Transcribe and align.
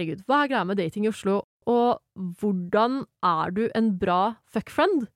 Herregud, 0.00 0.22
hva 0.24 0.38
er 0.40 0.48
greia 0.48 0.64
med 0.64 0.78
dating 0.80 1.04
i 1.04 1.10
Oslo? 1.10 1.42
Og 1.68 1.98
hvordan 2.40 3.02
er 3.20 3.50
du 3.52 3.66
en 3.76 3.90
bra 4.00 4.36
fuckfriend? 4.48 5.10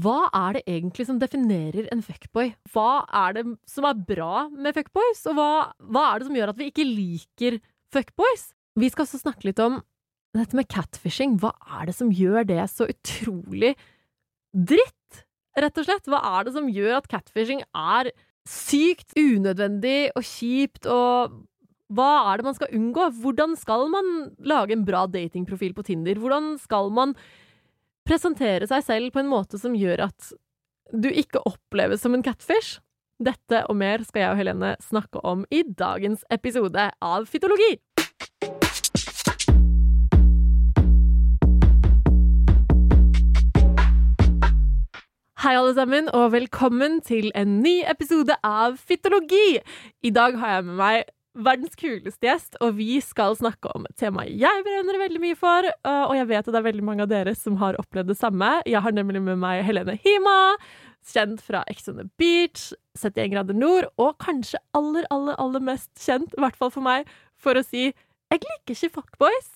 Hva 0.00 0.30
er 0.32 0.56
det 0.56 0.62
egentlig 0.64 1.04
som 1.10 1.18
definerer 1.20 1.90
en 1.92 2.00
fuckboy? 2.00 2.54
Hva 2.72 3.02
er 3.20 3.36
det 3.36 3.42
som 3.68 3.84
er 3.84 4.00
bra 4.08 4.46
med 4.48 4.78
fuckboys, 4.78 5.26
og 5.28 5.36
hva, 5.36 5.50
hva 5.92 6.06
er 6.06 6.22
det 6.22 6.28
som 6.30 6.38
gjør 6.38 6.54
at 6.54 6.60
vi 6.62 6.70
ikke 6.70 6.86
liker 6.88 7.58
fuckboys? 7.92 8.46
Vi 8.80 8.88
skal 8.88 9.04
også 9.04 9.20
snakke 9.20 9.50
litt 9.50 9.60
om 9.60 9.82
dette 10.38 10.56
med 10.56 10.70
catfishing. 10.72 11.36
Hva 11.42 11.52
er 11.76 11.90
det 11.90 11.98
som 11.98 12.08
gjør 12.08 12.48
det 12.48 12.64
så 12.72 12.88
utrolig 12.88 13.74
dritt, 14.56 15.22
rett 15.60 15.84
og 15.84 15.90
slett? 15.90 16.08
Hva 16.08 16.24
er 16.38 16.48
det 16.48 16.56
som 16.56 16.72
gjør 16.72 16.96
at 17.02 17.12
catfishing 17.12 17.60
er 17.76 18.14
sykt 18.48 19.12
unødvendig 19.20 20.14
og 20.16 20.24
kjipt, 20.24 20.88
og 20.88 21.42
hva 21.90 22.10
er 22.30 22.38
det 22.38 22.46
man 22.46 22.54
skal 22.54 22.74
unngå? 22.76 23.08
Hvordan 23.18 23.56
skal 23.58 23.88
man 23.90 24.10
lage 24.46 24.76
en 24.76 24.84
bra 24.86 25.06
datingprofil 25.10 25.74
på 25.74 25.84
Tinder? 25.88 26.20
Hvordan 26.22 26.54
skal 26.62 26.90
man 26.94 27.16
presentere 28.06 28.68
seg 28.70 28.84
selv 28.86 29.14
på 29.14 29.22
en 29.24 29.30
måte 29.30 29.58
som 29.58 29.74
gjør 29.74 30.06
at 30.06 30.30
du 30.94 31.10
ikke 31.10 31.42
oppleves 31.50 32.02
som 32.04 32.14
en 32.14 32.22
catfish? 32.22 32.78
Dette 33.20 33.64
og 33.66 33.76
mer 33.82 34.06
skal 34.06 34.22
jeg 34.22 34.32
og 34.32 34.38
Helene 34.40 34.72
snakke 34.80 35.20
om 35.26 35.42
i 35.50 35.64
dagens 35.66 36.22
episode 36.30 36.86
av 37.02 37.26
Fytologi. 37.26 37.74
Hei, 45.40 45.54
alle 45.56 45.72
sammen, 45.74 46.06
og 46.14 46.34
velkommen 46.36 47.00
til 47.02 47.32
en 47.34 47.62
ny 47.64 47.80
episode 47.88 48.36
av 48.46 48.76
Fytologi! 48.78 49.58
I 50.04 50.12
dag 50.14 50.36
har 50.38 50.60
jeg 50.60 50.68
med 50.68 50.78
meg 50.78 51.08
verdens 51.44 51.78
kuleste 51.78 52.26
gjest, 52.26 52.58
og 52.64 52.76
vi 52.78 52.98
skal 53.04 53.36
snakke 53.38 53.72
om 53.76 53.86
temaet 54.00 54.36
jeg 54.40 54.64
brenner 54.66 55.00
veldig 55.00 55.22
mye 55.22 55.38
for, 55.38 55.66
øh, 55.70 56.04
og 56.08 56.14
jeg 56.18 56.28
vet 56.30 56.44
at 56.44 56.52
det 56.52 56.60
er 56.60 56.68
veldig 56.68 56.86
mange 56.86 57.06
av 57.06 57.10
dere 57.12 57.34
som 57.38 57.58
har 57.62 57.78
opplevd 57.80 58.12
det 58.12 58.18
samme. 58.20 58.52
Jeg 58.68 58.82
har 58.84 58.94
nemlig 58.96 59.22
med 59.24 59.40
meg 59.40 59.64
Helene 59.66 59.96
Hima, 60.00 60.36
kjent 61.06 61.40
fra 61.44 61.64
Ex 61.70 61.88
on 61.90 61.98
the 62.00 62.06
Beach, 62.20 62.70
71 62.98 63.32
grader 63.32 63.56
nord, 63.56 63.88
og 63.96 64.18
kanskje 64.22 64.60
aller, 64.76 65.08
aller, 65.10 65.38
aller 65.40 65.64
mest 65.72 65.90
kjent, 66.00 66.32
i 66.36 66.44
hvert 66.44 66.58
fall 66.60 66.72
for 66.74 66.84
meg, 66.84 67.08
for 67.40 67.56
å 67.56 67.64
si 67.66 67.90
jeg 68.30 68.44
liker 68.44 68.76
ikke 68.76 68.92
fuckboys. 68.94 69.46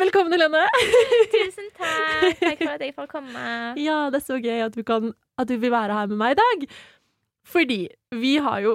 Velkommen, 0.00 0.32
Helene. 0.34 0.64
Tusen 1.34 1.68
takk. 1.76 2.40
Takk 2.40 2.62
for 2.64 2.72
at 2.72 2.82
jeg 2.82 2.94
får 2.96 3.06
komme. 3.12 3.42
Ja, 3.78 4.08
det 4.10 4.18
er 4.18 4.24
så 4.24 4.38
gøy 4.42 4.64
at 4.64 4.74
du, 4.74 4.82
kan, 4.86 5.12
at 5.38 5.46
du 5.46 5.54
vil 5.62 5.70
være 5.70 5.94
her 5.94 6.10
med 6.10 6.18
meg 6.18 6.34
i 6.34 6.40
dag. 6.40 6.64
Fordi 7.46 7.78
vi 8.18 8.32
har 8.42 8.64
jo, 8.64 8.72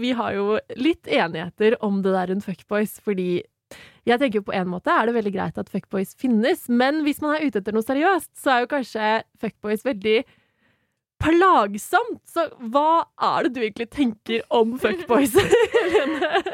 vi 0.00 0.14
har 0.16 0.36
jo 0.36 0.56
litt 0.78 1.08
enigheter 1.08 1.78
om 1.84 2.00
det 2.04 2.14
der 2.14 2.32
rundt 2.32 2.46
fuckboys, 2.46 2.98
fordi 3.04 3.42
jeg 4.06 4.20
tenker 4.20 4.38
jo 4.38 4.46
på 4.46 4.54
en 4.54 4.68
måte 4.70 4.92
er 4.94 5.08
det 5.08 5.16
veldig 5.16 5.34
greit 5.34 5.56
at 5.58 5.70
fuckboys 5.72 6.14
finnes, 6.18 6.68
men 6.70 7.02
hvis 7.06 7.22
man 7.24 7.36
er 7.36 7.46
ute 7.48 7.62
etter 7.62 7.74
noe 7.74 7.86
seriøst, 7.86 8.30
så 8.38 8.52
er 8.52 8.64
jo 8.64 8.72
kanskje 8.76 9.14
fuckboys 9.42 9.82
veldig 9.86 10.20
plagsomt. 11.22 12.20
Så 12.28 12.44
hva 12.72 13.06
er 13.28 13.46
det 13.46 13.52
du 13.56 13.60
egentlig 13.64 13.88
tenker 13.94 14.44
om 14.54 14.76
fuckboys? 14.80 15.36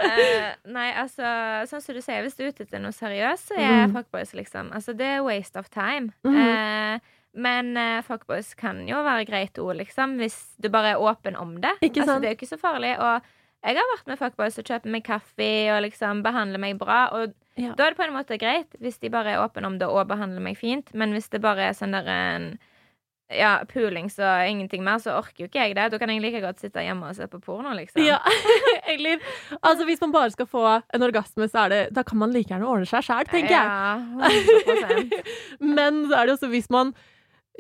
Eh, 0.02 0.48
nei, 0.68 0.88
altså, 0.98 1.24
sånn 1.70 1.82
som 1.82 1.96
du 1.96 2.00
sier, 2.02 2.20
hvis 2.24 2.34
du 2.36 2.42
er 2.42 2.50
ute 2.52 2.64
etter 2.66 2.80
noe 2.82 2.92
seriøst, 2.94 3.52
så 3.52 3.56
er 3.56 3.86
mm. 3.86 3.94
fuckboys 3.94 4.32
liksom 4.36 4.72
Altså, 4.74 4.92
det 4.98 5.06
er 5.08 5.22
waste 5.24 5.60
of 5.60 5.70
time. 5.72 6.10
Mm. 6.26 6.36
Uh, 6.36 7.12
men 7.32 7.70
uh, 7.78 8.02
fuckboys 8.04 8.50
kan 8.58 8.82
jo 8.88 8.98
være 9.06 9.24
greit 9.28 9.60
ord, 9.62 9.78
liksom, 9.78 10.18
hvis 10.20 10.36
du 10.60 10.68
bare 10.74 10.94
er 10.94 11.04
åpen 11.04 11.38
om 11.38 11.54
det. 11.62 11.72
Ikke 11.80 12.02
altså, 12.02 12.18
det 12.20 12.28
er 12.28 12.34
jo 12.34 12.40
ikke 12.40 12.50
så 12.50 12.60
farlig. 12.60 12.92
Og 12.98 13.30
jeg 13.62 13.76
har 13.78 13.90
vært 13.96 14.06
med 14.10 14.18
fuckboys 14.18 14.58
og 14.58 14.64
kjøpt 14.66 14.88
meg 14.90 15.04
kaffe 15.06 15.50
og 15.74 15.82
liksom 15.86 16.22
behandler 16.26 16.58
meg 16.62 16.78
bra. 16.80 17.04
Og 17.14 17.32
Ja. 17.56 17.74
da 17.76 17.84
er 17.86 17.90
det 17.92 17.98
på 18.00 18.04
en 18.08 18.14
måte 18.16 18.38
greit, 18.40 18.74
hvis 18.80 18.98
de 18.98 19.10
bare 19.12 19.34
er 19.36 19.42
åpne 19.44 19.66
om 19.68 19.78
det 19.78 19.86
og 19.88 20.08
behandler 20.08 20.40
meg 20.40 20.56
fint. 20.58 20.92
Men 20.94 21.12
hvis 21.12 21.28
det 21.30 21.40
bare 21.44 21.68
er 21.68 21.72
sånn 21.76 21.92
der 21.92 22.08
en 22.08 22.58
ja, 23.32 23.62
pulings 23.64 24.18
og 24.20 24.42
ingenting 24.44 24.82
mer, 24.84 24.98
så 25.00 25.14
orker 25.16 25.44
jo 25.44 25.46
ikke 25.48 25.60
jeg 25.62 25.74
det. 25.78 25.86
Da 25.92 25.98
kan 25.98 26.10
jeg 26.12 26.20
like 26.20 26.40
godt 26.44 26.60
sitte 26.60 26.82
hjemme 26.84 27.08
og 27.08 27.14
se 27.16 27.24
på 27.32 27.38
porno, 27.40 27.70
liksom. 27.72 28.02
Ja, 28.04 28.18
egentlig. 28.88 29.20
altså 29.62 29.86
Hvis 29.88 30.00
man 30.02 30.12
bare 30.12 30.30
skal 30.34 30.46
få 30.50 30.64
en 30.92 31.02
orgasme, 31.06 31.48
så 31.48 31.62
er 31.64 31.68
det, 31.72 31.80
da 31.96 32.02
kan 32.02 32.18
man 32.20 32.32
like 32.34 32.50
gjerne 32.52 32.68
ordne 32.68 32.84
seg 32.90 33.06
sjæl, 33.06 33.24
tenker 33.30 33.54
jeg. 33.54 33.64
Ja, 33.64 34.28
100 34.28 35.22
Men 35.78 36.02
så 36.10 36.18
er 36.18 36.26
det 36.28 36.34
også 36.36 36.50
hvis 36.52 36.68
man 36.70 36.92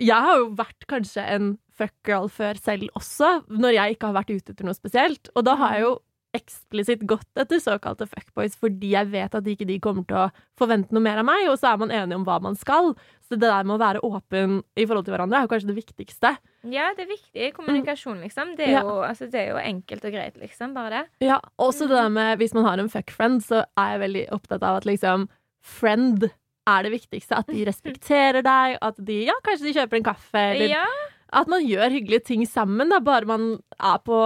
Jeg 0.00 0.16
har 0.24 0.38
jo 0.40 0.50
vært 0.56 0.86
kanskje 0.88 1.24
en 1.38 1.58
fuckgirl 1.82 2.30
før 2.32 2.62
selv 2.62 2.88
også, 2.98 3.34
når 3.50 3.76
jeg 3.80 3.98
ikke 3.98 4.08
har 4.12 4.18
vært 4.22 4.32
ute 4.38 4.54
etter 4.56 4.64
noe 4.70 4.78
spesielt. 4.78 5.28
Og 5.36 5.44
da 5.50 5.58
har 5.60 5.76
jeg 5.76 5.86
jo 5.88 5.92
eksplisitt 6.32 7.02
gått 7.04 7.28
etter 7.36 7.60
såkalte 7.60 8.06
fuckboys 8.08 8.54
fordi 8.56 8.94
jeg 8.94 9.10
vet 9.12 9.34
at 9.36 9.48
ikke 9.52 9.66
de 9.68 9.74
kommer 9.84 10.06
til 10.08 10.16
å 10.16 10.30
forvente 10.56 10.94
noe 10.96 11.04
mer 11.04 11.18
av 11.20 11.26
meg, 11.28 11.42
og 11.50 11.58
så 11.60 11.74
er 11.74 11.80
man 11.82 11.92
enig 11.92 12.16
om 12.16 12.24
hva 12.24 12.38
man 12.40 12.56
skal. 12.56 12.94
Så 13.28 13.36
det 13.36 13.50
der 13.50 13.66
med 13.68 13.74
å 13.76 13.82
være 13.82 14.00
åpen 14.08 14.62
i 14.80 14.86
forhold 14.88 15.04
til 15.04 15.12
hverandre 15.12 15.42
er 15.42 15.44
jo 15.44 15.50
kanskje 15.52 15.68
det 15.68 15.76
viktigste. 15.82 16.30
Ja, 16.72 16.86
det 16.96 17.04
er 17.04 17.10
viktig. 17.12 17.50
Kommunikasjon, 17.58 18.22
liksom. 18.24 18.54
Det 18.56 18.64
er, 18.70 18.78
Ja. 18.78 18.80
jo, 18.80 18.96
altså, 19.04 19.28
det 19.28 19.42
er 19.42 19.50
jo 19.52 19.60
enkelt 19.60 20.08
og 20.08 20.12
greit, 20.16 20.40
liksom. 20.40 20.72
Bare 20.72 20.90
det. 20.94 21.04
Ja, 21.28 21.38
også 21.60 21.84
det 21.90 22.00
der 22.00 22.08
med 22.16 22.38
hvis 22.40 22.54
man 22.56 22.64
har 22.64 22.80
en 22.80 22.88
fuckfriend, 22.92 23.44
så 23.44 23.66
er 23.76 23.92
jeg 23.98 24.04
veldig 24.06 24.24
opptatt 24.32 24.62
av 24.64 24.80
at 24.80 24.88
liksom 24.88 25.28
friend 25.60 26.30
er 26.68 26.82
det 26.86 26.92
viktigste. 26.94 27.36
At 27.42 27.48
de 27.52 27.64
respekterer 27.68 28.40
deg, 28.46 28.78
at 28.80 28.96
de 29.04 29.24
ja, 29.28 29.36
kanskje 29.44 29.68
de 29.68 29.76
kjøper 29.80 30.00
en 30.00 30.08
kaffe, 30.14 30.44
eller 30.54 30.68
Ja, 30.80 30.86
at 31.32 31.48
man 31.48 31.64
gjør 31.64 31.90
hyggelige 31.94 32.24
ting 32.28 32.42
sammen, 32.48 32.90
da, 32.92 32.98
bare 33.00 33.24
man 33.28 33.46
er 33.80 33.98
på 34.04 34.18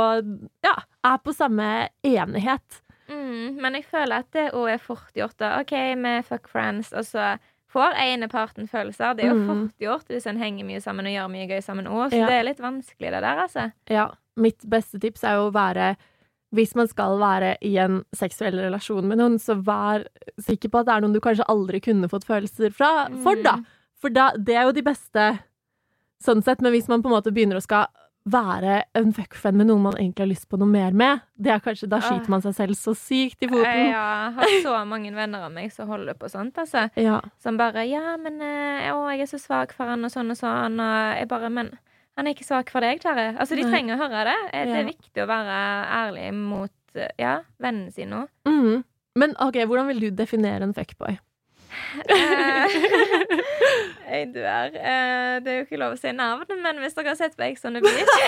ja, 0.66 0.74
er 1.06 1.18
på 1.22 1.34
samme 1.34 1.88
enighet. 2.04 2.80
mm, 3.08 3.56
men 3.62 3.74
jeg 3.78 3.84
føler 3.86 4.18
at 4.24 4.30
det 4.34 4.48
òg 4.52 4.72
er 4.74 4.78
fort 4.82 5.12
gjort. 5.14 5.36
da 5.38 5.60
OK, 5.60 5.70
vi 5.72 6.22
fuck 6.26 6.48
friends, 6.48 6.92
og 6.92 7.04
så 7.06 7.36
får 7.70 7.94
ene 8.00 8.28
parten 8.28 8.66
følelser. 8.68 9.14
Det 9.16 9.24
er 9.24 9.34
jo 9.34 9.40
Mm. 9.42 9.46
fort 9.68 9.78
gjort 9.78 10.06
hvis 10.08 10.26
en 10.26 10.38
henger 10.38 10.64
mye 10.64 10.80
sammen 10.80 11.06
og 11.06 11.12
gjør 11.12 11.30
mye 11.30 11.48
gøy 11.48 11.60
sammen 11.62 11.86
òg, 11.86 12.10
så 12.10 12.16
Ja. 12.18 12.26
det 12.26 12.34
er 12.40 12.44
litt 12.44 12.60
vanskelig, 12.60 13.10
det 13.10 13.22
der, 13.22 13.38
altså. 13.46 13.72
Ja, 13.90 14.10
mitt 14.36 14.58
beste 14.68 14.98
tips 15.00 15.24
er 15.24 15.34
jo 15.36 15.50
å 15.50 15.52
være 15.54 15.96
hvis 16.54 16.74
man 16.76 16.86
skal 16.88 17.18
være 17.18 17.56
i 17.60 17.76
en 17.76 18.04
seksuell 18.14 18.54
relasjon 18.54 19.04
med 19.04 19.18
noen, 19.18 19.34
så 19.38 19.60
vær 19.62 20.06
sikker 20.40 20.70
på 20.70 20.78
at 20.80 20.86
det 20.86 20.94
er 20.94 21.00
noen 21.02 21.12
du 21.12 21.20
kanskje 21.20 21.44
aldri 21.48 21.80
kunne 21.82 22.08
fått 22.08 22.24
følelser 22.24 22.72
fra, 22.72 23.08
for, 23.22 23.34
da. 23.42 23.56
Mm. 23.56 23.66
For 24.00 24.08
da, 24.10 24.30
det 24.38 24.54
er 24.56 24.62
jo 24.62 24.72
de 24.72 24.82
beste 24.82 25.38
sånn 26.22 26.42
sett, 26.42 26.60
men 26.64 26.72
hvis 26.72 26.88
man 26.88 27.02
på 27.02 27.08
en 27.10 27.16
måte 27.18 27.32
begynner 27.34 27.56
å 27.60 27.64
skal 27.64 27.86
være 28.26 28.80
en 28.98 29.12
fuckfriend 29.14 29.54
med 29.60 29.68
noen 29.68 29.84
man 29.84 29.94
egentlig 30.00 30.24
har 30.24 30.30
lyst 30.32 30.48
på 30.50 30.58
noe 30.58 30.66
mer 30.66 30.90
med, 30.98 31.20
det 31.38 31.52
er 31.54 31.60
kanskje, 31.62 31.86
da 31.88 32.00
skyter 32.02 32.32
man 32.32 32.42
seg 32.42 32.56
selv 32.56 32.74
så 32.74 32.94
sykt 32.98 33.44
i 33.46 33.48
foten. 33.52 33.84
Jeg 33.86 34.32
har 34.34 34.54
så 34.64 34.72
mange 34.88 35.12
venner 35.14 35.44
av 35.46 35.52
meg 35.54 35.70
som 35.72 35.86
holder 35.92 36.18
på 36.18 36.26
sånt, 36.32 36.58
altså. 36.58 36.88
Ja. 36.98 37.20
Som 37.38 37.56
bare 37.56 37.84
'Ja, 37.86 38.16
men 38.18 38.40
eh, 38.42 38.90
å, 38.90 39.06
jeg 39.14 39.20
er 39.28 39.30
så 39.30 39.38
svak 39.38 39.72
for 39.72 39.86
han', 39.86 40.04
og 40.04 40.10
sånn 40.10 40.30
og 40.34 40.36
sånn. 40.36 40.80
Og 40.80 41.18
jeg 41.20 41.28
bare 41.28 41.50
'Men 41.50 41.78
han 42.16 42.26
er 42.26 42.34
ikke 42.34 42.44
svak 42.48 42.70
for 42.70 42.80
deg, 42.80 42.98
kjære'. 43.00 43.38
Altså, 43.38 43.54
de 43.54 43.62
trenger 43.62 43.94
å 43.94 44.02
høre 44.02 44.24
det. 44.24 44.36
Det 44.52 44.64
Det 44.66 44.74
Ja. 44.74 44.80
er 44.80 44.84
viktig 44.90 45.22
å 45.22 45.26
være 45.30 45.56
ærlig 45.86 46.34
mot 46.34 46.70
eh, 46.96 47.08
ja, 47.18 47.42
vennene 47.60 47.92
sine 47.92 48.24
òg. 48.24 48.28
Mm. 48.48 48.84
Men 49.16 49.36
ok, 49.38 49.54
hvordan 49.66 49.86
vil 49.86 50.00
du 50.00 50.10
definere 50.10 50.62
en 50.62 50.74
fuckboy? 50.74 51.18
Jeg 54.06 54.30
dør. 54.34 54.76
Eh, 54.76 55.40
det 55.42 55.50
er 55.52 55.56
jo 55.60 55.64
ikke 55.66 55.78
lov 55.80 55.92
å 55.96 56.00
si 56.00 56.12
navn, 56.14 56.46
men 56.62 56.78
hvis 56.82 56.94
dere 56.96 57.12
har 57.12 57.18
sett 57.18 57.36
på 57.36 57.42
Ex 57.48 57.64
on 57.66 57.74
the 57.76 57.82
Beach 57.84 58.14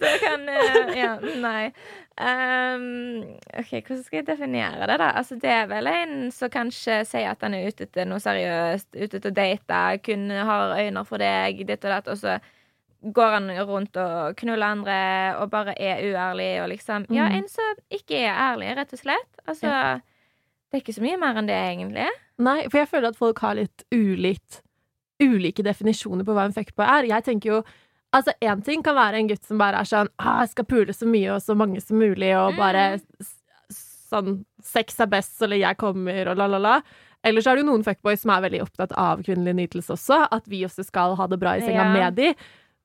Da 0.00 0.12
kan 0.22 0.48
eh, 0.48 0.98
Ja, 0.98 1.12
nei. 1.42 1.64
Um, 2.18 3.22
OK, 3.54 3.70
hvordan 3.86 4.02
skal 4.02 4.18
jeg 4.20 4.26
definere 4.26 4.86
det, 4.90 4.96
da? 4.98 5.08
Altså, 5.20 5.36
det 5.38 5.50
er 5.54 5.66
vel 5.70 5.86
en 5.90 6.14
som 6.34 6.50
kanskje 6.50 6.96
sier 7.06 7.28
at 7.30 7.42
han 7.46 7.54
er 7.54 7.68
ute 7.70 7.84
etter 7.86 8.04
noe 8.10 8.18
seriøst, 8.22 8.88
ute 8.96 9.16
etter 9.20 9.30
å 9.30 9.36
date, 9.36 9.82
kun 10.06 10.24
har 10.34 10.74
øyne 10.80 11.04
for 11.06 11.18
deg, 11.22 11.60
ditt 11.68 11.84
og 11.86 11.92
datt, 11.94 12.08
og 12.10 12.18
så 12.18 12.32
går 13.14 13.30
han 13.36 13.46
rundt 13.68 13.94
og 14.02 14.34
knuller 14.40 14.66
andre 14.74 14.96
og 15.38 15.46
bare 15.52 15.76
er 15.78 16.02
uærlig 16.08 16.50
og 16.64 16.68
liksom 16.72 17.06
Ja, 17.14 17.28
Mm. 17.30 17.36
en 17.38 17.48
som 17.52 17.74
ikke 17.94 18.16
er 18.24 18.34
ærlig, 18.34 18.72
rett 18.80 18.92
og 18.92 18.98
slett. 19.04 19.30
Altså 19.46 19.68
Det 20.70 20.78
er 20.78 20.82
ikke 20.84 20.94
så 20.98 21.02
mye 21.04 21.18
mer 21.18 21.36
enn 21.40 21.46
det, 21.48 21.56
egentlig. 21.56 22.08
Nei, 22.38 22.62
for 22.68 22.78
jeg 22.78 22.88
føler 22.90 23.08
at 23.08 23.16
folk 23.16 23.38
har 23.40 23.54
litt 23.58 23.84
ulikt 23.94 24.60
ulike 25.22 25.64
definisjoner 25.66 26.24
på 26.24 26.34
hva 26.36 26.44
en 26.46 26.52
fuckboy 26.54 26.86
er. 26.86 27.08
Jeg 27.14 27.24
tenker 27.24 27.54
jo 27.56 27.62
Altså, 28.14 28.32
én 28.40 28.62
ting 28.64 28.80
kan 28.82 28.94
være 28.96 29.18
en 29.20 29.26
gutt 29.28 29.44
som 29.44 29.58
bare 29.60 29.82
er 29.82 29.84
sånn 29.84 30.08
ah, 30.18 30.38
'Jeg 30.40 30.48
skal 30.54 30.64
pule 30.64 30.94
så 30.96 31.04
mye 31.06 31.28
og 31.34 31.42
så 31.44 31.54
mange 31.54 31.78
som 31.82 31.98
mulig', 32.00 32.32
og 32.40 32.56
bare 32.56 32.94
s- 33.20 33.36
sånn 34.10 34.46
'Sex 34.64 34.98
er 35.00 35.06
best, 35.06 35.42
eller 35.42 35.56
jeg 35.58 35.76
kommer', 35.76 36.26
og 36.30 36.36
la, 36.38 36.46
la, 36.46 36.56
la. 36.58 36.80
Eller 37.22 37.42
så 37.42 37.50
er 37.50 37.56
det 37.56 37.64
jo 37.66 37.70
noen 37.72 37.84
fuckboys 37.84 38.20
som 38.22 38.30
er 38.30 38.48
veldig 38.48 38.62
opptatt 38.62 38.92
av 38.96 39.20
kvinnelig 39.22 39.54
nytelse 39.54 39.92
også. 39.92 40.26
At 40.32 40.46
vi 40.48 40.62
også 40.64 40.86
skal 40.86 41.16
ha 41.16 41.26
det 41.26 41.38
bra 41.38 41.50
i 41.56 41.60
senga 41.60 41.84
Ja. 41.84 41.92
med 41.92 42.14
de. 42.16 42.34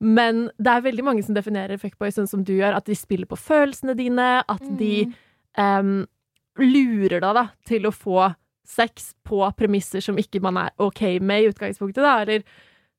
Men 0.00 0.50
det 0.60 0.66
er 0.66 0.82
veldig 0.82 1.04
mange 1.04 1.24
som 1.24 1.34
definerer 1.34 1.78
fuckboys 1.80 2.16
sånn 2.18 2.28
som 2.28 2.44
du 2.44 2.52
gjør. 2.52 2.76
At 2.76 2.84
de 2.84 2.94
spiller 2.94 3.24
på 3.26 3.38
følelsene 3.38 3.96
dine. 3.96 4.44
At 4.46 4.60
de 4.76 5.10
em, 5.56 6.06
lurer 6.58 7.20
deg 7.20 7.34
da 7.34 7.48
til 7.66 7.86
å 7.88 7.92
få 7.94 8.34
sex 8.64 9.14
på 9.26 9.42
premisser 9.58 10.00
som 10.00 10.16
ikke 10.16 10.40
man 10.40 10.56
er 10.56 10.70
OK 10.78 11.18
med 11.20 11.42
i 11.42 11.48
utgangspunktet. 11.52 12.02
da, 12.02 12.20
Eller 12.22 12.44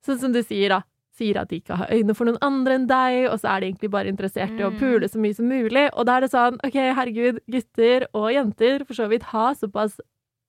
sånn 0.05 0.19
som 0.19 0.31
du 0.35 0.41
sier, 0.43 0.69
da. 0.69 0.81
Sier 1.15 1.37
at 1.39 1.47
de 1.47 1.61
ikke 1.61 1.77
har 1.79 1.87
øyne 1.95 2.13
for 2.13 2.25
noen 2.27 2.37
andre 2.43 2.75
enn 2.75 2.87
deg, 2.87 3.31
og 3.31 3.39
så 3.39 3.53
er 3.55 3.61
de 3.61 3.67
egentlig 3.71 3.89
bare 3.89 4.11
interessert 4.11 4.51
i 4.59 4.63
å 4.67 4.71
Mm. 4.73 4.79
pule 4.79 5.07
så 5.07 5.17
mye 5.17 5.33
som 5.33 5.47
mulig. 5.47 5.89
Og 5.95 6.05
da 6.05 6.17
er 6.17 6.21
det 6.21 6.31
sånn, 6.31 6.59
OK, 6.61 6.73
herregud, 6.75 7.39
gutter 7.49 8.05
og 8.13 8.33
jenter, 8.33 8.83
for 8.85 8.93
så 8.93 9.07
vidt, 9.07 9.23
ha 9.31 9.53
såpass 9.55 9.97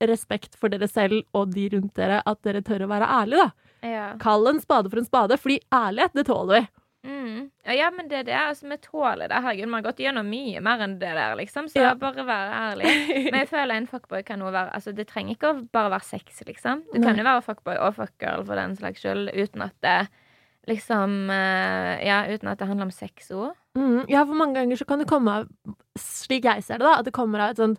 respekt 0.02 0.56
for 0.59 0.69
dere 0.69 0.88
selv 0.88 1.23
og 1.32 1.55
de 1.55 1.69
rundt 1.70 1.94
dere 1.94 2.20
at 2.26 2.43
dere 2.43 2.61
tør 2.62 2.85
å 2.85 2.88
være 2.91 3.06
ærlige, 3.06 3.47
da. 3.47 3.52
Ja. 3.88 4.17
Kall 4.19 4.47
en 4.49 4.61
spade 4.61 4.91
for 4.91 4.99
en 4.99 5.06
spade, 5.06 5.38
fordi 5.38 5.61
ærlighet, 5.73 6.12
det 6.12 6.26
tåler 6.26 6.61
vi. 6.61 6.67
Mm. 7.06 7.50
Ja, 7.76 7.88
men 7.94 8.08
det 8.11 8.19
er 8.19 8.26
det. 8.29 8.35
Altså, 8.41 8.69
vi 8.69 8.76
tåler 8.82 9.29
det. 9.31 9.38
Herregud, 9.44 9.69
vi 9.70 9.76
har 9.79 9.85
gått 9.87 10.03
gjennom 10.03 10.26
mye 10.31 10.61
mer 10.64 10.82
enn 10.85 10.99
det 10.99 11.12
der, 11.14 11.37
liksom. 11.38 11.69
Så 11.70 11.81
Ja. 11.81 11.94
bare 11.94 12.25
være 12.26 12.61
ærlig. 12.67 12.93
Men 13.31 13.41
jeg 13.44 13.49
føler 13.53 13.75
en 13.79 13.87
fuckboy 13.87 14.23
kan 14.26 14.41
jo 14.43 14.50
være 14.50 14.73
Altså, 14.75 14.94
det 14.97 15.06
trenger 15.08 15.37
ikke 15.37 15.53
å 15.55 15.61
bare 15.73 15.91
være 15.94 16.05
sex, 16.08 16.43
liksom. 16.47 16.82
Du 16.93 17.00
kan 17.03 17.17
jo 17.17 17.25
være 17.25 17.44
fuckboy 17.47 17.76
og 17.79 17.94
fuckgirl 17.97 18.44
for 18.47 18.55
den 18.58 18.75
slags 18.76 19.00
skyld, 19.05 19.31
uten 19.35 19.62
at 19.69 19.76
det 19.87 19.99
liksom 20.67 21.31
eh, 21.31 22.06
Ja, 22.06 22.25
uten 22.26 22.49
at 22.50 22.58
det 22.58 22.67
handler 22.67 22.88
om 22.91 22.94
sex 22.94 23.31
òg. 23.31 23.52
Mm, 23.79 24.06
ja, 24.11 24.25
for 24.25 24.35
mange 24.35 24.56
ganger 24.59 24.76
så 24.81 24.87
kan 24.88 24.99
det 24.99 25.06
komme 25.09 25.31
av, 25.41 25.47
slik 26.00 26.44
jeg 26.49 26.64
ser 26.64 26.79
det, 26.81 26.87
da, 26.88 26.99
at 26.99 27.05
det 27.06 27.12
kommer 27.14 27.44
av 27.44 27.50
et 27.55 27.61
sånt 27.61 27.79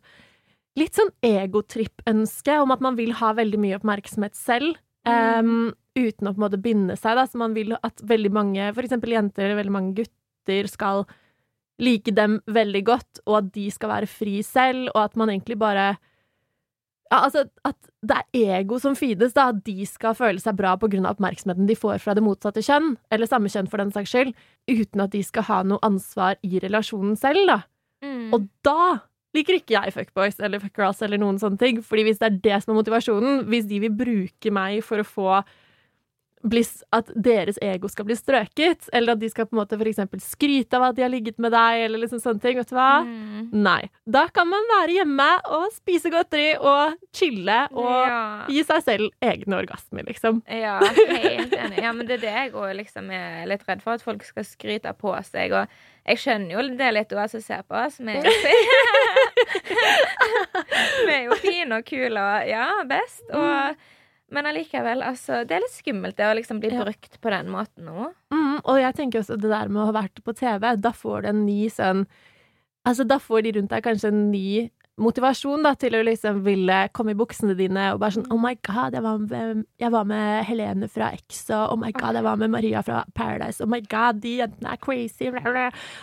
litt 0.77 0.93
sånn 0.93 1.09
egotripp-ønske 1.25 2.59
om 2.61 2.71
at 2.75 2.83
man 2.85 2.95
vil 2.99 3.15
ha 3.17 3.31
veldig 3.37 3.59
mye 3.61 3.77
oppmerksomhet 3.79 4.35
selv, 4.37 4.75
em, 5.09 5.71
uten 5.97 6.29
å 6.29 6.33
på 6.33 6.39
en 6.39 6.45
måte 6.45 6.61
binde 6.61 6.97
seg, 6.99 7.17
da. 7.19 7.25
Så 7.27 7.39
man 7.41 7.55
vil 7.57 7.75
at 7.77 8.03
veldig 8.05 8.33
mange, 8.33 8.69
for 8.75 8.85
eksempel 8.85 9.15
jenter 9.15 9.47
eller 9.47 9.61
veldig 9.61 9.75
mange 9.75 9.95
gutter, 10.01 10.69
skal 10.71 11.05
like 11.83 12.13
dem 12.15 12.39
veldig 12.49 12.83
godt, 12.87 13.21
og 13.27 13.41
at 13.41 13.49
de 13.53 13.67
skal 13.73 13.91
være 13.91 14.09
fri 14.09 14.39
selv, 14.45 14.87
og 14.95 15.03
at 15.03 15.17
man 15.19 15.29
egentlig 15.33 15.59
bare 15.61 15.95
ja, 17.07 17.21
altså 17.21 17.45
At 17.63 17.77
det 18.03 18.17
er 18.17 18.57
ego 18.59 18.81
som 18.83 18.95
feedes, 18.97 19.31
da. 19.35 19.49
At 19.53 19.61
de 19.63 19.85
skal 19.87 20.15
føle 20.17 20.41
seg 20.43 20.57
bra 20.59 20.73
av 20.75 20.83
oppmerksomheten 20.83 21.67
de 21.69 21.75
får 21.75 22.01
fra 22.03 22.15
det 22.17 22.23
motsatte 22.25 22.59
kjønn, 22.59 22.97
eller 23.11 23.29
samme 23.29 23.47
kjønn 23.47 23.69
for 23.71 23.79
den 23.79 23.93
saks 23.95 24.11
skyld, 24.11 24.33
uten 24.67 25.03
at 25.05 25.13
de 25.15 25.21
skal 25.23 25.47
ha 25.47 25.61
noe 25.63 25.79
ansvar 25.87 26.35
i 26.43 26.59
relasjonen 26.59 27.15
selv, 27.15 27.47
da. 27.47 27.61
Mm. 28.03 28.33
Og 28.35 28.49
da 28.65 29.07
liker 29.35 29.57
ikke 29.59 29.75
jeg 29.75 29.93
fuckboys 29.95 30.39
eller 30.43 30.61
fuckgirls 30.61 31.01
eller 31.05 31.21
noen 31.21 31.39
sånne 31.41 31.59
ting. 31.61 31.81
Fordi 31.85 32.07
hvis 32.07 32.19
det 32.21 32.27
er 32.27 32.41
det 32.43 32.59
som 32.63 32.73
er 32.73 32.79
motivasjonen, 32.81 33.45
hvis 33.51 33.67
de 33.69 33.81
vil 33.85 33.95
bruke 33.95 34.53
meg 34.53 34.83
for 34.85 35.03
å 35.03 35.07
få 35.07 35.31
bli, 36.45 36.61
at 36.93 37.09
deres 37.15 37.57
ego 37.63 37.89
skal 37.91 38.05
bli 38.07 38.15
strøket, 38.17 38.87
eller 38.95 39.15
at 39.15 39.21
de 39.21 39.29
skal 39.31 39.47
på 39.47 39.55
en 39.55 39.61
måte 39.61 39.77
for 39.79 40.21
skryte 40.21 40.77
av 40.77 40.89
at 40.89 40.97
de 40.97 41.03
har 41.05 41.11
ligget 41.11 41.39
med 41.41 41.53
deg, 41.55 41.85
eller 41.85 42.03
liksom 42.03 42.21
sånne 42.21 42.43
ting, 42.43 42.59
vet 42.59 42.69
du 42.69 42.75
hva? 42.77 43.01
Mm. 43.07 43.49
Nei. 43.65 43.89
Da 44.05 44.27
kan 44.33 44.49
man 44.49 44.67
være 44.69 44.99
hjemme 44.99 45.27
og 45.57 45.67
spise 45.75 46.11
godteri 46.13 46.51
og 46.59 46.97
chille 47.15 47.57
og 47.73 47.89
ja. 47.89 48.21
gi 48.51 48.63
seg 48.67 48.85
selv 48.85 49.09
egne 49.23 49.59
orgasmer, 49.63 50.05
liksom. 50.07 50.43
Ja, 50.45 50.77
helt 50.83 51.57
enig. 51.57 51.81
Ja, 51.81 51.93
men 51.95 52.07
det 52.09 52.19
er 52.19 52.25
det 52.25 52.35
jeg 52.37 52.55
òg 52.57 52.73
liksom 52.83 53.11
er 53.13 53.45
litt 53.49 53.65
redd 53.67 53.83
for, 53.83 53.97
at 53.97 54.05
folk 54.05 54.25
skal 54.27 54.45
skryte 54.47 54.93
på 54.97 55.13
seg. 55.27 55.57
Og 55.57 56.07
jeg 56.07 56.21
skjønner 56.21 56.55
jo 56.55 56.65
det 56.79 56.93
litt, 56.95 57.17
hun 57.17 57.33
som 57.33 57.43
ser 57.43 57.65
på 57.67 57.77
oss. 57.81 57.99
Vi 57.99 58.13
er 58.13 58.23
jo, 58.23 58.31
vi 61.07 61.13
er 61.17 61.23
jo 61.27 61.37
fine 61.41 61.81
og 61.81 61.87
kule 61.87 62.21
og 62.21 62.49
ja, 62.49 62.69
best. 62.87 63.25
Og, 63.31 63.87
men 64.31 64.45
allikevel, 64.49 65.03
altså 65.05 65.43
Det 65.47 65.55
er 65.55 65.63
litt 65.63 65.75
skummelt 65.75 66.17
det 66.17 66.25
å 66.27 66.35
liksom 66.35 66.59
bli 66.59 66.71
Ja. 66.73 66.83
brukt 66.83 67.19
på 67.21 67.29
den 67.31 67.51
måten 67.53 67.85
nå. 67.87 68.13
Mm, 68.33 68.59
og 68.63 68.79
jeg 68.81 68.95
tenker 68.95 69.19
også 69.21 69.39
det 69.39 69.49
der 69.49 69.69
med 69.69 69.81
å 69.83 69.85
ha 69.91 70.01
vært 70.01 70.23
på 70.23 70.35
TV, 70.35 70.75
da 70.75 70.91
får 70.91 71.21
du 71.21 71.27
en 71.29 71.45
ny 71.45 71.67
sånn 71.69 72.07
Altså, 72.87 73.03
da 73.03 73.17
får 73.19 73.43
de 73.43 73.51
rundt 73.51 73.69
deg 73.69 73.83
kanskje 73.83 74.07
en 74.07 74.31
ny 74.31 74.69
motivasjon 74.97 75.65
da, 75.65 75.73
til 75.75 75.97
å 75.97 76.03
liksom 76.07 76.39
ville 76.45 76.77
komme 76.95 77.11
i 77.11 77.17
buksene 77.19 77.53
dine 77.57 77.89
og 77.93 77.99
bare 77.99 78.15
sånn 78.15 78.29
Oh 78.31 78.39
my 78.39 78.55
god, 78.65 78.95
jeg 78.97 79.03
var 79.03 79.19
med, 79.19 79.65
jeg 79.77 79.91
var 79.91 80.07
med 80.09 80.45
Helene 80.47 80.87
fra 80.87 81.11
Exo. 81.17 81.67
oh 81.73 81.77
my 81.77 81.91
god, 81.91 82.15
jeg 82.15 82.23
var 82.23 82.39
med 82.41 82.49
Maria 82.49 82.81
fra 82.81 83.03
Paradise, 83.13 83.61
oh 83.63 83.69
my 83.69 83.81
god, 83.91 84.21
de 84.23 84.37
jentene 84.39 84.71
er 84.73 84.81
crazy. 84.81 85.29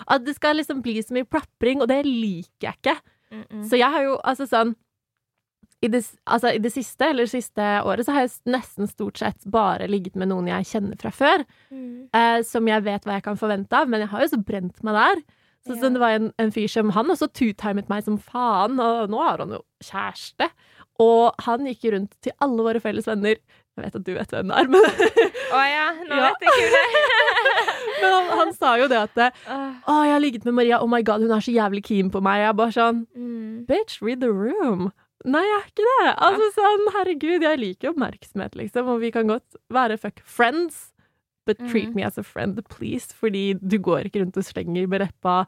At 0.07 0.27
det 0.27 0.37
skal 0.37 0.57
liksom 0.57 0.83
bli 0.83 1.01
så 1.03 1.17
mye 1.17 1.25
plapring, 1.25 1.81
og 1.83 1.89
det 1.89 2.05
liker 2.07 2.69
jeg 2.69 2.75
ikke. 2.83 2.97
Mm 3.33 3.45
-mm. 3.51 3.69
Så 3.69 3.77
jeg 3.77 3.91
har 3.91 4.03
jo 4.03 4.19
altså 4.25 4.47
sånn 4.47 4.77
i 5.85 5.89
det, 5.93 6.01
altså, 6.25 6.51
I 6.57 6.61
det 6.65 6.73
siste, 6.73 7.11
eller 7.13 7.29
siste 7.31 7.61
året, 7.85 8.07
så 8.07 8.15
har 8.17 8.25
jeg 8.27 8.33
nesten 8.55 8.89
stort 8.91 9.21
sett 9.21 9.45
bare 9.53 9.89
ligget 9.91 10.17
med 10.21 10.31
noen 10.33 10.49
jeg 10.49 10.69
kjenner 10.73 10.97
fra 11.01 11.13
før. 11.13 11.45
Mm. 11.71 12.07
Eh, 12.17 12.41
som 12.49 12.69
jeg 12.71 12.85
vet 12.87 13.05
hva 13.05 13.19
jeg 13.19 13.27
kan 13.27 13.37
forvente 13.41 13.77
av, 13.77 13.91
men 13.93 14.05
jeg 14.05 14.13
har 14.15 14.25
jo 14.25 14.31
så 14.35 14.41
brent 14.45 14.81
meg 14.87 14.97
der. 15.01 15.25
Så, 15.65 15.73
Ja. 15.75 15.81
så 15.81 15.89
det 15.95 16.01
var 16.03 16.13
en, 16.13 16.27
en 16.39 16.51
fyr 16.53 16.69
som 16.69 16.91
Han 16.93 17.09
også 17.09 17.31
two-timet 17.33 17.89
meg 17.89 18.03
som 18.05 18.19
faen, 18.21 18.77
og 18.81 19.09
nå 19.13 19.21
har 19.25 19.41
han 19.41 19.55
jo 19.57 19.63
kjæreste. 19.85 20.51
Og 21.01 21.33
han 21.43 21.65
gikk 21.67 21.87
rundt 21.93 22.13
til 22.23 22.35
alle 22.45 22.63
våre 22.67 22.81
felles 22.85 23.07
venner. 23.09 23.39
Jeg 23.75 23.83
vet 23.87 23.97
at 23.99 24.05
du 24.07 24.13
vet 24.15 24.31
hvem 24.31 24.51
det 24.53 24.59
er, 24.61 24.69
men, 24.71 24.85
Å 25.57 25.63
ja, 25.67 25.87
nå 26.05 26.19
Ja. 26.21 26.29
vet 26.29 26.45
jeg 26.45 26.53
ikke 26.53 26.75
det. 26.77 27.01
men 28.05 28.13
han, 28.15 28.29
han 28.39 28.53
sa 28.55 28.75
jo 28.79 28.87
det 28.93 29.01
at 29.09 29.19
Åh, 29.25 29.65
Å, 29.89 29.97
jeg 30.07 30.13
har 30.15 30.23
ligget 30.23 30.45
med 30.47 30.55
Maria, 30.61 30.79
oh 30.85 30.91
my 30.91 31.01
god, 31.03 31.25
hun 31.25 31.33
er 31.35 31.43
så 31.43 31.55
jævlig 31.57 31.83
keen 31.89 32.13
på 32.15 32.23
meg. 32.23 32.45
Jeg 32.45 32.53
er 32.53 32.61
bare 32.61 32.77
sånn 32.77 33.01
mm. 33.17 33.65
Bitch, 33.67 33.99
read 34.05 34.21
the 34.23 34.31
room. 34.31 34.93
Nei, 35.25 35.41
jeg 35.47 35.57
er 35.57 35.69
ikke 35.71 35.87
det. 35.89 36.09
Altså 36.27 36.49
sånn, 36.57 36.83
herregud, 36.99 37.45
jeg 37.47 37.61
liker 37.63 37.93
oppmerksomhet, 37.95 38.57
liksom, 38.61 38.91
og 38.93 39.01
vi 39.01 39.11
kan 39.15 39.31
godt 39.31 39.57
være 39.73 39.97
fuck 40.03 40.21
friends, 40.29 40.91
but 41.49 41.59
treat 41.71 41.91
mm. 41.93 41.97
me 41.97 42.05
as 42.05 42.19
a 42.21 42.25
friend, 42.25 42.61
please, 42.73 43.13
fordi 43.17 43.55
du 43.61 43.79
går 43.81 44.09
ikke 44.11 44.21
rundt 44.23 44.37
og 44.41 44.45
slenger 44.47 44.87
med 44.89 45.01
reppa 45.07 45.43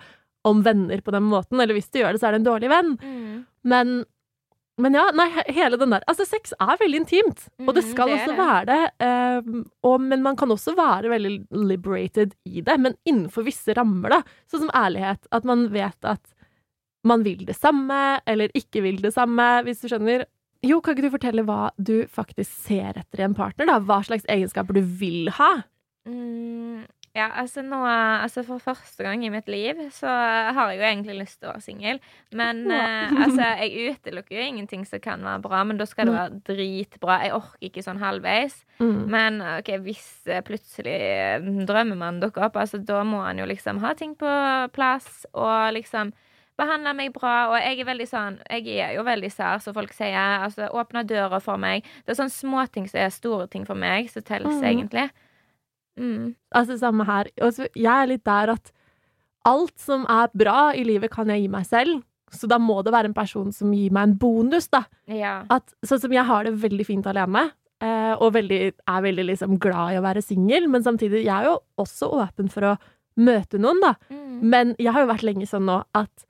om 0.48 0.60
venner 0.64 1.00
på 1.04 1.12
den 1.12 1.24
måten, 1.28 1.60
eller 1.60 1.76
hvis 1.76 1.90
du 1.92 2.00
gjør 2.00 2.12
det, 2.16 2.20
så 2.22 2.28
er 2.30 2.36
det 2.36 2.42
en 2.44 2.48
dårlig 2.50 2.68
venn. 2.72 2.92
Mm. 3.02 3.38
Men, 3.66 3.94
men 4.80 4.94
ja, 4.96 5.06
nei, 5.16 5.26
hele 5.56 5.78
den 5.80 5.90
der 5.92 6.04
Altså, 6.06 6.24
sex 6.28 6.52
er 6.60 6.76
veldig 6.80 7.00
intimt, 7.02 7.46
og 7.64 7.72
det 7.74 7.82
Mhm, 7.84 7.90
skal 7.90 8.12
det 8.12 8.18
også 8.20 8.30
det. 8.32 8.38
være 8.38 8.66
det. 8.70 8.80
ehm, 9.08 9.64
og, 9.88 10.00
men 10.04 10.22
man 10.22 10.36
kan 10.36 10.52
også 10.54 10.76
være 10.78 11.10
veldig 11.10 11.34
liberated 11.66 12.32
i 12.46 12.60
det, 12.64 12.78
men 12.80 12.94
innenfor 13.08 13.44
visse 13.48 13.74
rammer, 13.76 14.08
da. 14.16 14.22
Sånn 14.52 14.64
som 14.66 14.72
ærlighet. 14.76 15.26
At 15.32 15.44
man 15.48 15.68
vet 15.74 15.98
at 16.04 16.22
man 17.06 17.22
vil 17.26 17.44
det 17.46 17.54
samme, 17.58 18.00
eller 18.26 18.50
ikke 18.58 18.82
vil 18.84 18.98
det 19.04 19.12
samme, 19.14 19.46
hvis 19.66 19.80
du 19.84 19.88
skjønner. 19.92 20.26
Jo, 20.66 20.80
kan 20.82 20.96
ikke 20.96 21.06
du 21.06 21.12
fortelle 21.14 21.44
hva 21.46 21.68
du 21.78 21.94
faktisk 22.10 22.50
ser 22.66 22.96
etter 22.98 23.22
i 23.22 23.26
en 23.28 23.36
partner, 23.38 23.68
da? 23.70 23.78
Hva 23.86 24.00
slags 24.06 24.26
egenskaper 24.32 24.74
du 24.74 24.82
vil 24.82 25.28
ha? 25.36 25.52
Mm, 26.06 26.84
ja, 27.16 27.28
altså 27.40 27.62
nå 27.66 27.78
Altså 27.86 28.42
for 28.46 28.60
første 28.62 29.02
gang 29.02 29.22
i 29.26 29.30
mitt 29.32 29.48
liv 29.50 29.78
så 29.94 30.06
har 30.08 30.70
jeg 30.70 30.78
jo 30.80 30.84
egentlig 30.88 31.16
lyst 31.20 31.38
til 31.40 31.48
å 31.48 31.54
være 31.54 31.64
singel. 31.64 32.00
Men 32.36 32.64
Ja. 32.70 32.80
eh, 33.08 33.14
altså, 33.26 33.48
jeg 33.62 33.94
utelukker 33.96 34.36
jo 34.38 34.46
ingenting 34.48 34.84
som 34.88 35.00
kan 35.00 35.22
være 35.24 35.42
bra, 35.46 35.62
men 35.64 35.78
da 35.80 35.86
skal 35.86 36.06
det 36.10 36.14
være 36.16 36.40
dritbra. 36.50 37.20
Jeg 37.24 37.32
orker 37.38 37.68
ikke 37.70 37.84
sånn 37.86 38.02
halvveis. 38.02 38.58
Mm. 38.80 39.00
Men 39.12 39.40
ok, 39.40 39.72
hvis 39.86 40.06
eh, 40.26 40.42
plutselig 40.46 40.96
eh, 40.98 41.40
drømmemannen 41.68 42.20
dukker 42.22 42.48
opp, 42.48 42.56
altså 42.56 42.78
da 42.84 43.02
må 43.04 43.22
han 43.24 43.38
jo 43.38 43.46
liksom 43.46 43.80
ha 43.84 43.94
ting 43.94 44.14
på 44.18 44.28
plass 44.76 45.26
og 45.34 45.72
liksom 45.76 46.12
behandle 46.58 46.94
meg 46.96 47.12
bra. 47.14 47.34
Og 47.52 47.58
jeg 47.60 47.80
er 47.80 47.88
veldig 47.88 48.08
sånn 48.10 48.38
Jeg 48.50 48.78
er 48.80 48.96
jo 48.96 49.04
veldig 49.06 49.30
sær, 49.32 49.60
som 49.64 49.76
folk 49.76 49.94
sier. 49.96 50.16
Altså, 50.46 50.70
åpne 50.72 51.04
døra 51.08 51.40
for 51.42 51.60
meg. 51.60 51.86
Det 52.04 52.14
er 52.14 52.20
sånne 52.22 52.34
småting 52.34 52.88
som 52.90 53.02
er 53.04 53.14
store 53.14 53.46
ting 53.52 53.66
for 53.68 53.78
meg, 53.78 54.10
som 54.12 54.24
telles 54.26 54.58
mm. 54.58 54.66
egentlig. 54.72 55.06
Mm. 56.00 56.34
Altså, 56.54 56.78
samme 56.80 57.06
her. 57.08 57.30
Og 57.44 57.62
jeg 57.68 57.92
er 57.92 58.10
litt 58.10 58.26
der 58.26 58.56
at 58.56 58.72
alt 59.46 59.76
som 59.78 60.06
er 60.10 60.32
bra 60.34 60.72
i 60.74 60.84
livet, 60.86 61.12
kan 61.12 61.30
jeg 61.30 61.44
gi 61.44 61.52
meg 61.52 61.68
selv. 61.68 62.02
Så 62.34 62.48
da 62.50 62.58
må 62.58 62.80
det 62.82 62.92
være 62.94 63.12
en 63.12 63.16
person 63.16 63.52
som 63.54 63.70
gir 63.74 63.92
meg 63.94 64.08
en 64.08 64.16
bonus, 64.18 64.66
da. 64.72 64.82
Ja. 65.10 65.38
At, 65.52 65.70
sånn 65.86 66.02
som 66.02 66.14
jeg 66.14 66.26
har 66.26 66.46
det 66.46 66.56
veldig 66.58 66.86
fint 66.88 67.06
alene, 67.06 67.46
eh, 67.82 68.14
og 68.18 68.34
veldig, 68.34 68.60
er 68.74 69.04
veldig 69.04 69.28
liksom 69.30 69.60
glad 69.62 69.94
i 69.94 70.00
å 70.00 70.04
være 70.04 70.24
singel, 70.24 70.66
men 70.72 70.84
samtidig, 70.84 71.22
jeg 71.28 71.34
er 71.36 71.52
jo 71.52 71.60
også 71.82 72.10
åpen 72.24 72.50
for 72.52 72.72
å 72.72 72.76
møte 73.22 73.60
noen, 73.62 73.78
da. 73.84 73.94
Mm. 74.10 74.40
Men 74.42 74.74
jeg 74.82 74.92
har 74.92 75.06
jo 75.06 75.12
vært 75.12 75.26
lenge 75.28 75.46
sånn 75.48 75.68
nå 75.70 75.78
at 75.96 76.26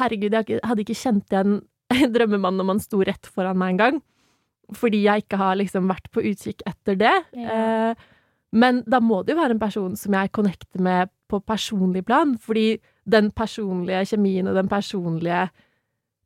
herregud, 0.00 0.34
jeg 0.34 0.60
hadde 0.64 0.84
ikke 0.84 0.98
kjent 0.98 1.32
igjen 1.34 1.60
drømmemannen 2.14 2.60
når 2.62 2.70
man 2.72 2.82
sto 2.82 3.02
rett 3.04 3.28
foran 3.30 3.58
meg 3.60 3.74
en 3.74 3.82
gang. 3.82 4.02
Fordi 4.74 5.02
jeg 5.04 5.24
ikke 5.26 5.38
har 5.40 5.58
liksom 5.60 5.90
vært 5.90 6.08
på 6.14 6.24
utkikk 6.24 6.64
etter 6.68 6.96
det. 7.00 7.14
Ja. 7.36 7.58
Eh, 7.92 8.10
men 8.54 8.80
da 8.86 9.00
må 9.02 9.22
det 9.24 9.34
jo 9.34 9.40
være 9.40 9.56
en 9.56 9.60
person 9.62 9.96
som 9.98 10.14
jeg 10.14 10.30
connecter 10.32 10.82
med 10.82 11.10
på 11.28 11.40
personlig 11.42 12.04
plan. 12.06 12.36
Fordi 12.40 12.78
den 13.10 13.30
personlige 13.36 14.04
kjemien 14.14 14.48
og 14.48 14.56
den 14.56 14.70
personlige 14.70 15.48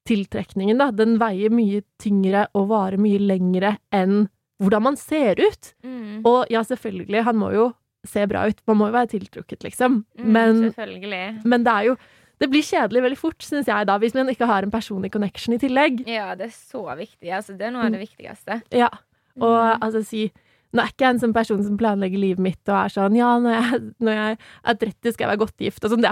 tiltrekningen, 0.08 0.78
da, 0.80 0.90
den 0.94 1.18
veier 1.20 1.52
mye 1.52 1.82
tyngre 2.00 2.46
og 2.56 2.70
varer 2.70 3.00
mye 3.00 3.20
lengre 3.20 3.74
enn 3.94 4.28
hvordan 4.62 4.84
man 4.86 4.96
ser 5.00 5.40
ut. 5.40 5.72
Mm. 5.84 6.22
Og 6.26 6.48
ja, 6.52 6.62
selvfølgelig, 6.66 7.24
han 7.26 7.38
må 7.38 7.50
jo 7.54 7.66
se 8.08 8.24
bra 8.30 8.46
ut. 8.48 8.60
Man 8.70 8.78
må 8.80 8.88
jo 8.88 8.96
være 8.96 9.12
tiltrukket, 9.16 9.62
liksom. 9.66 10.02
Mm, 10.18 10.30
Men, 10.32 10.62
Selvfølgelig. 10.70 11.24
men 11.44 11.64
det 11.66 11.74
er 11.74 11.88
jo 11.90 11.96
Det 12.38 12.48
blir 12.52 12.62
kjedelig 12.62 13.02
veldig 13.02 13.18
fort, 13.18 13.42
syns 13.42 13.66
jeg, 13.66 13.86
da, 13.88 13.96
hvis 13.98 14.14
man 14.14 14.28
ikke 14.30 14.46
har 14.46 14.62
en 14.62 14.70
personlig 14.70 15.10
connection 15.14 15.56
i 15.56 15.58
tillegg. 15.58 16.04
Ja, 16.06 16.34
det 16.38 16.46
er 16.50 16.54
så 16.54 16.84
viktig. 16.98 17.32
Altså, 17.34 17.56
det 17.58 17.66
er 17.66 17.72
noe 17.74 17.86
av 17.88 17.94
det 17.96 18.02
viktigste. 18.04 18.60
Ja. 18.74 18.90
Og 19.38 19.56
Mm. 19.58 19.82
altså 19.86 20.04
si 20.06 20.30
Nå 20.68 20.82
er 20.82 20.90
ikke 20.90 21.00
jeg 21.06 21.14
en 21.14 21.20
sånn 21.22 21.32
person 21.32 21.62
som 21.64 21.78
planlegger 21.80 22.20
livet 22.20 22.42
mitt 22.44 22.68
og 22.68 22.74
er 22.76 22.90
sånn 22.92 23.14
Ja, 23.16 23.38
når 23.40 23.54
jeg, 23.56 23.78
når 24.04 24.12
jeg 24.18 24.38
er 24.68 24.74
30, 24.74 25.12
skal 25.14 25.24
jeg 25.24 25.30
være 25.30 25.40
godt 25.40 25.56
gift. 25.64 25.84
Og 25.84 25.90
sånn. 25.94 26.02
Det, 26.04 26.10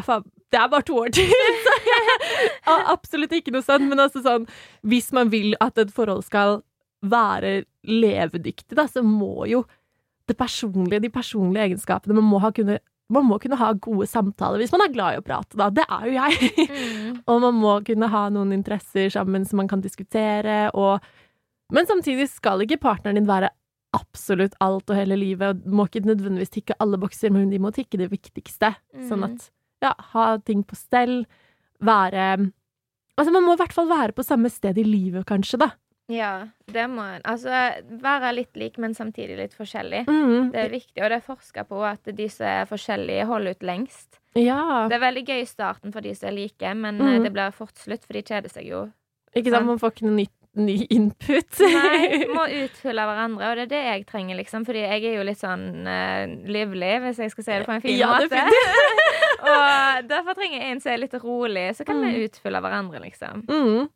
det 0.54 0.60
er 0.62 0.68
bare 0.72 0.86
to 0.88 0.94
år 0.96 1.10
til! 1.12 1.28
Så 1.66 1.74
jeg, 1.84 2.86
absolutt 2.88 3.34
ikke 3.36 3.52
noe 3.52 3.66
sånn. 3.66 3.84
Men 3.90 4.00
altså 4.06 4.22
sånn 4.24 4.46
Hvis 4.82 5.12
man 5.12 5.28
vil 5.28 5.52
at 5.60 5.76
et 5.78 5.92
forhold 5.92 6.24
skal 6.24 6.62
være 7.04 7.66
levedyktig, 7.84 8.74
da, 8.78 8.86
så 8.88 9.02
må 9.04 9.44
jo 9.46 9.60
det 10.26 10.38
personlige, 10.40 11.02
de 11.04 11.10
personlige 11.12 11.68
egenskapene 11.68 12.16
Man 12.16 12.24
må 12.26 12.40
ha 12.42 12.50
kunne 12.50 12.80
man 13.12 13.26
må 13.28 13.36
kunne 13.38 13.58
ha 13.60 13.68
gode 13.72 14.06
samtaler 14.10 14.58
hvis 14.58 14.72
man 14.74 14.82
er 14.82 14.92
glad 14.94 15.14
i 15.14 15.20
å 15.20 15.24
prate, 15.26 15.54
da. 15.58 15.68
Det 15.70 15.84
er 15.86 16.06
jo 16.08 16.14
jeg. 16.16 16.68
Mm. 16.70 17.20
Og 17.30 17.40
man 17.44 17.54
må 17.60 17.74
kunne 17.86 18.08
ha 18.10 18.24
noen 18.34 18.52
interesser 18.56 19.12
sammen 19.14 19.44
som 19.46 19.60
man 19.62 19.68
kan 19.70 19.80
diskutere, 19.84 20.70
og 20.74 21.00
Men 21.72 21.86
samtidig 21.86 22.28
skal 22.30 22.60
ikke 22.62 22.78
partneren 22.78 23.16
din 23.18 23.26
være 23.26 23.48
absolutt 23.96 24.52
alt 24.62 24.90
og 24.90 24.94
hele 24.94 25.16
livet, 25.18 25.48
og 25.64 25.66
må 25.66 25.86
ikke 25.88 26.04
nødvendigvis 26.06 26.52
tikke 26.54 26.76
alle 26.78 26.98
bokser, 27.02 27.32
men 27.34 27.48
de 27.50 27.58
må 27.58 27.72
tikke 27.74 27.98
det 27.98 28.06
viktigste. 28.12 28.70
Sånn 29.08 29.18
Mhm. 29.24 29.24
at 29.34 29.50
ja, 29.82 29.92
ha 30.12 30.38
ting 30.38 30.62
på 30.62 30.76
stell, 30.76 31.26
være 31.82 32.52
Altså, 33.18 33.32
man 33.32 33.44
må 33.44 33.54
i 33.54 33.56
hvert 33.56 33.72
fall 33.72 33.88
være 33.88 34.12
på 34.12 34.22
samme 34.22 34.50
sted 34.52 34.76
i 34.76 34.84
livet, 34.84 35.24
kanskje, 35.24 35.58
da. 35.58 35.70
Ja, 36.12 36.48
det 36.70 36.84
må 36.90 37.02
en. 37.02 37.24
Altså 37.26 37.50
være 38.02 38.30
litt 38.36 38.58
lik, 38.58 38.78
men 38.82 38.94
samtidig 38.94 39.38
litt 39.40 39.56
forskjellig. 39.58 40.04
Mm. 40.06 40.52
Det 40.54 40.62
er 40.62 40.70
viktig, 40.70 41.00
og 41.02 41.10
det 41.10 41.18
er 41.18 41.26
forska 41.26 41.66
på 41.66 41.82
at 41.86 42.14
de 42.14 42.28
som 42.30 42.46
er 42.46 42.70
forskjellige, 42.70 43.26
holder 43.26 43.56
ut 43.56 43.66
lengst. 43.66 44.20
Ja. 44.38 44.86
Det 44.90 44.98
er 44.98 45.02
veldig 45.02 45.24
gøy 45.26 45.42
i 45.42 45.50
starten 45.50 45.94
for 45.94 46.04
de 46.04 46.14
som 46.14 46.30
er 46.30 46.36
like, 46.36 46.74
men 46.78 47.00
eh, 47.02 47.18
det 47.24 47.32
blir 47.34 47.54
fort 47.56 47.74
slutt, 47.80 48.04
for 48.06 48.18
de 48.18 48.22
kjeder 48.26 48.52
seg 48.52 48.70
jo. 48.70 48.86
Ikke 49.36 49.52
sant, 49.52 49.66
man 49.68 49.80
får 49.80 49.96
ikke 49.96 50.06
noe 50.06 50.18
nytt, 50.20 50.34
ny 50.56 50.76
input. 50.94 51.58
Nei, 51.74 52.22
må 52.36 52.46
utfylle 52.62 53.08
hverandre, 53.10 53.50
og 53.50 53.58
det 53.58 53.66
er 53.66 53.72
det 53.74 53.82
jeg 53.88 54.06
trenger, 54.12 54.38
liksom. 54.38 54.64
Fordi 54.68 54.86
jeg 54.86 55.02
er 55.10 55.18
jo 55.18 55.26
litt 55.26 55.42
sånn 55.42 55.66
uh, 55.88 56.22
livlig, 56.46 56.94
hvis 57.02 57.22
jeg 57.24 57.34
skal 57.34 57.48
si 57.48 57.54
det 57.56 57.66
på 57.66 57.74
en 57.74 57.84
fin 57.84 57.98
Ja, 57.98 58.14
måte. 58.14 58.46
og 59.50 60.08
derfor 60.12 60.38
trenger 60.38 60.60
jeg 60.62 60.70
en 60.70 60.84
som 60.84 60.94
er 60.94 61.02
litt 61.02 61.18
rolig, 61.24 61.68
så 61.76 61.88
kan 61.88 62.04
vi 62.06 62.28
utfylle 62.28 62.62
hverandre, 62.62 63.02
liksom. 63.08 63.44
Mm. 63.50 63.88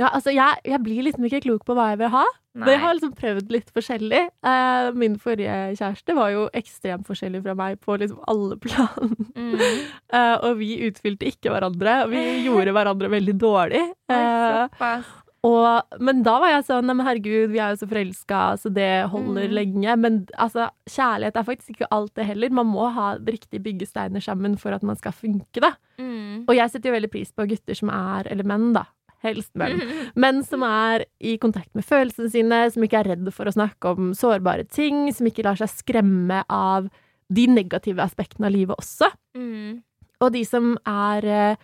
Ja, 0.00 0.08
altså, 0.08 0.32
jeg, 0.32 0.60
jeg 0.64 0.80
blir 0.82 1.02
liksom 1.04 1.26
ikke 1.28 1.42
klok 1.44 1.64
på 1.68 1.74
hva 1.76 1.90
jeg 1.92 1.98
vil 2.00 2.12
ha. 2.14 2.22
Nei. 2.52 2.66
Men 2.66 2.68
jeg 2.74 2.80
har 2.82 2.94
liksom 2.96 3.12
prøvd 3.16 3.52
litt 3.52 3.70
forskjellig. 3.72 4.20
Eh, 4.44 4.86
min 5.00 5.14
forrige 5.20 5.54
kjæreste 5.78 6.14
var 6.16 6.30
jo 6.34 6.46
ekstremt 6.56 7.06
forskjellig 7.08 7.40
fra 7.44 7.54
meg 7.56 7.78
på 7.80 7.96
liksom 8.00 8.20
alle 8.28 8.56
plan. 8.60 9.16
Mm. 9.36 9.58
Eh, 10.12 10.34
og 10.44 10.58
vi 10.58 10.74
utfylte 10.84 11.24
ikke 11.30 11.48
hverandre, 11.54 11.92
og 12.04 12.10
vi 12.12 12.22
gjorde 12.44 12.74
hverandre 12.76 13.08
veldig 13.08 13.34
dårlig. 13.40 13.80
Eh, 14.12 15.06
og, 15.48 15.96
men 16.04 16.20
da 16.22 16.34
var 16.42 16.52
jeg 16.52 16.66
sånn 16.68 16.84
Nei, 16.86 16.94
men 16.98 17.06
herregud, 17.08 17.48
vi 17.50 17.58
er 17.64 17.72
jo 17.72 17.80
så 17.80 17.88
forelska, 17.90 18.40
så 18.60 18.70
det 18.76 18.90
holder 19.10 19.48
Mm. 19.48 19.54
lenge. 19.56 19.96
Men 20.04 20.18
altså, 20.36 20.68
kjærlighet 20.86 21.36
er 21.40 21.48
faktisk 21.48 21.72
ikke 21.74 21.88
alt 21.96 22.12
det 22.14 22.26
heller. 22.28 22.52
Man 22.60 22.68
må 22.70 22.90
ha 22.94 23.14
riktige 23.16 23.64
byggesteiner 23.64 24.20
sammen 24.22 24.58
for 24.60 24.76
at 24.76 24.84
man 24.86 25.00
skal 25.00 25.16
funke, 25.16 25.64
da. 25.64 25.72
Mm. 25.98 26.44
Og 26.46 26.54
jeg 26.54 26.70
setter 26.70 26.90
jo 26.92 26.98
veldig 26.98 27.10
pris 27.16 27.32
på 27.32 27.48
gutter 27.48 27.74
som 27.78 27.90
er 27.92 28.28
Eller 28.30 28.44
menn, 28.44 28.72
da. 28.76 28.84
Helst 29.22 29.52
menn. 29.54 29.80
Men 30.22 30.42
som 30.44 30.64
er 30.66 31.04
i 31.22 31.36
kontakt 31.38 31.70
med 31.78 31.86
følelsene 31.86 32.30
sine, 32.32 32.58
som 32.74 32.82
ikke 32.82 33.00
er 33.04 33.10
redd 33.14 33.32
for 33.34 33.46
å 33.46 33.54
snakke 33.54 33.92
om 33.94 34.12
sårbare 34.18 34.66
ting, 34.68 35.06
som 35.14 35.28
ikke 35.30 35.44
lar 35.46 35.60
seg 35.60 35.70
skremme 35.70 36.42
av 36.50 36.88
de 37.32 37.46
negative 37.48 38.02
aspektene 38.02 38.48
av 38.50 38.52
livet 38.56 38.76
også. 38.76 39.08
Mm. 39.38 39.80
Og 40.20 40.32
de 40.34 40.42
som 40.44 40.74
er 40.86 41.24
eh, 41.24 41.62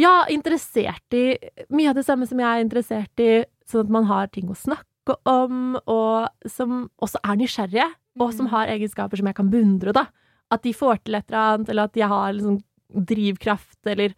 ja, 0.00 0.22
interessert 0.32 1.16
i 1.16 1.36
mye 1.74 1.90
av 1.90 1.98
det 1.98 2.04
samme 2.06 2.28
som 2.28 2.40
jeg 2.40 2.48
er 2.48 2.64
interessert 2.64 3.22
i, 3.24 3.30
sånn 3.68 3.86
at 3.86 3.92
man 3.92 4.06
har 4.08 4.30
ting 4.32 4.48
å 4.52 4.56
snakke 4.56 5.16
om, 5.28 5.74
og 5.90 6.48
som 6.48 6.86
også 7.02 7.20
er 7.26 7.40
nysgjerrige, 7.40 7.88
og 8.20 8.32
som 8.36 8.46
Mhm. 8.46 8.50
har 8.52 8.66
egenskaper 8.68 9.16
som 9.18 9.26
jeg 9.26 9.34
kan 9.34 9.50
beundre, 9.50 9.92
da. 9.96 10.06
At 10.52 10.62
de 10.62 10.72
får 10.76 11.02
til 11.04 11.14
et 11.16 11.24
eller 11.30 11.56
annet, 11.56 11.68
eller 11.70 11.84
at 11.88 11.92
de 11.96 12.00
har 12.06 12.32
liksom 12.32 12.60
drivkraft, 12.92 13.78
eller 13.86 14.14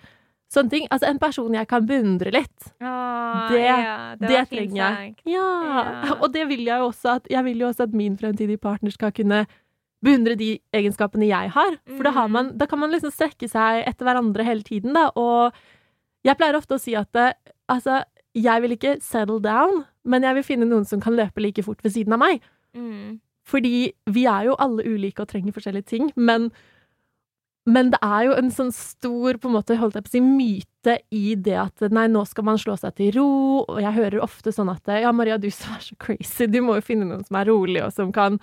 sånne 0.55 0.71
ting. 0.73 0.87
Altså 0.95 1.09
en 1.11 1.19
person 1.23 1.55
jeg 1.57 1.69
kan 1.71 1.87
beundre 1.89 2.31
litt. 2.35 2.71
Åh, 2.81 3.49
Det- 3.51 3.61
ja, 3.65 4.15
det, 4.21 4.29
det 4.31 4.43
trenger 4.51 4.77
jeg. 4.81 5.15
Ja. 5.35 5.49
Ja. 5.67 6.15
Og 6.21 6.33
det 6.33 6.47
vil 6.49 6.65
jeg 6.65 6.79
jo 6.79 6.89
også 6.93 7.17
at 7.17 7.27
Jeg 7.31 7.45
vil 7.45 7.59
jo 7.65 7.69
også 7.69 7.89
at 7.89 7.93
min 7.95 8.17
fremtidige 8.17 8.61
partner 8.63 8.91
skal 8.95 9.13
kunne 9.13 9.45
beundre 10.05 10.37
de 10.37 10.59
egenskapene 10.77 11.27
jeg 11.27 11.51
har. 11.55 11.79
For 11.97 12.03
da, 12.05 12.11
har 12.13 12.29
man, 12.29 12.53
da 12.59 12.67
kan 12.67 12.79
man 12.79 12.91
liksom 12.93 13.11
strekke 13.11 13.49
seg 13.49 13.87
etter 13.89 14.05
hverandre 14.05 14.45
hele 14.45 14.63
tiden, 14.63 14.93
da. 14.93 15.07
Og 15.17 15.53
jeg 16.25 16.37
pleier 16.37 16.57
ofte 16.59 16.77
å 16.77 16.81
si 16.81 16.95
at 16.95 17.09
det, 17.17 17.31
altså, 17.73 18.03
jeg 18.37 18.63
vil 18.63 18.75
ikke 18.77 18.99
settle 19.01 19.41
down, 19.41 19.85
men 20.05 20.23
jeg 20.23 20.35
vil 20.35 20.43
finne 20.45 20.69
noen 20.69 20.85
som 20.85 21.01
kan 21.01 21.17
løpe 21.17 21.41
like 21.41 21.63
fort 21.65 21.81
ved 21.83 21.93
siden 21.97 22.13
av 22.13 22.21
meg. 22.21 22.43
Mm. 22.77 23.19
Fordi 23.49 23.93
vi 24.13 24.27
er 24.29 24.45
jo 24.51 24.57
alle 24.61 24.85
ulike 24.85 25.21
og 25.25 25.29
trenger 25.33 25.53
forskjellige 25.57 25.87
ting, 25.87 26.13
men 26.17 26.51
men 27.65 27.91
det 27.95 28.01
er 28.05 28.27
jo 28.27 28.35
en 28.37 28.51
sånn 28.53 28.71
stor 28.77 29.39
på 29.41 29.49
en 29.49 29.55
måte, 29.57 29.77
holdt 29.81 29.97
jeg 29.97 30.05
på 30.05 30.11
å 30.11 30.15
si, 30.15 30.21
myte 30.25 30.99
i 31.17 31.33
det 31.41 31.57
at 31.63 31.87
nei, 31.95 32.05
nå 32.13 32.27
skal 32.29 32.45
man 32.45 32.61
slå 32.61 32.77
seg 32.77 32.93
til 32.99 33.15
ro, 33.17 33.29
og 33.63 33.81
jeg 33.81 33.97
hører 33.97 34.25
ofte 34.25 34.53
sånn 34.53 34.73
at 34.73 34.93
ja, 35.01 35.13
Maria, 35.17 35.39
du 35.41 35.49
som 35.49 35.73
er 35.77 35.83
så 35.87 35.97
crazy, 36.01 36.49
du 36.51 36.61
må 36.65 36.77
jo 36.77 36.85
finne 36.85 37.09
noen 37.09 37.25
som 37.25 37.41
er 37.41 37.49
rolig, 37.49 37.81
og 37.81 37.95
som 37.97 38.13
kan 38.13 38.37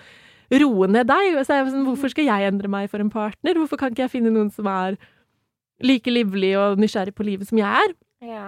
roe 0.59 0.89
ned 0.89 1.07
deg. 1.11 1.37
Og 1.37 1.45
så 1.45 1.53
er 1.53 1.61
jeg 1.61 1.73
sånn, 1.75 1.87
hvorfor 1.87 2.11
skal 2.11 2.27
jeg 2.27 2.49
endre 2.49 2.71
meg 2.71 2.89
for 2.91 3.03
en 3.03 3.13
partner? 3.13 3.59
Hvorfor 3.61 3.79
kan 3.79 3.93
ikke 3.93 4.07
jeg 4.07 4.15
finne 4.17 4.33
noen 4.33 4.51
som 4.53 4.67
er 4.71 4.97
like 5.85 6.11
livlig 6.11 6.53
og 6.59 6.81
nysgjerrig 6.81 7.15
på 7.17 7.25
livet 7.27 7.49
som 7.49 7.61
jeg 7.61 7.85
er? 7.85 7.95
Ja. 8.25 8.45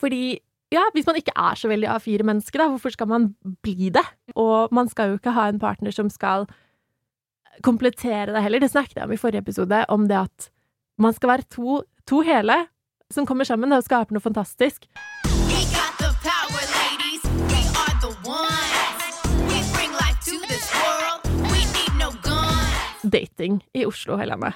Fordi 0.00 0.38
ja, 0.74 0.82
hvis 0.94 1.06
man 1.06 1.18
ikke 1.20 1.34
er 1.38 1.58
så 1.58 1.68
veldig 1.70 1.90
A4-menneske, 1.92 2.58
da, 2.58 2.66
hvorfor 2.72 2.94
skal 2.94 3.10
man 3.10 3.28
bli 3.62 3.90
det? 3.94 4.02
Og 4.34 4.72
man 4.74 4.88
skal 4.90 5.12
jo 5.12 5.20
ikke 5.20 5.34
ha 5.36 5.48
en 5.50 5.60
partner 5.62 5.94
som 5.94 6.08
skal 6.10 6.48
komplettere 7.62 8.32
det 8.32 8.42
heller. 8.42 8.60
Det 8.60 8.70
snakket 8.70 8.96
jeg 8.96 9.04
om 9.04 9.12
i 9.12 9.20
forrige 9.20 9.44
episode, 9.44 9.84
om 9.88 10.08
det 10.08 10.18
at 10.24 10.50
man 10.98 11.14
skal 11.14 11.28
være 11.28 11.48
to, 11.50 11.82
to 12.06 12.20
hele 12.26 12.66
som 13.12 13.26
kommer 13.26 13.44
sammen 13.44 13.72
og 13.72 13.84
skaper 13.84 14.14
noe 14.14 14.24
fantastisk. 14.24 14.88
Power, 16.24 16.64
no. 22.00 22.10
Dating 23.04 23.60
i 23.74 23.84
Oslo, 23.84 24.16
Helene. 24.16 24.54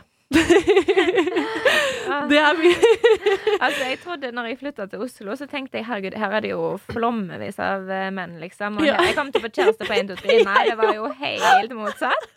Det 2.28 2.38
er 2.40 2.58
mye 2.58 2.76
Altså, 3.64 3.84
jeg 3.88 3.98
trodde 4.04 4.30
når 4.36 4.44
jeg 4.52 4.58
flytta 4.60 4.86
til 4.90 5.00
Oslo, 5.06 5.34
så 5.38 5.46
tenkte 5.50 5.78
jeg 5.80 5.86
herregud, 5.88 6.14
her 6.20 6.34
er 6.36 6.44
det 6.44 6.50
jo 6.52 6.62
flommevis 6.92 7.58
av 7.62 7.88
eh, 7.90 8.08
menn, 8.14 8.36
liksom. 8.42 8.76
Og 8.78 8.86
Ja. 8.86 8.96
jeg 9.02 9.16
kom 9.18 9.32
til 9.32 9.40
å 9.40 9.46
få 9.46 9.50
kjæreste 9.56 9.88
på 9.88 9.94
1, 9.96 10.12
2, 10.12 10.18
3. 10.22 10.36
Nei, 10.46 10.62
det 10.68 10.76
var 10.78 10.92
jo 10.94 11.08
helt 11.24 11.74
motsatt. 11.78 12.28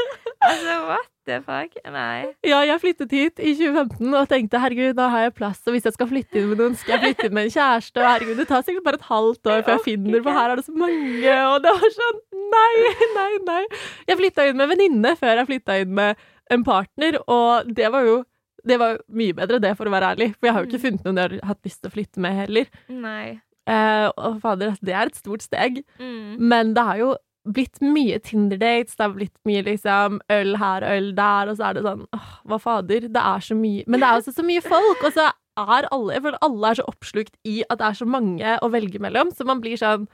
Altså, 0.41 0.77
what 0.87 1.05
the 1.29 1.37
fuck? 1.45 1.75
Nei. 1.93 2.31
Ja, 2.47 2.63
jeg 2.65 2.79
flyttet 2.81 3.11
hit 3.13 3.37
i 3.43 3.53
2015 3.59 4.15
og 4.17 4.25
tenkte 4.31 4.61
herregud, 4.63 4.95
da 4.97 5.05
har 5.13 5.27
jeg 5.27 5.35
plass, 5.37 5.61
og 5.67 5.75
hvis 5.75 5.85
jeg 5.91 5.93
skal 5.99 6.09
flytte 6.09 6.41
inn 6.41 6.49
med 6.49 6.63
noen, 6.63 6.75
skal 6.79 6.95
jeg 6.97 7.03
flytte 7.11 7.29
inn 7.29 7.37
med 7.37 7.49
en 7.51 7.53
kjæreste, 7.59 8.01
og 8.01 8.09
herregud, 8.09 8.41
det 8.41 8.47
tar 8.49 8.65
sikkert 8.65 8.87
bare 8.89 8.97
et 9.01 9.07
halvt 9.11 9.51
år 9.53 9.61
før 9.67 9.77
jeg 9.77 9.85
finner, 9.91 10.23
for 10.25 10.39
her 10.39 10.55
er 10.55 10.61
det 10.63 10.65
så 10.65 10.73
mange, 10.81 11.37
og 11.51 11.57
det 11.67 11.75
var 11.77 11.95
sånn, 11.99 12.21
nei, 12.57 12.73
nei, 13.19 13.31
nei. 13.51 13.61
Jeg 14.09 14.17
flytta 14.23 14.49
inn 14.49 14.57
med 14.63 14.73
venninne 14.73 15.13
før 15.21 15.43
jeg 15.43 15.51
flytta 15.53 15.77
inn 15.85 15.93
med 16.01 16.27
en 16.51 16.65
partner, 16.67 17.17
og 17.31 17.71
det 17.71 17.89
var 17.93 18.07
jo 18.07 18.19
det 18.61 18.77
var 18.77 18.99
mye 19.09 19.33
bedre, 19.33 19.57
det, 19.57 19.71
for 19.73 19.89
å 19.89 19.93
være 19.93 20.11
ærlig. 20.13 20.27
For 20.37 20.47
jeg 20.47 20.53
har 20.53 20.61
jo 20.61 20.69
ikke 20.69 20.83
funnet 20.83 21.07
noen 21.07 21.17
jeg 21.17 21.29
har 21.31 21.49
hatt 21.49 21.65
lyst 21.65 21.79
til 21.81 21.89
å 21.89 21.93
flytte 21.95 22.21
med 22.21 22.35
heller. 22.43 22.67
Nei. 22.93 23.39
Eh, 23.69 24.07
og 24.17 24.37
fader, 24.43 24.75
det 24.85 24.93
er 24.93 25.09
et 25.09 25.17
stort 25.17 25.45
steg. 25.45 25.81
Mm. 25.97 26.37
Men 26.51 26.75
det 26.77 26.85
har 26.85 26.99
jo 27.01 27.11
blitt 27.49 27.81
mye 27.81 28.19
Tinder-dates, 28.21 28.97
det 28.97 29.05
har 29.05 29.13
blitt 29.15 29.37
mye 29.49 29.63
liksom 29.65 30.19
øl 30.29 30.57
her 30.61 30.85
øl 30.85 31.11
der, 31.17 31.49
og 31.49 31.57
så 31.57 31.69
er 31.69 31.77
det 31.77 31.85
sånn 31.87 32.03
åh, 32.13 32.31
hva 32.45 32.59
fader, 32.61 33.07
det 33.09 33.23
er 33.31 33.45
så 33.45 33.57
mye 33.57 33.85
Men 33.89 34.03
det 34.03 34.09
er 34.09 34.19
også 34.19 34.33
så 34.35 34.45
mye 34.45 34.61
folk, 34.61 35.01
og 35.01 35.15
så 35.15 35.31
er 35.61 35.87
alle 35.91 36.13
Jeg 36.13 36.23
føler 36.27 36.43
alle 36.45 36.69
er 36.69 36.79
så 36.79 36.85
oppslukt 36.87 37.33
i 37.49 37.55
at 37.65 37.81
det 37.81 37.87
er 37.87 37.97
så 37.97 38.07
mange 38.07 38.57
å 38.61 38.69
velge 38.71 39.01
mellom, 39.01 39.33
så 39.33 39.47
man 39.47 39.63
blir 39.63 39.79
sånn 39.79 40.05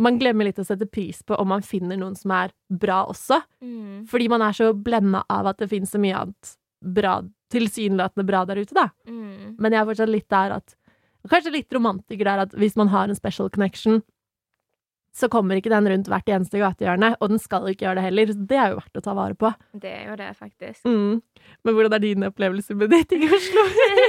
Man 0.00 0.16
glemmer 0.20 0.48
litt 0.48 0.58
å 0.58 0.64
sette 0.64 0.86
pris 0.88 1.20
på 1.28 1.36
om 1.36 1.50
man 1.52 1.62
finner 1.66 1.98
noen 2.00 2.16
som 2.16 2.32
er 2.32 2.54
bra 2.72 3.02
også, 3.12 3.42
Mm. 3.60 4.06
fordi 4.08 4.28
man 4.32 4.42
er 4.42 4.52
så 4.56 4.72
blenda 4.74 5.22
av 5.28 5.46
at 5.52 5.58
det 5.60 5.68
finnes 5.68 5.90
så 5.92 6.00
mye 6.00 6.16
annet 6.16 6.54
bra, 6.82 7.18
tilsynelatende 7.52 8.24
bra 8.26 8.44
der 8.48 8.56
ute, 8.62 8.72
da. 8.74 8.88
Mm. 9.06 9.56
Men 9.60 9.72
jeg 9.72 9.80
er 9.82 9.90
fortsatt 9.90 10.08
litt 10.14 10.28
der 10.32 10.56
at 10.56 10.76
Kanskje 11.28 11.50
litt 11.52 11.68
romantiker 11.76 12.24
der 12.24 12.38
at 12.46 12.52
hvis 12.56 12.76
man 12.80 12.88
har 12.88 13.04
en 13.10 13.14
special 13.14 13.50
connection, 13.52 13.98
så 15.12 15.28
kommer 15.28 15.58
ikke 15.60 15.68
den 15.68 15.84
rundt 15.90 16.06
hvert 16.08 16.24
eneste 16.32 16.56
gatehjørne, 16.56 17.10
og 17.20 17.28
den 17.28 17.38
skal 17.42 17.66
ikke 17.68 17.84
gjøre 17.84 17.96
det 17.98 18.04
heller. 18.06 18.26
Så 18.32 18.46
det 18.48 18.56
er 18.56 18.70
jo 18.70 18.78
verdt 18.78 18.96
å 18.96 19.02
ta 19.04 19.12
vare 19.18 19.34
på. 19.36 19.50
Det 19.82 19.90
er 19.90 20.06
jo 20.08 20.16
det, 20.16 20.30
faktisk. 20.38 20.80
Mm. 20.88 21.20
Men 21.66 21.74
hvordan 21.76 21.92
er 21.92 21.98
dine 22.06 22.30
opplevelser 22.32 22.74
med 22.80 22.88
dating 22.94 23.26
i 23.26 23.28
Oslo? 23.36 23.66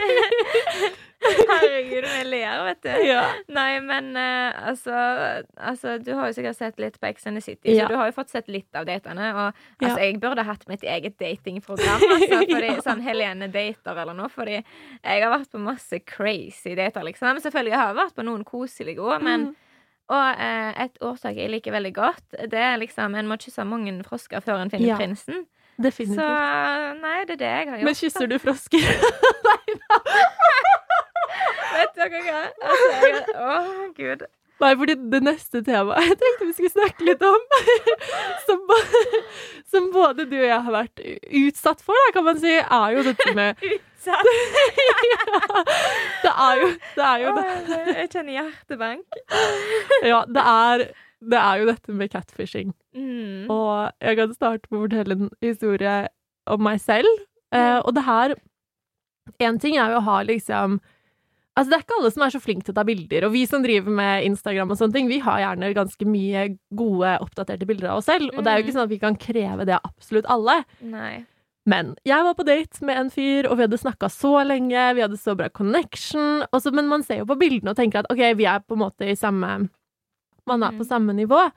Herregud, 1.62 2.08
vi 2.12 2.24
ler 2.30 2.64
vet 2.68 2.82
du. 2.84 2.90
Ja. 3.08 3.22
Nei, 3.54 3.80
men 3.86 4.10
uh, 4.18 4.68
altså, 4.72 4.94
altså 5.58 5.96
Du 6.04 6.12
har 6.18 6.28
jo 6.32 6.36
sikkert 6.38 6.58
sett 6.60 6.80
litt 6.82 7.00
på 7.02 7.10
Ex 7.12 7.28
and 7.30 7.38
the 7.40 7.42
City, 7.46 7.76
Ja. 7.76 7.86
så 7.86 7.94
du 7.94 7.98
har 8.02 8.12
jo 8.12 8.16
fått 8.18 8.30
sett 8.34 8.48
litt 8.52 8.70
av 8.76 8.86
datene. 8.90 9.32
Og 9.34 9.64
altså, 9.86 10.00
jeg 10.04 10.20
burde 10.24 10.44
hatt 10.48 10.68
mitt 10.72 10.84
eget 10.84 11.18
datingprogram. 11.22 12.06
Altså, 12.10 12.42
fordi, 12.52 12.72
Sånn 12.86 13.02
Helene 13.06 13.48
dater 13.54 14.02
eller 14.04 14.18
noe. 14.18 14.30
Fordi 14.34 14.58
jeg 14.60 15.24
har 15.26 15.32
vært 15.34 15.52
på 15.54 15.62
masse 15.62 16.00
crazy 16.06 16.76
dater, 16.80 17.04
liksom. 17.08 17.40
Selvfølgelig 17.44 17.78
har 17.78 17.92
jeg 17.94 18.00
vært 18.04 18.16
på 18.18 18.26
noen 18.28 18.44
koselige 18.48 19.02
òg, 19.02 19.20
men 19.22 19.52
Mm. 19.52 19.58
Og 20.12 20.40
eh, 20.44 20.74
et 20.84 20.98
årsak 21.08 21.38
jeg 21.40 21.48
liker 21.54 21.72
veldig 21.72 21.92
godt, 21.96 22.34
det 22.52 22.60
er 22.60 22.74
liksom 22.82 23.14
En 23.16 23.30
må 23.30 23.38
kysse 23.40 23.64
mange 23.64 23.94
frosker 24.04 24.42
før 24.44 24.60
en 24.60 24.70
finner 24.74 24.90
Ja. 24.90 24.98
prinsen. 25.00 25.46
Definitivt. 25.80 26.20
Så 26.20 26.98
nei, 27.00 27.24
det 27.30 27.38
er 27.38 27.40
det 27.40 27.52
jeg 27.54 27.70
har 27.70 27.78
gjort. 27.80 27.86
Men 27.88 27.96
kysser 27.96 28.28
du 28.28 28.36
frosker? 28.44 28.84
Vet 29.48 29.72
hva? 32.10 32.44
Altså, 32.62 32.92
jeg, 33.06 33.26
å, 33.36 33.90
gud. 33.98 34.30
Nei, 34.62 34.72
fordi 34.78 34.96
det 35.10 35.22
neste 35.26 35.62
temaet 35.66 36.06
jeg 36.12 36.18
tenkte 36.22 36.48
vi 36.48 36.56
skulle 36.58 36.74
snakke 36.74 37.08
litt 37.08 37.24
om, 37.26 37.46
som, 38.48 38.74
som 39.74 39.88
både 39.94 40.28
du 40.30 40.38
og 40.38 40.48
jeg 40.48 40.66
har 40.68 40.76
vært 40.76 41.02
utsatt 41.42 41.82
for, 41.86 41.98
da, 41.98 42.12
kan 42.18 42.28
man 42.30 42.42
si, 42.42 42.58
er 42.62 42.98
jo 42.98 43.08
dette 43.10 43.38
med 43.38 43.66
Utsatt. 44.02 44.30
Det 46.24 46.32
er 46.32 46.56
jo 46.58 46.70
det. 46.74 47.04
Er 47.06 47.20
jo 47.22 47.34
det. 47.36 47.44
det. 47.68 47.82
jeg 48.00 48.08
kjenner 48.16 48.34
hjertebank. 48.34 49.20
Ja, 50.02 50.24
det 50.26 50.46
er, 50.54 50.86
det 51.22 51.42
er 51.42 51.60
jo 51.62 51.68
dette 51.70 51.98
med 52.00 52.10
catfishing. 52.10 52.72
Mm. 52.98 53.46
Og 53.46 53.92
jeg 54.02 54.18
kan 54.18 54.34
starte 54.34 54.72
med 54.72 54.80
å 54.80 54.88
fortelle 54.88 55.18
en 55.20 55.30
historie 55.46 56.00
om 56.50 56.66
meg 56.66 56.82
selv. 56.82 57.22
Eh, 57.54 57.78
og 57.78 57.94
det 57.94 58.08
her 58.08 58.34
En 59.38 59.60
ting 59.62 59.78
er 59.78 59.94
jo 59.94 60.00
å 60.00 60.08
ha 60.08 60.18
liksom 60.26 60.80
Altså, 61.58 61.68
det 61.70 61.76
er 61.78 61.84
ikke 61.84 61.98
alle 62.00 62.12
som 62.16 62.24
er 62.24 62.32
så 62.32 62.40
flinke 62.40 62.64
til 62.64 62.72
å 62.72 62.78
ta 62.80 62.84
bilder, 62.88 63.26
og 63.28 63.34
vi 63.34 63.42
som 63.46 63.62
driver 63.66 63.92
med 63.92 64.24
Instagram 64.30 64.70
og 64.72 64.78
sånne 64.80 64.94
ting, 64.96 65.10
vi 65.12 65.18
har 65.20 65.42
gjerne 65.44 65.74
ganske 65.76 66.06
mye 66.08 66.46
gode, 66.80 67.10
oppdaterte 67.26 67.68
bilder 67.68 67.90
av 67.92 67.98
oss 68.00 68.06
selv, 68.08 68.30
og 68.38 68.46
det 68.46 68.54
er 68.54 68.62
jo 68.62 68.64
ikke 68.66 68.76
sånn 68.78 68.86
at 68.88 68.94
vi 68.94 69.00
kan 69.02 69.18
kreve 69.20 69.66
det 69.68 69.76
av 69.76 69.90
absolutt 69.90 70.30
alle. 70.32 70.62
Nei. 70.80 71.26
Men 71.68 71.92
jeg 72.08 72.24
var 72.26 72.34
på 72.40 72.46
date 72.48 72.82
med 72.88 72.98
en 72.98 73.12
fyr, 73.14 73.46
og 73.52 73.58
vi 73.60 73.66
hadde 73.68 73.78
snakka 73.78 74.08
så 74.10 74.32
lenge, 74.48 74.86
vi 74.98 75.04
hadde 75.04 75.20
så 75.20 75.36
bra 75.38 75.50
connection, 75.54 76.46
så, 76.56 76.72
men 76.74 76.88
man 76.90 77.04
ser 77.04 77.20
jo 77.22 77.28
på 77.30 77.38
bildene 77.38 77.76
og 77.76 77.78
tenker 77.78 78.00
at 78.06 78.10
ok, 78.10 78.24
vi 78.40 78.48
er 78.50 78.64
på 78.64 78.74
en 78.80 78.86
måte 78.88 79.12
i 79.12 79.18
samme 79.20 79.68
Man 80.48 80.64
er 80.64 80.72
på 80.74 80.82
Mhm. 80.82 80.88
samme 80.90 81.14
nivå. 81.14 81.52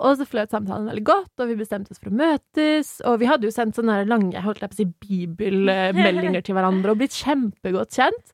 Og 0.00 0.16
så 0.16 0.24
fløt 0.24 0.48
samtalen 0.48 0.86
veldig 0.88 1.04
godt, 1.04 1.34
og 1.42 1.48
vi 1.50 1.56
bestemte 1.60 1.90
oss 1.92 1.98
for 2.00 2.08
å 2.08 2.16
møtes. 2.16 3.02
Og 3.04 3.18
vi 3.20 3.26
hadde 3.28 3.44
jo 3.44 3.50
sendt 3.52 3.76
sånne 3.76 4.06
lange 4.08 4.40
holdt 4.40 4.60
jeg 4.64 4.70
på 4.70 4.74
å 4.74 4.80
si, 4.80 4.86
bibelmeldinger 5.36 6.42
til 6.46 6.56
hverandre 6.56 6.94
og 6.94 7.00
blitt 7.02 7.16
kjempegodt 7.20 7.92
kjent. 7.98 8.32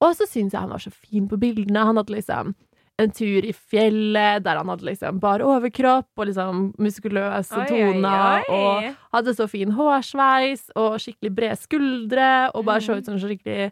Og 0.00 0.16
så 0.16 0.26
syns 0.28 0.54
jeg 0.54 0.62
han 0.62 0.72
var 0.72 0.80
så 0.82 0.92
fin 0.92 1.26
på 1.28 1.36
bildene. 1.40 1.86
Han 1.90 2.00
hadde 2.00 2.14
liksom 2.14 2.54
en 3.00 3.12
tur 3.16 3.44
i 3.48 3.52
fjellet 3.56 4.42
der 4.44 4.58
han 4.60 4.68
hadde 4.68 4.84
liksom 4.84 5.20
bare 5.22 5.46
overkropp 5.48 6.20
og 6.20 6.26
liksom 6.28 6.66
muskuløse 6.80 7.62
toner. 7.70 8.44
Og 8.52 8.90
hadde 9.16 9.34
så 9.38 9.46
fin 9.48 9.72
hårsveis 9.76 10.66
og 10.76 10.98
skikkelig 11.00 11.32
brede 11.36 11.60
skuldre 11.60 12.30
og 12.54 12.66
bare 12.68 12.84
så 12.84 12.98
ut 12.98 13.08
som 13.08 13.16
en 13.16 13.22
skikkelig 13.24 13.70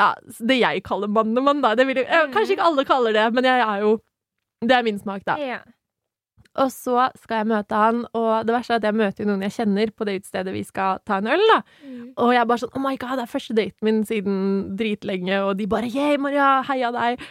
ja, 0.00 0.14
Det 0.24 0.56
jeg 0.56 0.80
kaller 0.82 1.10
mannemann, 1.12 1.60
da. 1.60 1.74
Det 1.76 1.84
vil, 1.86 1.98
jeg-. 2.02 2.30
Kanskje 2.32 2.56
ikke 2.56 2.64
alle 2.70 2.84
kaller 2.88 3.12
det, 3.12 3.26
men 3.36 3.44
jeg 3.44 3.60
er 3.60 3.82
jo 3.84 3.98
Det 4.64 4.72
er 4.76 4.82
min 4.86 4.98
smak, 4.98 5.22
da. 5.28 5.36
Og 6.58 6.70
så 6.74 7.04
skal 7.14 7.44
jeg 7.44 7.46
møte 7.52 7.78
han, 7.78 8.00
og 8.18 8.46
det 8.48 8.54
verste 8.56 8.74
er 8.74 8.80
at 8.80 8.86
jeg 8.88 8.96
møter 8.98 9.28
noen 9.28 9.44
jeg 9.46 9.54
kjenner 9.54 9.92
på 9.94 10.06
det 10.08 10.16
utestedet 10.18 10.50
vi 10.54 10.64
skal 10.66 10.98
ta 11.06 11.20
en 11.20 11.28
øl, 11.30 11.44
da. 11.52 11.60
Mm. 11.86 12.00
Og 12.18 12.32
jeg 12.34 12.40
er 12.40 12.48
bare 12.50 12.62
sånn 12.64 12.72
Oh 12.74 12.82
my 12.82 12.96
god, 12.98 13.20
det 13.20 13.26
er 13.26 13.30
første 13.30 13.54
daten 13.54 13.86
min 13.86 14.00
siden 14.08 14.40
dritlenge, 14.80 15.38
og 15.46 15.52
de 15.60 15.68
bare 15.70 15.86
Yeah, 15.92 16.16
Maria, 16.18 16.48
heia 16.66 16.90
deg. 16.96 17.22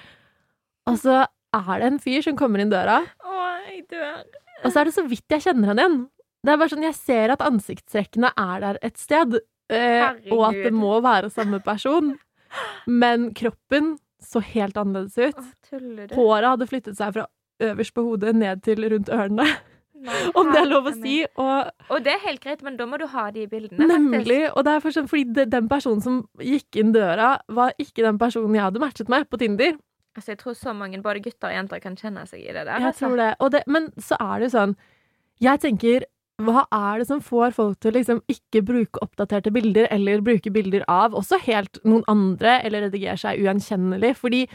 Og 0.88 1.01
så 1.01 1.17
er 1.27 1.73
det 1.81 1.89
en 1.89 1.99
fyr 1.99 2.23
som 2.23 2.38
kommer 2.39 2.63
inn 2.63 2.71
døra, 2.71 3.01
Å, 3.19 3.35
jeg 3.67 3.83
dør. 3.91 4.23
og 4.63 4.71
så 4.71 4.79
er 4.81 4.89
det 4.89 4.95
så 4.95 5.03
vidt 5.09 5.35
jeg 5.35 5.43
kjenner 5.49 5.73
han 5.73 5.83
igjen. 5.83 5.99
Det 6.39 6.53
er 6.53 6.59
bare 6.61 6.71
sånn, 6.71 6.85
Jeg 6.88 6.95
ser 6.95 7.33
at 7.35 7.41
ansiktstrekkene 7.43 8.31
er 8.39 8.61
der 8.63 8.77
et 8.88 8.97
sted, 8.97 9.35
eh, 9.69 10.05
og 10.31 10.45
at 10.53 10.61
det 10.63 10.71
må 10.73 11.01
være 11.03 11.27
samme 11.33 11.59
person. 11.59 12.13
Men 12.88 13.33
kroppen 13.35 13.97
så 14.23 14.39
helt 14.41 14.77
annerledes 14.79 15.17
ut. 15.19 16.15
Håret 16.15 16.48
hadde 16.53 16.67
flyttet 16.72 16.98
seg 16.98 17.13
fra 17.17 17.27
øverst 17.59 17.93
på 17.95 18.05
hodet 18.05 18.35
ned 18.35 18.63
til 18.65 18.85
rundt 18.93 19.09
ørene, 19.09 19.48
Nei, 20.00 20.19
om 20.39 20.48
det 20.53 20.61
er 20.61 20.69
lov 20.69 20.87
å 20.87 20.93
si. 20.95 21.17
Og 21.35 21.89
Og 21.91 22.03
det 22.05 22.13
er 22.13 22.22
helt 22.24 22.39
greit, 22.43 22.61
men 22.63 22.77
da 22.79 22.85
må 22.87 23.00
du 23.01 23.05
ha 23.11 23.25
de 23.35 23.48
bildene. 23.51 23.81
faktisk. 23.83 24.00
Nemlig. 24.00 24.39
Og 24.53 24.63
det 24.63 24.75
er 24.75 24.83
for 24.85 24.95
sånn, 24.95 25.09
fordi 25.11 25.45
den 25.51 25.67
personen 25.72 26.03
som 26.05 26.22
gikk 26.39 26.79
inn 26.79 26.93
døra, 26.95 27.33
var 27.51 27.74
ikke 27.81 28.05
den 28.05 28.19
personen 28.22 28.55
jeg 28.55 28.63
hadde 28.63 28.83
matchet 28.83 29.11
med 29.11 29.27
på 29.29 29.39
Tinder. 29.41 29.75
Altså, 30.15 30.31
jeg 30.33 30.39
tror 30.39 30.55
så 30.57 30.72
mange, 30.74 31.01
både 31.03 31.22
gutter 31.24 31.51
og 31.51 31.53
jenter, 31.57 31.81
kan 31.83 32.00
kjenne 32.00 32.24
seg 32.27 32.41
i 32.45 32.53
det 32.53 32.63
der. 32.63 32.79
Jeg 32.79 32.93
altså. 32.93 33.09
tror 33.09 33.19
det. 33.19 33.33
Det. 33.57 33.63
Men 33.67 33.91
så 34.00 34.15
er 34.19 34.39
det 34.39 34.50
jo 34.50 34.55
sånn 34.55 34.74
Jeg 35.39 35.61
tenker 35.63 36.07
hva 36.39 36.63
er 36.72 37.01
det 37.01 37.07
som 37.09 37.19
får 37.19 37.51
folk 37.51 37.79
til 37.83 37.91
å 37.91 37.98
liksom 37.98 38.22
ikke 38.31 38.61
bruke 38.63 39.01
oppdaterte 39.03 39.51
bilder, 39.51 39.89
eller 39.91 40.22
bruke 40.24 40.51
bilder 40.55 40.85
av 40.87 41.15
også 41.19 41.39
helt 41.43 41.81
noen 41.83 42.05
andre, 42.07 42.61
eller 42.63 42.85
redigere 42.87 43.19
seg 43.19 43.41
ugjenkjennelig? 43.41 44.13
Fordi 44.15 44.45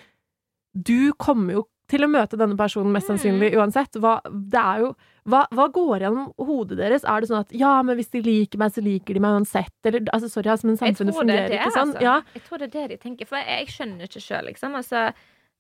du 0.73 1.13
kommer 1.21 1.59
jo 1.59 1.65
til 1.89 2.01
å 2.01 2.09
møte 2.09 2.39
denne 2.41 2.57
personen 2.57 2.93
mest 2.95 3.09
Mm. 3.11 3.17
sannsynlig 3.19 3.51
uansett. 3.61 3.93
Hva, 4.01 4.15
det 4.25 4.61
er 4.61 4.79
jo, 4.81 4.95
hva, 5.29 5.43
hva 5.53 5.67
går 5.73 6.01
gjennom 6.07 6.33
hodet 6.39 6.79
deres? 6.79 7.05
Er 7.05 7.21
det 7.21 7.29
sånn 7.29 7.41
at 7.45 7.53
ja, 7.53 7.83
men 7.83 7.97
hvis 7.99 8.11
de 8.11 8.23
liker 8.25 8.59
meg, 8.59 8.73
så 8.73 8.83
liker 8.83 9.15
de 9.15 9.21
meg 9.21 9.37
uansett? 9.37 9.73
Eller 9.85 10.01
altså, 10.13 10.31
sorry, 10.33 10.49
altså, 10.49 10.65
men 10.71 10.77
samfunnet 10.81 11.13
er 11.15 11.21
fungerer 11.21 11.49
det, 11.53 11.61
ikke 11.61 11.75
sånn. 11.77 11.93
altså. 11.95 12.03
Ja, 12.03 12.17
Jeg 12.35 12.43
tror 12.49 12.59
det 12.59 12.69
er 12.75 12.75
det 12.89 12.89
de 12.89 12.97
tenker, 13.09 13.27
for 13.29 13.37
jeg, 13.37 13.67
jeg 13.67 13.69
skjønner 13.77 14.09
ikke 14.09 14.25
sjøl, 14.25 14.45
liksom. 14.49 14.75
Altså, 14.81 15.13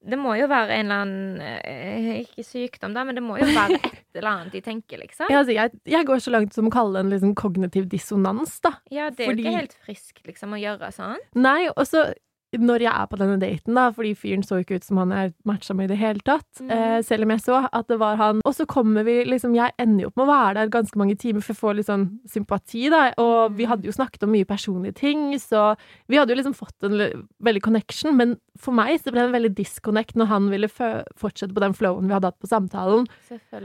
det 0.04 0.18
må 0.20 0.34
jo 0.36 0.46
være 0.48 0.68
en 0.76 0.84
eller 0.90 1.00
annen 1.00 1.40
eh, 1.40 2.08
Ikke 2.26 2.44
sykdom, 2.44 2.92
da, 2.92 3.04
men 3.08 3.14
det 3.16 3.22
må 3.24 3.38
jo 3.40 3.46
være 3.56 3.78
et 3.88 4.02
eller 4.20 4.30
annet 4.30 4.52
de 4.52 4.60
tenker, 4.60 4.98
liksom. 5.00 5.28
Ja, 5.32 5.38
altså, 5.44 5.54
jeg, 5.56 5.72
jeg 5.88 6.04
går 6.08 6.20
så 6.20 6.32
langt 6.34 6.52
som 6.56 6.68
å 6.68 6.72
kalle 6.74 6.98
det 6.98 7.04
en 7.06 7.12
liksom 7.14 7.32
kognitiv 7.40 7.88
dissonans, 7.88 8.58
da. 8.64 8.74
Ja, 8.92 9.08
det 9.10 9.24
er 9.28 9.30
Fordi- 9.32 9.44
jo 9.44 9.48
ikke 9.52 9.60
helt 9.62 9.76
friskt, 9.86 10.20
liksom, 10.28 10.52
å 10.56 10.60
gjøre 10.60 10.92
sånn. 10.92 11.16
Nei, 11.36 11.68
og 11.72 11.84
så 11.88 12.12
når 12.60 12.84
jeg 12.86 12.92
er 12.92 13.06
på 13.10 13.18
denne 13.20 13.38
daten, 13.40 13.74
da, 13.74 13.88
fordi 13.94 14.14
fyren 14.14 14.42
så 14.46 14.60
ikke 14.62 14.76
ut 14.78 14.84
som 14.86 14.98
han 15.02 15.12
er 15.12 15.32
matcha 15.44 15.74
med 15.74 15.88
i 15.88 15.92
det 15.94 15.98
hele 16.00 16.20
tatt, 16.24 16.46
mm. 16.60 16.70
eh, 16.70 16.98
selv 17.02 17.24
om 17.26 17.30
jeg 17.34 17.42
så 17.44 17.60
at 17.70 17.88
det 17.88 17.98
var 17.98 18.16
han. 18.20 18.40
Og 18.44 18.54
så 18.54 18.66
kommer 18.66 19.04
vi 19.04 19.24
liksom 19.24 19.54
Jeg 19.54 19.72
ender 19.78 20.04
jo 20.04 20.08
opp 20.10 20.16
med 20.16 20.26
å 20.26 20.32
være 20.32 20.54
der 20.54 20.72
ganske 20.74 20.98
mange 20.98 21.16
timer 21.16 21.40
for 21.42 21.54
å 21.54 21.60
få 21.60 21.74
litt 21.76 21.86
sånn 21.86 22.18
sympati, 22.30 22.88
da. 22.90 23.12
Og 23.18 23.50
Mhm. 23.50 23.56
vi 23.56 23.64
hadde 23.64 23.84
jo 23.84 23.92
snakket 23.92 24.22
om 24.22 24.30
mye 24.32 24.44
personlige 24.44 24.94
ting, 24.94 25.34
så 25.38 25.76
vi 26.08 26.16
hadde 26.16 26.30
jo 26.34 26.36
liksom 26.42 26.54
fått 26.54 26.82
en 26.82 27.24
veldig 27.42 27.62
connection. 27.62 28.16
Men 28.16 28.36
for 28.58 28.72
meg 28.72 29.00
så 29.00 29.10
ble 29.12 29.20
det 29.22 29.34
en 29.34 29.42
veldig 29.42 29.54
disconnect 29.54 30.14
når 30.14 30.26
han 30.26 30.50
ville 30.50 30.68
fortsette 30.68 31.54
på 31.54 31.60
den 31.60 31.72
flowen 31.74 32.06
vi 32.06 32.14
hadde 32.14 32.30
hatt 32.30 32.40
på 32.40 32.48
samtalen. 32.50 33.06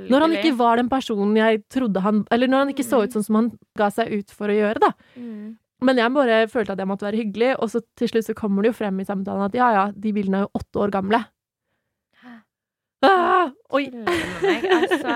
Når 0.10 0.20
han 0.22 0.32
ikke 0.32 0.58
var 0.58 0.78
den 0.78 0.90
personen 0.90 1.36
jeg 1.36 1.64
trodde 1.70 2.02
han 2.02 2.26
Eller 2.32 2.48
når 2.48 2.58
han 2.66 2.70
ikke 2.74 2.86
så 2.86 3.04
ut 3.04 3.12
sånn 3.14 3.26
som 3.26 3.36
han 3.36 3.52
ga 3.78 3.90
seg 3.90 4.12
ut 4.12 4.30
for 4.32 4.48
å 4.48 4.56
gjøre, 4.56 4.80
da. 4.80 4.92
mm. 5.18 5.58
Men 5.86 6.00
jeg 6.02 6.12
bare 6.12 6.40
følte 6.52 6.76
at 6.76 6.82
jeg 6.82 6.90
måtte 6.90 7.08
være 7.08 7.22
hyggelig, 7.22 7.54
og 7.64 7.70
så 7.72 7.82
til 7.98 8.12
slutt 8.12 8.28
så 8.28 8.36
kommer 8.38 8.66
det 8.66 8.74
jo 8.74 8.80
frem 8.82 9.00
i 9.00 9.08
samtalen 9.08 9.46
at 9.46 9.56
ja, 9.56 9.70
ja, 9.76 9.84
de 9.96 10.12
bildene 10.16 10.42
er 10.42 10.48
jo 10.48 10.60
åtte 10.60 10.82
år 10.84 10.92
gamle. 10.96 11.22
Ah, 13.06 13.54
oi. 13.72 13.86
Meg? 14.44 14.66
Altså, 14.76 15.14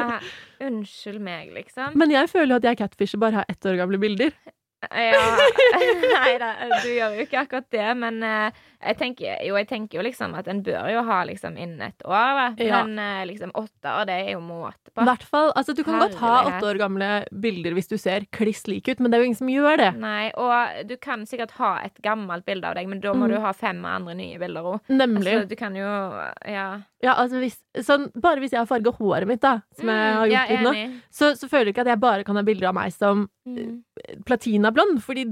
unnskyld 0.63 1.19
meg, 1.19 1.49
liksom. 1.51 1.97
Men 1.99 2.13
jeg 2.13 2.29
føler 2.31 2.53
jo 2.53 2.59
at 2.61 2.67
jeg 2.69 2.79
catfisher 2.79 3.19
bare 3.19 3.41
har 3.41 3.49
ett 3.51 3.67
år 3.67 3.75
gamle 3.81 3.99
bilder. 3.99 4.31
Ja, 4.91 5.23
nei 6.13 6.33
da, 6.41 6.49
du 6.83 6.89
gjør 6.91 7.15
jo 7.17 7.23
ikke 7.25 7.39
akkurat 7.45 7.67
det, 7.73 7.85
men 7.97 8.17
uh, 8.23 8.49
jeg 8.83 8.97
tenker 8.99 9.37
jo, 9.47 9.55
jeg 9.55 9.67
tenker 9.69 9.97
jo 9.99 10.03
liksom 10.03 10.33
at 10.35 10.47
en 10.51 10.59
bør 10.65 10.89
jo 10.91 11.03
ha 11.07 11.21
liksom 11.29 11.55
innen 11.57 11.81
et 11.87 12.03
år, 12.03 12.39
da. 12.39 12.47
Ja. 12.63 12.81
Men 12.83 12.99
eh, 12.99 13.21
liksom 13.29 13.53
åtte 13.55 13.93
år, 13.93 14.05
det 14.09 14.17
er 14.25 14.31
jo 14.33 14.41
måte 14.43 14.91
I 14.91 14.95
på. 14.97 15.05
hvert 15.07 15.23
fall, 15.23 15.51
altså 15.55 15.73
Du 15.77 15.83
kan 15.87 16.01
godt 16.03 16.17
ha 16.19 16.33
åtte 16.49 16.67
år 16.73 16.81
gamle 16.81 17.11
bilder 17.31 17.77
hvis 17.77 17.87
du 17.87 17.95
ser 18.01 18.25
kliss 18.35 18.65
lik 18.67 18.89
ut, 18.91 18.99
men 18.99 19.09
det 19.13 19.17
er 19.17 19.23
jo 19.23 19.29
ingen 19.31 19.39
som 19.39 19.51
gjør 19.53 19.77
det. 19.79 19.91
Nei, 20.03 20.31
og 20.35 20.83
du 20.89 20.97
kan 21.01 21.23
sikkert 21.29 21.55
ha 21.61 21.77
et 21.87 21.95
gammelt 22.03 22.43
bilde 22.45 22.67
av 22.67 22.75
deg, 22.75 22.89
men 22.91 22.99
da 23.03 23.13
må 23.15 23.23
Mm. 23.29 23.35
du 23.37 23.39
ha 23.45 23.53
fem 23.55 23.79
andre 23.87 24.13
nye 24.19 24.37
bilder 24.41 24.67
òg. 24.75 24.81
Nemlig. 24.91 25.31
Altså, 25.37 25.47
du 25.49 25.55
kan 25.55 25.75
jo 25.79 25.87
Ja. 26.49 26.67
Ja, 27.03 27.13
altså 27.19 27.41
hvis, 27.41 27.57
sånn, 27.83 28.05
bare 28.15 28.39
hvis 28.39 28.53
jeg 28.55 28.61
har 28.61 28.67
farga 28.69 28.93
håret 28.95 29.27
mitt, 29.27 29.41
da, 29.43 29.57
som 29.75 29.89
jeg 29.91 29.97
har 29.99 30.21
Mm, 30.23 30.31
gjort 30.31 30.31
ja, 30.31 30.43
litt 30.55 30.63
nå, 30.63 31.01
så, 31.11 31.33
så 31.35 31.49
føler 31.51 31.67
jeg 31.67 31.73
ikke 31.75 31.83
at 31.83 31.89
jeg 31.91 31.99
bare 31.99 32.23
kan 32.23 32.37
ha 32.39 32.43
bilder 32.47 32.69
av 32.69 32.75
meg 32.77 32.93
som 32.95 33.25
Mm. 33.45 33.83
platinablond, 34.25 35.01
fordi 35.03 35.25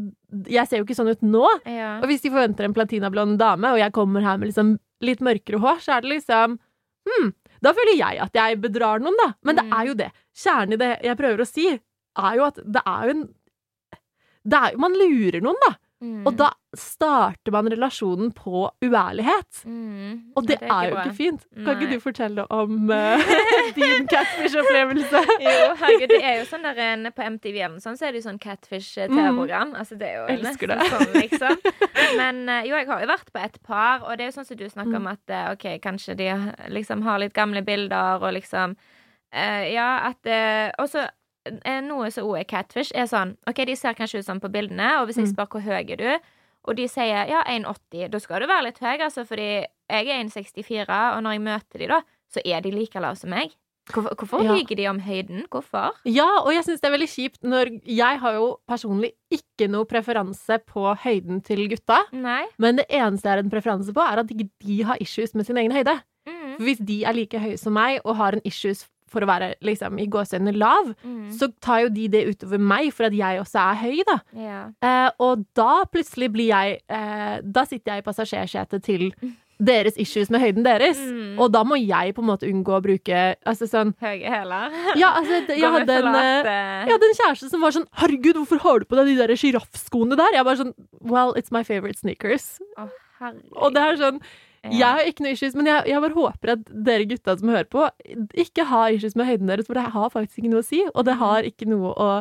jeg 0.51 0.67
ser 0.67 0.81
jo 0.81 0.83
ikke 0.85 0.97
sånn 0.99 1.11
ut 1.13 1.21
nå. 1.23 1.45
Ja. 1.65 1.93
Og 2.01 2.09
hvis 2.11 2.21
de 2.25 2.29
forventer 2.33 2.67
en 2.67 2.73
platinablond 2.75 3.37
dame, 3.39 3.71
og 3.71 3.79
jeg 3.79 3.93
kommer 3.95 4.21
her 4.21 4.37
med 4.37 4.49
liksom 4.51 4.73
litt 5.01 5.23
mørkere 5.23 5.61
hår, 5.63 5.79
så 5.79 5.95
er 5.95 6.01
det 6.03 6.11
liksom 6.17 6.57
hmm, 7.07 7.31
da 7.63 7.71
føler 7.73 7.95
jeg 7.97 8.19
at 8.19 8.35
jeg 8.35 8.59
bedrar 8.61 8.99
noen, 9.01 9.15
da. 9.23 9.31
Men 9.43 9.55
det 9.55 9.65
Mm. 9.65 9.73
er 9.79 9.85
jo 9.87 9.93
det. 9.95 10.11
Kjernen 10.35 10.73
i 10.73 10.81
det 10.83 10.91
jeg 11.07 11.17
prøver 11.17 11.39
å 11.41 11.47
si, 11.47 11.67
er 11.71 12.35
jo 12.35 12.43
at 12.51 12.55
det 12.65 12.81
er 12.85 13.05
jo 13.07 13.15
en 13.15 13.23
det 14.43 14.57
er, 14.57 14.75
Man 14.77 14.93
lurer 14.97 15.39
noen, 15.41 15.55
da. 15.67 15.75
Mm. 16.01 16.23
Og 16.25 16.33
da 16.33 16.47
starter 16.73 17.53
man 17.53 17.67
relasjonen 17.69 18.31
på 18.33 18.63
uærlighet. 18.81 19.59
mm. 19.65 20.33
Og 20.35 20.47
det, 20.47 20.55
det 20.59 20.69
er, 20.71 20.87
jo 20.89 20.95
bra. 20.95 21.03
ikke 21.03 21.15
fint. 21.17 21.43
Kan 21.53 21.67
Nei. 21.67 21.75
ikke 21.77 21.89
du 21.93 21.99
fortelle 22.01 22.45
om 22.51 22.89
uh, 22.89 23.33
din 23.77 24.07
catfish-opplevelse? 24.09 25.21
Jo, 25.45 25.67
herregud, 25.77 26.07
det 26.15 26.21
er 26.25 26.39
jo 26.39 26.45
sånn 26.49 26.65
der 26.65 26.79
en, 26.87 27.09
På 27.13 27.25
MTV 27.27 27.59
eller 27.67 27.83
sånt, 27.83 27.99
så 27.99 28.07
er 28.07 28.15
det 28.15 28.21
jo 28.23 28.27
sånn 28.29 28.39
Catfish-TV-program. 28.41 29.75
Altså, 29.77 29.95
det 30.01 30.09
er 30.09 30.15
jo 30.17 30.25
Mm. 30.31 30.37
Elsker 30.39 30.69
nesten 30.71 30.97
sånn, 30.97 31.13
liksom. 31.21 31.61
Men 32.21 32.41
eh, 32.49 32.65
jo, 32.69 32.75
jeg 32.77 32.87
har 32.89 33.01
jo 33.03 33.09
vært 33.09 33.29
på 33.33 33.41
et 33.41 33.57
par, 33.67 34.03
og 34.07 34.17
det 34.17 34.25
er 34.25 34.29
jo 34.31 34.35
sånn 34.39 34.47
som 34.47 34.57
du 34.59 34.65
snakker 34.69 34.97
om 34.99 35.07
at 35.11 35.33
eh, 35.33 35.51
OK, 35.53 35.65
kanskje 35.83 36.15
de 36.19 36.27
liksom 36.71 37.01
har 37.05 37.19
litt 37.21 37.33
gamle 37.37 37.61
bilder, 37.67 38.21
og 38.23 38.33
liksom 38.39 38.77
Uh, 39.31 39.63
Ja, 39.71 40.09
at 40.09 40.27
uh, 40.27 40.73
Og 40.83 40.89
så 40.91 41.05
eh, 41.05 41.11
noe 41.87 42.11
som 42.11 42.27
også 42.27 42.39
er 42.39 42.43
catfish, 42.49 42.91
er 42.95 43.07
sånn 43.09 43.35
OK, 43.49 43.63
de 43.65 43.75
ser 43.75 43.93
kanskje 43.97 44.19
ut 44.21 44.25
sånn 44.27 44.41
på 44.43 44.51
bildene, 44.51 44.99
og 45.01 45.07
hvis 45.09 45.17
jeg 45.17 45.27
Mm. 45.27 45.33
spør 45.33 45.47
hvor 45.49 45.61
høy 45.61 45.91
er 45.91 45.95
du, 45.97 46.19
og 46.65 46.75
de 46.77 46.87
sier 46.87 47.27
ja, 47.27 47.43
1,80, 47.47 48.09
da 48.11 48.19
skal 48.19 48.39
du 48.41 48.47
være 48.47 48.63
litt 48.69 48.79
høy, 48.79 48.97
altså, 49.01 49.25
fordi 49.25 49.65
jeg 49.89 50.07
er 50.07 50.23
1,64, 50.23 51.17
og 51.17 51.23
når 51.23 51.31
jeg 51.31 51.41
møter 51.41 51.79
de 51.79 51.87
da, 51.87 52.01
så 52.31 52.41
er 52.45 52.61
de 52.61 52.71
like 52.71 52.99
lave 52.99 53.15
som 53.17 53.29
meg. 53.29 53.51
Hvorfor, 53.91 54.13
hvorfor 54.15 54.43
Ja. 54.43 54.53
lyver 54.53 54.75
de 54.77 54.85
om 54.87 54.99
høyden? 54.99 55.47
Hvorfor? 55.49 55.91
Ja, 56.05 56.27
og 56.45 56.53
jeg 56.53 56.63
syns 56.63 56.79
det 56.81 56.85
er 56.91 56.97
veldig 56.97 57.09
kjipt 57.09 57.41
når 57.43 57.81
Jeg 57.83 58.19
har 58.19 58.33
jo 58.33 58.59
personlig 58.69 59.11
ikke 59.33 59.67
noe 59.67 59.85
preferanse 59.85 60.59
på 60.63 60.95
høyden 61.01 61.41
til 61.43 61.67
gutta. 61.67 61.97
Nei. 62.13 62.45
Men 62.59 62.75
det 62.77 62.85
eneste 62.89 63.23
jeg 63.25 63.31
har 63.31 63.39
en 63.39 63.49
preferanse 63.49 63.91
på, 63.91 63.99
er 63.99 64.19
at 64.19 64.27
ikke 64.29 64.49
de 64.61 64.83
har 64.83 64.97
issues 65.01 65.33
med 65.33 65.45
sin 65.47 65.57
egen 65.57 65.71
høyde. 65.71 65.99
Mm. 66.27 66.57
Hvis 66.59 66.77
de 66.85 67.03
er 67.03 67.13
like 67.13 67.39
høye 67.39 67.57
som 67.57 67.73
meg 67.73 67.99
og 68.05 68.15
har 68.15 68.33
en 68.33 68.41
issues 68.45 68.87
for 69.11 69.21
å 69.25 69.27
være 69.29 69.51
liksom, 69.67 69.99
i 69.99 70.07
gåsehudene 70.07 70.55
lav, 70.57 70.93
Mm. 71.03 71.29
så 71.35 71.51
tar 71.61 71.81
jo 71.85 71.89
de 71.93 72.07
det 72.07 72.23
utover 72.31 72.59
meg 72.59 72.93
for 72.95 73.09
at 73.09 73.13
jeg 73.17 73.39
også 73.43 73.59
er 73.59 73.75
høy, 73.83 74.01
da. 74.07 74.17
Ja. 74.37 74.61
Eh, 74.81 75.11
og 75.19 75.45
da 75.57 75.83
plutselig 75.91 76.31
blir 76.31 76.47
jeg 76.51 76.81
eh, 76.89 77.39
Da 77.43 77.63
sitter 77.67 77.95
jeg 77.95 78.03
i 78.03 78.07
passasjersetet 78.09 78.83
til 78.83 79.11
deres 79.61 79.93
issues 80.01 80.31
med 80.33 80.41
høyden 80.41 80.63
deres. 80.65 80.97
Mm. 80.97 81.35
Og 81.37 81.51
da 81.53 81.61
må 81.63 81.75
jeg 81.77 82.15
på 82.17 82.23
en 82.23 82.29
måte 82.31 82.47
unngå 82.49 82.73
å 82.79 82.81
bruke 82.81 83.19
Altså 83.45 83.67
sånn 83.69 83.91
Høye 84.01 84.25
hæler. 84.33 84.71
Ja, 84.97 85.11
altså, 85.19 85.41
det- 85.45 85.59
jeg 85.61 85.69
hadde 85.75 85.97
en 86.01 86.15
eh, 86.15 86.49
jeg 86.87 86.95
hadde 86.95 87.09
en 87.11 87.19
kjæreste 87.19 87.49
som 87.51 87.61
var 87.61 87.71
sånn 87.75 87.85
'Herregud, 87.93 88.39
hvorfor 88.41 88.59
har 88.63 88.79
du 88.79 88.85
på 88.85 88.95
deg 88.97 89.05
de 89.11 89.15
der 89.21 89.35
sjiraffskoene 89.37 90.17
der?' 90.17 90.33
Jeg 90.33 90.45
bare 90.45 90.57
sånn 90.63 90.73
'Well, 91.03 91.33
it's 91.37 91.51
my 91.51 91.61
favorite 91.63 91.99
sneakers'. 92.01 92.57
Oh. 92.77 92.89
Og 93.61 93.73
det 93.75 93.81
er 93.85 93.95
sånn 94.01 94.19
Jeg 94.69 94.85
har 94.85 95.07
ikke 95.09 95.23
noe 95.25 95.33
issues, 95.33 95.55
men 95.57 95.65
jeg, 95.65 95.87
jeg 95.89 96.01
bare 96.03 96.13
håper 96.13 96.51
at 96.53 96.67
dere 96.85 97.07
gutta 97.09 97.33
som 97.39 97.49
hører 97.49 97.69
på, 97.71 97.87
ikke 98.43 98.65
har 98.69 98.93
issues 98.93 99.15
med 99.17 99.25
høyden 99.25 99.49
deres, 99.49 99.65
for 99.65 99.77
det 99.77 99.87
har 99.95 100.11
faktisk 100.13 100.41
ikke 100.41 100.51
noe 100.51 100.61
å 100.61 100.67
si, 100.67 100.83
og 100.91 101.07
det 101.07 101.15
har 101.17 101.47
ikke 101.49 101.69
noe 101.71 101.95
å 101.95 102.11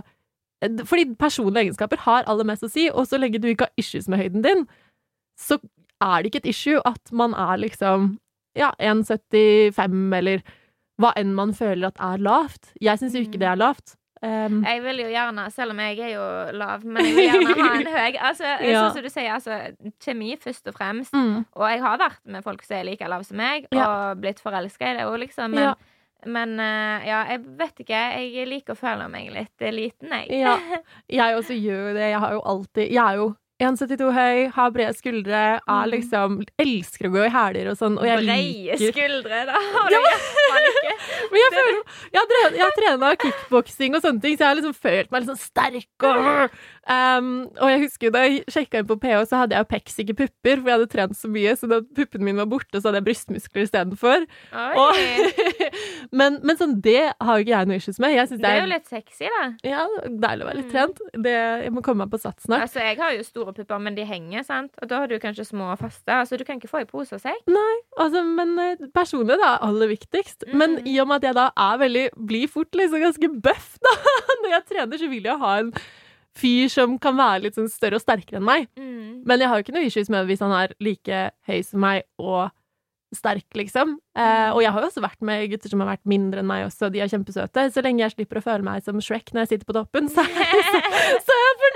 Fordi 0.60 1.06
personlige 1.16 1.68
egenskaper 1.68 2.00
har 2.04 2.26
aller 2.28 2.44
mest 2.48 2.64
å 2.64 2.68
si, 2.68 2.88
og 2.92 3.06
så 3.08 3.20
lenge 3.20 3.40
du 3.40 3.48
ikke 3.48 3.68
har 3.68 3.80
issues 3.80 4.08
med 4.12 4.20
høyden 4.20 4.42
din, 4.44 4.66
så 5.40 5.56
er 6.00 6.20
det 6.20 6.30
ikke 6.30 6.42
et 6.44 6.50
issue 6.52 6.80
at 6.88 7.12
man 7.12 7.36
er 7.36 7.60
liksom 7.60 8.14
ja, 8.56 8.72
1,75 8.80 10.16
eller 10.16 10.42
hva 11.00 11.14
enn 11.16 11.32
man 11.36 11.54
føler 11.56 11.88
at 11.88 12.00
er 12.04 12.20
lavt. 12.20 12.74
Jeg 12.80 13.00
syns 13.00 13.16
jo 13.16 13.24
ikke 13.24 13.40
det 13.40 13.48
er 13.48 13.60
lavt. 13.60 13.96
Um, 14.22 14.58
Jeg 14.66 14.82
vil 14.84 14.98
jo 15.00 15.08
gjerne, 15.08 15.46
selv 15.50 15.70
om 15.72 15.78
jeg 15.80 15.98
er 15.98 16.10
jo 16.12 16.24
lav, 16.58 16.82
men 16.84 17.06
jeg 17.06 17.14
vil 17.14 17.24
gjerne 17.24 17.54
ha 17.56 17.68
en 17.78 17.86
høy. 17.86 18.18
Altså, 18.30 18.44
Ja. 18.60 18.82
Sånn 18.82 18.92
som 18.98 19.02
du 19.02 19.08
sier, 19.08 19.30
altså, 19.32 19.60
kjemi 20.04 20.34
først 20.36 20.68
og 20.68 20.74
fremst. 20.76 21.14
mm, 21.16 21.46
Og 21.56 21.64
jeg 21.70 21.80
har 21.80 21.96
vært 21.98 22.20
med 22.26 22.44
folk 22.44 22.62
som 22.62 22.76
er 22.76 22.84
like 22.84 23.08
lave 23.08 23.24
som 23.24 23.36
meg, 23.40 23.66
Ja. 23.72 23.86
og 24.10 24.20
blitt 24.20 24.40
forelska 24.44 24.90
i 24.92 24.98
det 24.98 25.06
òg, 25.08 25.18
liksom. 25.24 25.50
Men, 25.56 25.62
Ja. 25.70 25.74
men 26.26 26.52
uh, 26.60 27.00
ja, 27.06 27.24
jeg 27.30 27.44
vet 27.56 27.80
ikke. 27.80 28.02
Jeg 28.20 28.46
liker 28.48 28.74
å 28.74 28.76
føle 28.76 29.08
meg 29.08 29.30
litt 29.32 29.58
liten, 29.72 30.10
jeg. 30.12 30.28
Ja. 30.44 30.58
Jeg 31.08 31.36
også 31.40 31.56
gjør 31.56 31.94
det. 31.94 32.10
Jeg 32.12 32.20
har 32.20 32.32
jo 32.36 32.40
alltid 32.44 32.90
Jeg 32.92 33.04
er 33.06 33.16
jo 33.16 33.36
1,72 33.60 34.10
høy, 34.16 34.48
har 34.56 34.70
brede 34.72 34.94
skuldre, 34.96 35.40
er 35.60 35.60
Mm. 35.86 35.90
liksom 35.92 36.36
Elsker 36.58 37.08
å 37.08 37.12
gå 37.12 37.24
i 37.26 37.30
hæler 37.34 37.70
og 37.70 37.76
sånn, 37.76 37.98
og 38.00 38.06
jeg 38.08 38.24
Breie 38.24 38.76
liker 38.78 38.92
skuldre, 38.94 39.40
da 39.46 39.52
har 39.52 39.90
du 39.90 39.96
faen 40.00 40.68
ikke. 40.70 40.94
Men 41.30 41.38
jeg 41.40 41.52
føler 41.54 41.76
Jeg 42.10 42.20
har 42.20 42.28
tre- 42.30 42.56
jeg 42.56 42.64
har 42.64 42.76
trena 42.78 43.10
kickboksing 43.20 43.94
og 43.94 44.02
sånne 44.02 44.22
ting, 44.24 44.36
så 44.36 44.40
jeg 44.44 44.48
har 44.48 44.58
liksom 44.60 44.74
følt 44.74 45.10
meg 45.12 45.20
litt 45.22 45.30
sånn 45.30 45.42
sterk 45.44 46.06
og 46.08 46.50
um, 46.90 47.28
Og 47.60 47.68
jeg 47.70 47.80
husker 47.84 48.10
da 48.14 48.24
jeg 48.26 48.44
sjekka 48.50 48.80
inn 48.80 48.88
på 48.88 48.96
PH, 49.00 49.26
så 49.30 49.42
hadde 49.44 49.54
jeg 49.54 49.62
jo 49.66 49.70
pecs, 49.76 49.98
ikke 50.02 50.16
pupper, 50.24 50.56
for 50.62 50.70
jeg 50.72 50.78
hadde 50.78 50.90
trent 50.96 51.16
så 51.20 51.28
mye, 51.30 51.52
så 51.60 51.68
da 51.70 51.80
puppene 51.82 52.24
mine 52.26 52.40
var 52.42 52.48
borte, 52.50 52.80
så 52.80 52.88
hadde 52.90 53.02
jeg 53.02 53.08
brystmuskler 53.10 53.66
istedenfor. 53.68 54.24
Men, 56.10 56.40
men 56.42 56.56
sånn, 56.58 56.72
det 56.82 57.12
har 57.22 57.38
jo 57.38 57.44
ikke 57.44 57.52
jeg 57.54 57.68
noe 57.70 57.76
issues 57.78 57.98
med. 58.02 58.16
Det 58.40 58.48
er 58.48 58.60
jo 58.62 58.68
litt 58.70 58.88
sexy, 58.90 59.28
da. 59.30 59.42
ja, 59.66 59.84
deilig 60.08 60.42
å 60.44 60.48
være 60.48 60.56
litt 60.58 60.70
Mm. 60.70 60.72
trent. 60.72 61.00
Det, 61.22 61.34
jeg 61.64 61.72
må 61.74 61.82
komme 61.86 62.04
meg 62.04 62.10
på 62.12 62.18
sats 62.20 62.44
snart. 62.46 62.62
Altså, 62.66 62.80
Jeg 62.80 62.98
har 62.98 63.12
jo 63.14 63.22
store 63.26 63.49
pupper, 63.56 63.78
men 63.80 63.94
de 63.94 64.04
henger, 64.04 64.42
sant? 64.44 64.70
Og 64.82 64.88
da 64.88 64.98
har 65.02 65.06
du 65.10 65.18
kanskje 65.18 65.46
små 65.48 65.72
og 65.72 65.78
faste. 65.78 66.08
Altså, 66.12 66.38
Du 66.38 66.44
kan 66.44 66.58
ikke 66.60 66.68
få 66.70 66.82
i 66.82 66.88
pose 66.88 67.10
hos 67.16 67.22
deg. 67.22 67.34
Altså, 67.98 68.22
men 68.24 68.58
eh, 68.58 68.76
personlig 68.94 69.36
det 69.40 69.46
er 69.48 69.58
aller 69.66 69.88
viktigst. 69.88 70.44
Men 70.54 70.76
Mm. 70.80 70.86
i 70.86 70.98
og 71.00 71.08
med 71.08 71.16
at 71.24 71.28
jeg 71.30 71.34
da 71.34 71.48
er 71.56 71.78
veldig 71.78 72.06
blir 72.26 72.48
fort 72.48 72.70
liksom 72.72 73.00
ganske 73.00 73.28
bøff 73.42 73.78
da 73.82 73.90
når 74.42 74.50
jeg 74.56 74.64
trener, 74.70 74.98
så 74.98 75.08
vil 75.10 75.22
jeg 75.24 75.38
ha 75.38 75.56
en 75.58 75.72
fyr 76.40 76.68
som 76.70 76.98
kan 77.02 77.16
være 77.18 77.42
litt 77.42 77.54
sånn 77.58 77.68
større 77.68 77.98
og 77.98 78.04
sterkere 78.04 78.38
enn 78.38 78.46
meg. 78.46 78.68
Mm. 78.78 79.22
Men 79.26 79.40
jeg 79.40 79.48
har 79.50 79.58
jo 79.58 79.64
ikke 79.66 79.74
noe 79.74 79.84
issues 79.90 80.08
med 80.08 80.26
hvis 80.30 80.40
han 80.40 80.52
er 80.54 80.72
like 80.80 81.30
høy 81.48 81.60
som 81.66 81.80
meg 81.82 82.04
og 82.18 82.50
sterk, 83.10 83.42
liksom. 83.58 83.96
Eh, 84.14 84.22
Mm. 84.22 84.54
og 84.54 84.60
jeg 84.62 84.70
har 84.70 84.80
jo 84.80 84.86
også 84.86 85.02
vært 85.02 85.20
med 85.26 85.50
gutter 85.50 85.68
som 85.68 85.80
har 85.82 85.88
vært 85.96 86.06
mindre 86.06 86.38
enn 86.38 86.46
meg 86.46 86.62
også, 86.68 86.92
de 86.94 87.00
er 87.02 87.08
kjempesøte. 87.10 87.64
Så 87.74 87.82
lenge 87.82 88.04
jeg 88.04 88.12
slipper 88.14 88.38
å 88.38 88.42
føle 88.44 88.62
meg 88.62 88.84
som 88.86 89.00
Shrek 89.02 89.32
når 89.34 89.42
jeg 89.42 89.48
sitter 89.58 89.66
på 89.66 89.74
toppen, 89.74 90.06
så, 90.08 90.22
så, 90.72 90.80
så 91.26 91.34
er 91.34 91.64
jeg! 91.64 91.69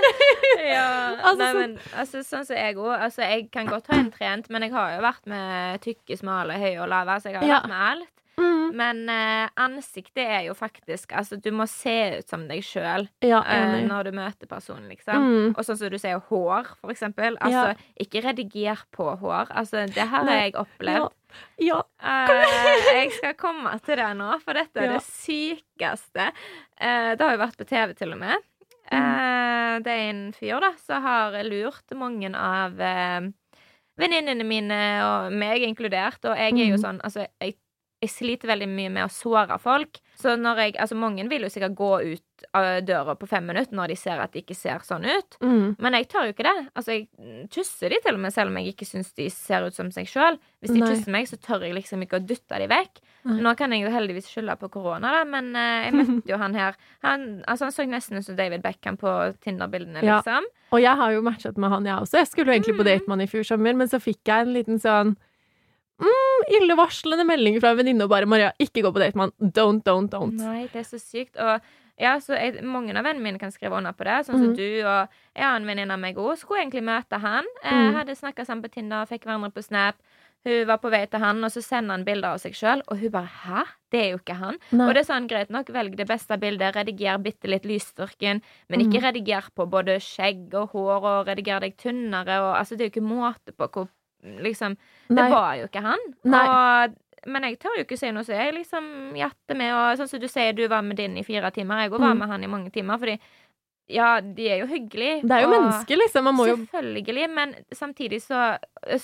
Ja, 0.75 0.87
Altså, 1.21 1.37
nei, 1.43 1.53
men 1.59 1.77
altså, 1.97 2.23
sånn 2.25 2.45
som 2.47 2.55
jeg 2.57 2.75
òg. 2.77 2.91
Altså, 2.99 3.21
jeg 3.27 3.49
kan 3.53 3.67
godt 3.69 3.87
ha 3.91 3.99
en 3.99 4.11
trent, 4.13 4.49
men 4.49 4.61
jeg 4.67 4.71
har 4.75 4.95
jo 4.97 5.01
vært 5.05 5.25
med 5.31 5.81
tykke, 5.85 6.17
smale, 6.19 6.57
høye 6.61 6.81
og 6.83 6.89
lave. 6.91 7.19
Så 7.21 7.31
jeg 7.31 7.39
har 7.41 7.47
Ja. 7.47 7.59
vært 7.61 7.71
med 7.73 7.87
alt. 7.91 8.11
Mm. 8.35 8.71
Men 8.75 8.97
uh, 9.07 9.47
ansiktet 9.63 10.19
er 10.25 10.41
jo 10.49 10.53
faktisk 10.59 11.13
Altså, 11.15 11.37
du 11.39 11.53
må 11.55 11.63
se 11.71 12.17
ut 12.17 12.27
som 12.27 12.41
deg 12.49 12.59
sjøl 12.67 13.05
Ja, 13.23 13.37
uh, 13.39 13.77
når 13.87 14.09
du 14.09 14.11
møter 14.17 14.49
personen, 14.51 14.89
liksom. 14.91 15.15
Mm. 15.23 15.53
Og 15.55 15.61
sånn 15.63 15.77
som 15.79 15.87
du 15.93 15.95
sier, 16.01 16.19
hår, 16.27 16.67
for 16.81 16.91
eksempel. 16.91 17.37
Altså, 17.39 17.77
ikke 18.03 18.25
rediger 18.25 18.81
på 18.91 19.07
hår. 19.21 19.53
Altså, 19.55 19.85
det 19.87 20.07
har 20.11 20.27
Nei. 20.27 20.35
jeg 20.49 20.57
opplevd. 20.59 21.15
Ja. 21.63 21.79
uh, 22.03 22.35
jeg 22.91 23.13
skal 23.15 23.37
komme 23.39 23.71
til 23.87 24.01
det 24.03 24.11
nå, 24.19 24.33
for 24.43 24.59
dette 24.59 24.83
er 24.83 24.91
Ja. 24.91 24.99
det 24.99 25.07
sykeste. 25.07 26.27
Det 26.75 27.23
har 27.23 27.37
jo 27.37 27.39
vært 27.45 27.55
på 27.61 27.67
TV, 27.71 27.93
til 27.95 28.11
og 28.17 28.19
med. 28.19 28.43
Mm. 28.91 28.97
Eh, 28.97 29.79
det 29.83 29.91
er 29.91 30.09
en 30.09 30.21
fyr 30.35 30.59
da 30.63 30.71
som 30.79 31.03
har 31.03 31.35
lurt 31.47 31.91
mange 31.97 32.29
av 32.37 32.77
uh, 32.79 33.27
venninnene 33.99 34.45
mine, 34.47 34.79
og 35.05 35.33
meg 35.33 35.63
inkludert. 35.67 36.19
Og 36.25 36.35
jeg 36.37 36.53
er 36.53 36.69
jo 36.69 36.77
Mhm. 36.77 36.83
sånn 36.83 37.01
Altså, 37.03 37.27
jeg, 37.41 37.55
jeg 38.05 38.13
sliter 38.13 38.47
veldig 38.53 38.69
mye 38.71 38.91
med 38.99 39.05
å 39.07 39.11
såre 39.11 39.57
folk. 39.61 39.99
Så 40.15 40.37
når 40.39 40.61
jeg 40.63 40.75
Altså, 40.79 40.95
mange 40.95 41.25
vil 41.29 41.43
jo 41.43 41.49
sikkert 41.51 41.75
gå 41.75 41.91
ut 42.13 42.21
av 42.55 42.81
døra 42.85 43.15
på 43.19 43.27
fem 43.27 43.45
minutter 43.47 43.75
når 43.75 43.91
de 43.91 43.95
ser 43.99 44.19
at 44.21 44.31
de 44.35 44.41
ikke 44.43 44.55
ser 44.55 44.79
sånn 44.85 45.03
ut. 45.07 45.37
Mm. 45.41 45.75
Men 45.81 45.93
jeg 45.97 46.07
tør 46.11 46.27
jo 46.29 46.33
ikke 46.35 46.45
det. 46.47 46.67
Altså, 46.75 46.95
jeg 46.95 47.47
kysser 47.51 47.89
de 47.91 47.99
til 48.03 48.13
og 48.15 48.21
med, 48.23 48.33
selv 48.35 48.51
om 48.51 48.57
jeg 48.59 48.73
ikke 48.73 48.87
syns 48.87 49.11
de 49.17 49.27
ser 49.33 49.65
ut 49.67 49.75
som 49.75 49.89
seg 49.91 50.07
sjøl. 50.07 50.37
Hvis 50.61 50.71
de 50.75 50.79
Nei. 50.83 50.89
kysser 50.91 51.11
meg, 51.15 51.27
så 51.31 51.39
tør 51.41 51.63
jeg 51.67 51.75
liksom 51.75 52.03
ikke 52.05 52.19
å 52.19 52.25
dytte 52.27 52.59
de 52.61 52.67
vekk. 52.71 53.01
Nei. 53.25 53.39
Nå 53.41 53.55
kan 53.57 53.71
jeg 53.73 53.81
jo 53.85 53.91
heldigvis 53.91 54.27
skylde 54.29 54.55
på 54.61 54.69
korona, 54.75 55.11
da, 55.17 55.23
men 55.25 55.51
eh, 55.55 55.87
jeg 55.89 55.95
møtte 55.97 56.29
jo 56.33 56.37
han 56.43 56.55
her. 56.59 56.75
Han, 57.07 57.25
altså, 57.47 57.65
han 57.69 57.75
så 57.75 57.87
nesten 57.89 58.19
ut 58.21 58.27
som 58.27 58.37
David 58.37 58.61
Beckham 58.63 58.99
på 59.01 59.15
Tinder-bildene, 59.43 60.03
Ja. 60.05 60.19
liksom. 60.21 60.45
Og 60.75 60.81
jeg 60.83 60.95
har 60.99 61.11
jo 61.15 61.21
matchet 61.25 61.57
med 61.57 61.71
han, 61.71 61.85
jeg 61.87 61.95
også. 62.03 62.19
Jeg 62.21 62.27
skulle 62.31 62.51
jo 62.53 62.59
egentlig 62.59 62.77
på 62.77 62.83
Mm. 62.85 62.91
date 62.91 63.07
med 63.07 63.15
han 63.17 63.21
i 63.27 63.31
fjor 63.31 63.43
sommer, 63.47 63.73
men 63.75 63.87
så 63.87 63.99
fikk 64.03 64.21
jeg 64.27 64.45
en 64.47 64.53
liten 64.53 64.79
sånn 64.79 65.15
mm, 65.99 66.43
illevarslende 66.61 67.25
melding 67.27 67.59
fra 67.61 67.71
en 67.71 67.77
venninne 67.77 68.03
og 68.03 68.09
bare 68.09 68.25
'Maria, 68.25 68.51
ikke 68.59 68.83
gå 68.83 68.91
på 68.93 68.99
date 68.99 69.15
med 69.15 69.31
han'. 69.31 69.51
Don't, 69.51 69.83
don't, 69.83 70.09
don't. 70.09 70.33
Nei, 70.37 70.67
det 70.73 70.81
er 70.83 70.89
så 70.89 70.99
sykt. 70.99 71.35
Og 71.37 71.61
ja, 71.99 72.17
så 72.19 72.35
jeg, 72.35 72.63
mange 72.63 72.91
av 72.97 73.05
vennene 73.05 73.23
mine 73.23 73.39
kan 73.39 73.51
skrive 73.51 73.77
under 73.77 73.93
på 73.93 74.03
det, 74.03 74.25
sånn 74.27 74.35
som 74.39 74.51
mm. 74.51 74.55
du 74.57 74.83
og 74.83 75.07
jeg 75.35 75.43
har 75.45 75.55
en 75.55 75.65
venninne 75.65 75.93
av 75.93 75.99
meg 75.99 76.15
òg. 76.17 76.35
Skulle 76.37 76.61
egentlig 76.65 76.83
møte 76.83 77.19
han. 77.19 77.45
Jeg 77.63 77.73
Mhm. 77.73 77.95
Hadde 77.95 78.15
snakka 78.15 78.45
sammen 78.45 78.63
på 78.63 78.71
Tinder, 78.73 79.05
fikk 79.05 79.23
hverandre 79.23 79.51
på 79.53 79.63
Snap. 79.63 79.95
Hun 80.45 80.67
var 80.67 80.77
på 80.77 80.91
vei 80.91 81.05
til 81.07 81.19
han, 81.19 81.43
og 81.43 81.49
så 81.49 81.63
sender 81.63 81.95
han 81.95 82.03
bilder 82.05 82.35
av 82.35 82.37
seg 82.37 82.53
sjøl, 82.53 82.81
og 82.87 82.99
hun 82.99 83.09
bare 83.09 83.25
'hæ? 83.27 83.63
Det 83.91 83.99
er 83.99 84.11
jo 84.11 84.17
ikke 84.19 84.35
han'. 84.37 84.57
Nei. 84.73 84.87
Og 84.87 84.93
det 84.93 85.01
er 85.01 85.13
sånn, 85.13 85.27
greit 85.27 85.49
nok, 85.49 85.67
velg 85.73 85.95
det 85.95 86.07
beste 86.07 86.37
bildet, 86.37 86.75
rediger 86.75 87.17
bitte 87.17 87.47
litt 87.47 87.63
lysstyrken, 87.65 88.41
men 88.69 88.79
ikke 88.79 89.01
Mhm. 89.01 89.03
rediger 89.03 89.43
på 89.55 89.65
både 89.67 89.97
skjegg 89.99 90.53
og 90.53 90.69
hår, 90.71 91.03
og 91.03 91.27
rediger 91.27 91.59
deg 91.61 91.77
tynnere, 91.77 92.41
og 92.41 92.57
altså, 92.57 92.77
det 92.77 92.81
er 92.81 92.89
jo 92.89 93.01
ikke 93.01 93.15
måte 93.15 93.51
på 93.57 93.67
hvor 93.71 93.87
Liksom, 94.43 94.75
det 95.09 95.15
Nei. 95.21 95.29
var 95.31 95.55
jo 95.59 95.67
ikke 95.69 95.81
han. 95.85 95.99
Og, 96.25 96.95
men 97.27 97.43
jeg 97.49 97.59
tør 97.59 97.77
jo 97.79 97.85
ikke 97.85 97.97
si 97.97 98.11
noe, 98.13 98.23
så 98.27 98.33
jeg 98.37 98.53
liksom 98.53 99.15
gjetter 99.17 99.57
med, 99.57 99.73
og 99.73 99.97
sånn 99.97 100.09
som 100.11 100.19
du 100.21 100.27
sier, 100.29 100.53
du 100.53 100.67
var 100.69 100.81
med 100.85 100.97
din 100.97 101.17
i 101.17 101.23
fire 101.25 101.49
timer, 101.51 101.85
jeg 101.85 101.91
òg 101.91 101.99
var 101.99 102.13
Mm. 102.13 102.19
med 102.19 102.29
han 102.29 102.43
i 102.43 102.47
mange 102.47 102.71
timer, 102.71 102.97
fordi 103.01 103.19
ja, 103.87 104.19
de 104.19 104.47
er 104.49 104.57
jo 104.63 104.65
hyggelige. 104.65 105.21
Det 105.21 105.31
er 105.31 105.41
jo 105.45 105.49
mennesker, 105.53 105.97
liksom. 106.01 106.25
Jo 106.25 106.55
Selvfølgelig, 106.57 107.29
men 107.29 107.55
samtidig 107.71 108.21
så 108.21 108.57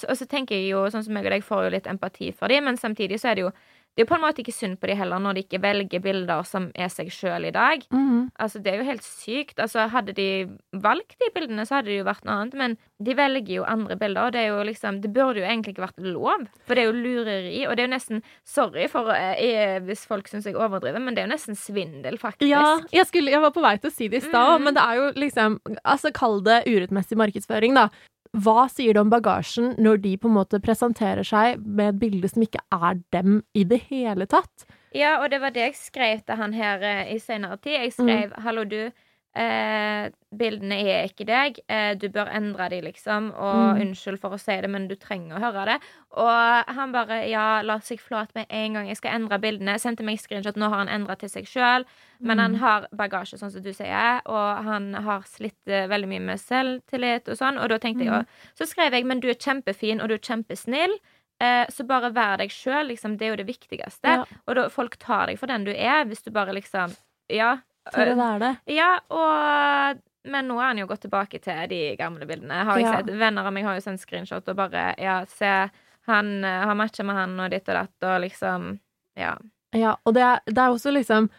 Og 0.10 0.16
så 0.18 0.26
tenker 0.28 0.56
jeg 0.56 0.72
jo, 0.72 0.86
sånn 0.90 1.04
som 1.04 1.16
jeg 1.16 1.26
og 1.26 1.32
deg 1.32 1.44
får 1.44 1.64
jo 1.66 1.70
litt 1.70 1.88
empati 1.88 2.32
for 2.34 2.48
dem, 2.48 2.64
men 2.66 2.78
samtidig 2.78 3.20
så 3.20 3.30
er 3.32 3.36
det 3.36 3.42
jo 3.46 3.52
det 3.92 4.00
er 4.00 4.06
jo 4.06 4.10
på 4.14 4.16
en 4.16 4.24
måte 4.24 4.40
ikke 4.40 4.54
synd 4.56 4.78
på 4.80 4.88
de 4.88 4.96
heller, 4.96 5.20
når 5.20 5.36
de 5.36 5.42
ikke 5.44 5.60
velger 5.60 6.00
bilder 6.04 6.46
som 6.48 6.70
er 6.80 6.88
seg 6.88 7.10
sjøl 7.12 7.50
i 7.50 7.52
dag. 7.52 7.82
Mm. 7.92 8.30
Altså, 8.40 8.62
det 8.64 8.72
er 8.72 8.80
jo 8.80 8.88
helt 8.88 9.04
sykt. 9.04 9.60
Altså, 9.60 9.84
hadde 9.92 10.16
de 10.16 10.28
valgt 10.72 11.18
de 11.20 11.28
bildene, 11.36 11.66
så 11.68 11.78
hadde 11.78 11.92
det 11.92 11.98
jo 12.00 12.06
vært 12.08 12.24
noe 12.24 12.38
annet. 12.40 12.56
Men 12.56 12.78
de 13.04 13.16
velger 13.20 13.52
jo 13.58 13.66
andre 13.68 13.98
bilder, 14.00 14.30
og 14.30 14.36
det 14.36 14.46
er 14.46 14.48
jo 14.54 14.62
liksom 14.68 15.02
Det 15.04 15.12
burde 15.12 15.42
jo 15.42 15.48
egentlig 15.48 15.76
ikke 15.76 15.84
vært 15.84 16.00
lov. 16.06 16.46
For 16.64 16.80
det 16.80 16.86
er 16.86 16.88
jo 16.88 17.02
lureri, 17.04 17.60
og 17.66 17.76
det 17.76 17.84
er 17.84 17.90
jo 17.90 17.94
nesten 17.98 18.24
Sorry 18.48 18.88
for 18.92 19.12
eh, 19.12 19.82
hvis 19.84 20.06
folk 20.08 20.32
syns 20.32 20.48
jeg 20.48 20.56
overdriver, 20.56 21.04
men 21.04 21.18
det 21.18 21.26
er 21.26 21.28
jo 21.28 21.34
nesten 21.34 21.60
svindel, 21.60 22.16
faktisk. 22.22 22.48
Ja, 22.48 22.80
jeg, 22.96 23.10
skulle, 23.12 23.34
jeg 23.34 23.44
var 23.44 23.52
på 23.52 23.66
vei 23.66 23.76
til 23.82 23.92
å 23.92 23.96
si 23.96 24.08
det 24.08 24.22
i 24.22 24.28
stad, 24.30 24.56
mm. 24.56 24.70
men 24.70 24.78
det 24.78 24.88
er 24.88 25.02
jo 25.02 25.12
liksom 25.20 25.60
Altså, 25.84 26.14
kall 26.16 26.40
det 26.46 26.62
urettmessig 26.70 27.20
markedsføring, 27.20 27.76
da. 27.76 27.90
Hva 28.32 28.70
sier 28.72 28.96
det 28.96 29.02
om 29.02 29.10
bagasjen 29.12 29.74
når 29.82 29.98
de 30.06 30.14
på 30.18 30.30
en 30.30 30.38
måte 30.38 30.62
presenterer 30.64 31.26
seg 31.28 31.60
med 31.66 31.96
et 31.96 32.00
bilde 32.00 32.30
som 32.32 32.46
ikke 32.46 32.62
er 32.72 33.02
dem 33.12 33.42
i 33.52 33.66
det 33.68 33.82
hele 33.90 34.28
tatt? 34.32 34.68
Ja, 34.96 35.18
og 35.20 35.32
det 35.32 35.42
var 35.44 35.52
det 35.56 35.66
jeg 35.66 35.80
skrev 35.80 36.22
til 36.24 36.40
han 36.40 36.56
her 36.56 36.84
eh, 36.84 37.12
i 37.12 37.20
senere 37.20 37.58
tid. 37.60 37.76
Jeg 37.76 37.94
skrev 37.96 38.32
'Hallo, 38.38 38.64
du. 38.64 38.92
Eh, 39.34 40.10
bildene 40.36 40.76
er 40.84 41.06
ikke 41.08 41.26
deg. 41.26 41.60
Eh, 41.72 41.94
du 41.96 42.10
bør 42.12 42.28
endre 42.36 42.68
de, 42.70 42.82
liksom. 42.82 43.30
Og 43.32 43.78
Mm. 43.78 43.82
unnskyld 43.82 44.20
for 44.20 44.32
å 44.36 44.40
si 44.40 44.52
det, 44.60 44.70
men 44.70 44.88
du 44.90 44.96
trenger 44.96 45.38
å 45.38 45.42
høre 45.42 45.66
det. 45.66 45.78
Og 46.18 46.66
han 46.76 46.92
bare 46.92 47.30
ja, 47.30 47.62
la 47.62 47.78
seg 47.80 48.00
flat 48.00 48.34
med 48.36 48.46
en 48.50 48.74
gang. 48.74 48.88
Jeg 48.88 48.98
skal 48.98 49.14
endre 49.16 49.40
bildene. 49.40 49.80
Sendte 49.80 50.04
meg 50.04 50.20
screenshot. 50.20 50.56
Nå 50.58 50.70
har 50.70 50.86
han 50.86 50.90
endra 50.90 51.16
til 51.18 51.30
seg 51.30 51.46
sjøl. 51.48 51.86
Men 52.20 52.40
han 52.40 52.56
har 52.56 52.88
bagasje, 52.94 53.40
sånn 53.40 53.52
som 53.52 53.62
du 53.62 53.72
sier, 53.74 54.22
og 54.26 54.64
han 54.66 54.94
har 54.94 55.22
slitt 55.22 55.56
eh, 55.68 55.88
veldig 55.88 56.08
mye 56.10 56.22
med 56.22 56.38
selvtillit 56.40 57.28
og 57.30 57.38
sånn. 57.38 57.58
Og 57.58 57.70
da 57.70 57.78
tenkte 57.80 58.04
jeg, 58.04 58.12
òg 58.14 58.26
så 58.56 58.68
skrev 58.68 58.92
jeg, 58.94 59.06
men 59.06 59.20
du 59.20 59.30
er 59.30 59.36
kjempefin, 59.36 60.02
og 60.02 60.10
du 60.10 60.14
er 60.16 60.20
kjempesnill. 60.20 61.00
Eh, 61.40 61.66
så 61.74 61.88
bare 61.88 62.12
vær 62.14 62.38
deg 62.38 62.50
sjøl, 62.52 62.88
liksom. 62.92 63.18
Det 63.18 63.26
er 63.26 63.30
jo 63.36 63.44
det 63.44 63.48
viktigste. 63.48 64.04
Ja. 64.04 64.26
Og 64.48 64.56
da, 64.56 64.68
folk 64.70 64.98
tar 65.00 65.28
deg 65.28 65.40
for 65.40 65.48
den 65.48 65.64
du 65.64 65.72
er, 65.72 66.04
hvis 66.06 66.22
du 66.24 66.30
bare 66.32 66.54
liksom 66.54 66.96
Ja. 67.30 67.60
Tør 67.90 68.12
det 68.16 68.26
er 68.28 68.40
det. 68.40 68.52
Ja, 68.76 69.00
og 69.10 70.02
Men 70.24 70.48
nå 70.48 70.60
er 70.62 70.68
han 70.70 70.78
jo 70.78 70.86
gått 70.86 71.02
tilbake 71.02 71.40
til 71.42 71.64
de 71.72 71.96
gamle 71.98 72.28
bildene. 72.30 72.60
Har 72.64 72.78
jeg 72.78 72.86
Ja. 72.86 72.98
sett. 73.00 73.08
Venner 73.18 73.48
av 73.48 73.54
meg 73.54 73.64
har 73.66 73.74
jo 73.80 73.82
sendt 73.82 74.00
screenshot 74.04 74.48
og 74.48 74.56
bare 74.56 74.94
Ja, 75.02 75.24
se, 75.26 75.70
han 76.06 76.44
eh, 76.46 76.66
har 76.66 76.76
matcha 76.76 77.04
med 77.04 77.16
han 77.16 77.40
og 77.40 77.50
ditt 77.50 77.68
og 77.70 77.74
datt, 77.76 78.04
og 78.04 78.22
liksom 78.22 78.80
Ja. 79.18 79.38
Ja, 79.74 79.96
og 80.06 80.14
det 80.14 80.22
er, 80.22 80.40
det 80.46 80.58
er 80.58 80.70
også 80.70 80.92
liksom 80.94 81.30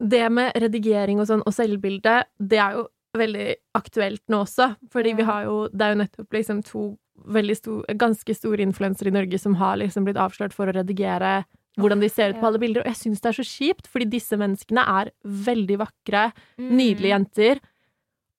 Det 0.00 0.30
med 0.30 0.52
redigering 0.54 1.18
og 1.18 1.26
sånn, 1.26 1.42
og 1.44 1.52
selvbilde, 1.52 2.22
det 2.38 2.58
er 2.62 2.76
jo 2.78 2.86
veldig 3.18 3.56
aktuelt 3.74 4.22
nå 4.30 4.44
også. 4.44 4.76
Fordi 4.92 5.16
vi 5.16 5.22
har 5.26 5.44
jo 5.48 5.68
Det 5.72 5.82
er 5.82 5.94
jo 5.94 6.02
nettopp 6.04 6.30
liksom 6.32 6.62
to 6.64 6.96
veldig 7.26 7.56
stor, 7.56 7.82
ganske 7.98 8.34
store 8.36 8.62
influensere 8.62 9.08
i 9.08 9.10
Norge 9.10 9.38
som 9.40 9.54
har 9.58 9.76
liksom 9.76 10.04
blitt 10.06 10.16
avslørt 10.16 10.52
for 10.54 10.66
å 10.70 10.72
redigere 10.76 11.44
hvordan 11.78 12.00
de 12.02 12.08
ser 12.10 12.34
ut 12.34 12.40
på 12.42 12.46
alle 12.48 12.60
bilder. 12.62 12.82
Og 12.84 12.90
jeg 12.90 12.98
syns 13.00 13.22
det 13.22 13.30
er 13.30 13.38
så 13.38 13.46
kjipt, 13.46 13.88
fordi 13.90 14.08
disse 14.18 14.38
menneskene 14.40 14.84
er 15.00 15.12
veldig 15.24 15.78
vakre, 15.84 16.32
Mm. 16.58 16.70
nydelige 16.76 17.12
jenter. 17.14 17.60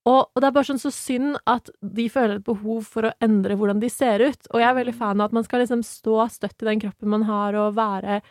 Og, 0.10 0.30
og 0.34 0.42
det 0.42 0.48
er 0.48 0.54
bare 0.56 0.68
sånn 0.70 0.80
så 0.82 0.92
synd 0.96 1.38
at 1.46 1.70
de 1.84 2.08
føler 2.10 2.40
et 2.40 2.46
behov 2.48 2.86
for 2.88 3.04
å 3.10 3.14
endre 3.22 3.56
hvordan 3.60 3.82
de 3.82 3.90
ser 3.92 4.24
ut. 4.24 4.48
Og 4.54 4.60
jeg 4.62 4.70
er 4.70 4.78
veldig 4.80 4.96
fan 4.96 5.20
av 5.22 5.30
at 5.30 5.36
man 5.38 5.44
skal 5.46 5.60
liksom 5.62 5.84
stå 5.86 6.24
støtt 6.32 6.64
i 6.64 6.70
den 6.70 6.80
kroppen 6.82 7.10
man 7.10 7.24
har, 7.30 7.54
og 7.60 7.76
være 7.76 8.22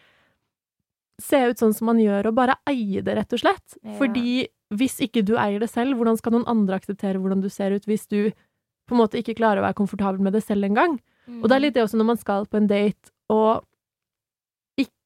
Se 1.20 1.38
ut 1.50 1.58
sånn 1.58 1.72
som 1.74 1.88
man 1.90 1.98
gjør, 1.98 2.28
og 2.30 2.36
bare 2.38 2.54
eie 2.70 3.00
det, 3.02 3.16
rett 3.18 3.32
og 3.34 3.40
slett. 3.42 3.74
Ja. 3.82 3.96
Fordi 3.98 4.46
hvis 4.78 5.00
ikke 5.02 5.24
du 5.26 5.32
eier 5.34 5.58
det 5.58 5.66
selv, 5.72 5.96
hvordan 5.98 6.18
skal 6.20 6.36
noen 6.36 6.46
andre 6.46 6.76
akseptere 6.78 7.18
hvordan 7.18 7.42
du 7.42 7.48
ser 7.50 7.74
ut, 7.74 7.88
hvis 7.90 8.06
du 8.06 8.30
på 8.86 8.94
en 8.94 9.00
måte 9.00 9.18
ikke 9.18 9.34
klarer 9.34 9.58
å 9.58 9.66
være 9.66 9.80
komfortabel 9.80 10.22
med 10.22 10.36
det 10.36 10.44
selv 10.46 10.68
engang? 10.68 10.94
Mm. 11.26 11.40
Og 11.42 11.48
det 11.50 11.56
er 11.56 11.64
litt 11.64 11.74
det 11.74 11.82
også 11.82 11.98
når 11.98 12.10
man 12.12 12.20
skal 12.22 12.46
på 12.46 12.60
en 12.60 12.68
date 12.70 13.10
og 13.34 13.64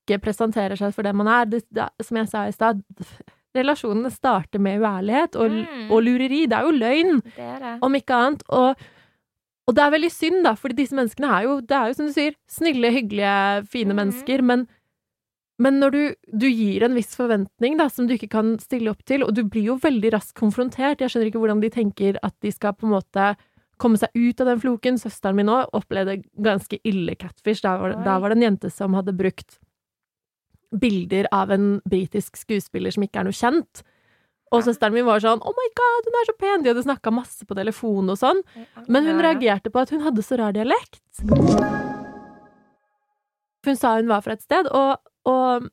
ikke 0.02 0.20
presenterer 0.24 0.76
seg 0.78 0.94
for 0.94 1.02
det 1.06 1.14
man 1.14 1.28
er. 1.30 1.46
Det, 1.46 1.62
det, 1.70 1.88
som 2.02 2.16
jeg 2.18 2.28
sa 2.28 2.46
i 2.48 2.52
stad, 2.54 2.82
relasjonene 3.54 4.10
starter 4.10 4.58
med 4.62 4.80
uærlighet 4.80 5.36
og, 5.36 5.50
Mm. 5.50 5.90
og 5.92 6.02
lureri. 6.02 6.46
Det 6.48 6.56
er 6.58 6.62
jo 6.66 6.72
løgn, 6.72 7.22
Det 7.22 7.38
er 7.38 7.58
det. 7.60 7.78
om 7.82 7.94
ikke 7.94 8.14
annet. 8.14 8.42
Og, 8.48 8.76
og 9.68 9.74
det 9.76 9.82
er 9.84 9.90
veldig 9.90 10.10
synd, 10.12 10.44
da, 10.44 10.54
fordi 10.54 10.74
disse 10.82 10.96
menneskene 10.96 11.28
er 11.38 11.42
jo, 11.46 11.60
det 11.60 11.76
er 11.76 11.86
jo 11.88 11.94
som 11.98 12.06
du 12.06 12.12
sier, 12.12 12.34
snille, 12.50 12.90
hyggelige, 12.92 13.66
fine 13.70 13.92
mm. 13.92 13.96
mennesker, 14.02 14.42
men 14.42 14.68
men 15.62 15.76
når 15.78 15.90
du, 15.94 16.14
du 16.32 16.46
gir 16.48 16.82
en 16.82 16.94
viss 16.96 17.12
forventning 17.14 17.76
da, 17.78 17.84
som 17.92 18.08
du 18.08 18.14
ikke 18.16 18.30
kan 18.32 18.58
stille 18.58 18.90
opp 18.90 19.04
til, 19.06 19.22
og 19.22 19.34
du 19.36 19.44
blir 19.44 19.68
jo 19.68 19.76
veldig 19.78 20.10
raskt 20.14 20.34
konfrontert 20.34 20.98
Jeg 21.04 21.12
skjønner 21.12 21.28
ikke 21.28 21.38
hvordan 21.38 21.60
de 21.62 21.70
tenker 21.70 22.16
at 22.24 22.34
de 22.42 22.50
skal 22.50 22.72
på 22.74 22.88
en 22.88 22.94
måte 22.96 23.26
komme 23.78 24.00
seg 24.00 24.10
ut 24.16 24.40
av 24.42 24.48
den 24.48 24.62
floken. 24.62 24.98
Søsteren 24.98 25.36
min 25.38 25.52
òg 25.52 25.68
opplevde 25.76 26.16
ganske 26.42 26.80
ille 26.88 27.14
catfish. 27.14 27.62
Da 27.62 27.76
var, 27.78 27.94
da 28.02 28.16
var 28.18 28.32
det 28.32 28.38
en 28.40 28.46
jente 28.48 28.72
som 28.74 28.96
hadde 28.98 29.14
brukt 29.14 29.58
bilder 30.72 31.28
av 31.32 31.52
en 31.52 31.80
britisk 31.88 32.36
skuespiller 32.40 32.94
som 32.94 33.04
ikke 33.04 33.20
er 33.20 33.28
noe 33.28 33.36
kjent. 33.36 33.82
Og 34.52 34.64
søsteren 34.66 34.92
min 34.92 35.06
var 35.08 35.20
sånn 35.24 35.40
'Oh 35.40 35.54
my 35.56 35.68
god, 35.80 36.08
hun 36.08 36.18
er 36.20 36.26
så 36.28 36.36
pen!' 36.38 36.62
De 36.62 36.68
hadde 36.68 36.84
snakka 36.84 37.12
masse 37.12 37.44
på 37.46 37.56
telefon 37.56 38.10
og 38.10 38.18
sånn. 38.20 38.42
Men 38.88 39.06
hun 39.06 39.20
reagerte 39.20 39.70
på 39.70 39.80
at 39.80 39.90
hun 39.90 40.00
hadde 40.00 40.22
så 40.22 40.36
rar 40.38 40.52
dialekt. 40.52 41.00
Hun 43.64 43.76
sa 43.76 43.96
hun 43.96 44.08
var 44.08 44.20
fra 44.20 44.32
et 44.32 44.42
sted, 44.42 44.66
og, 44.66 44.98
og, 45.24 45.70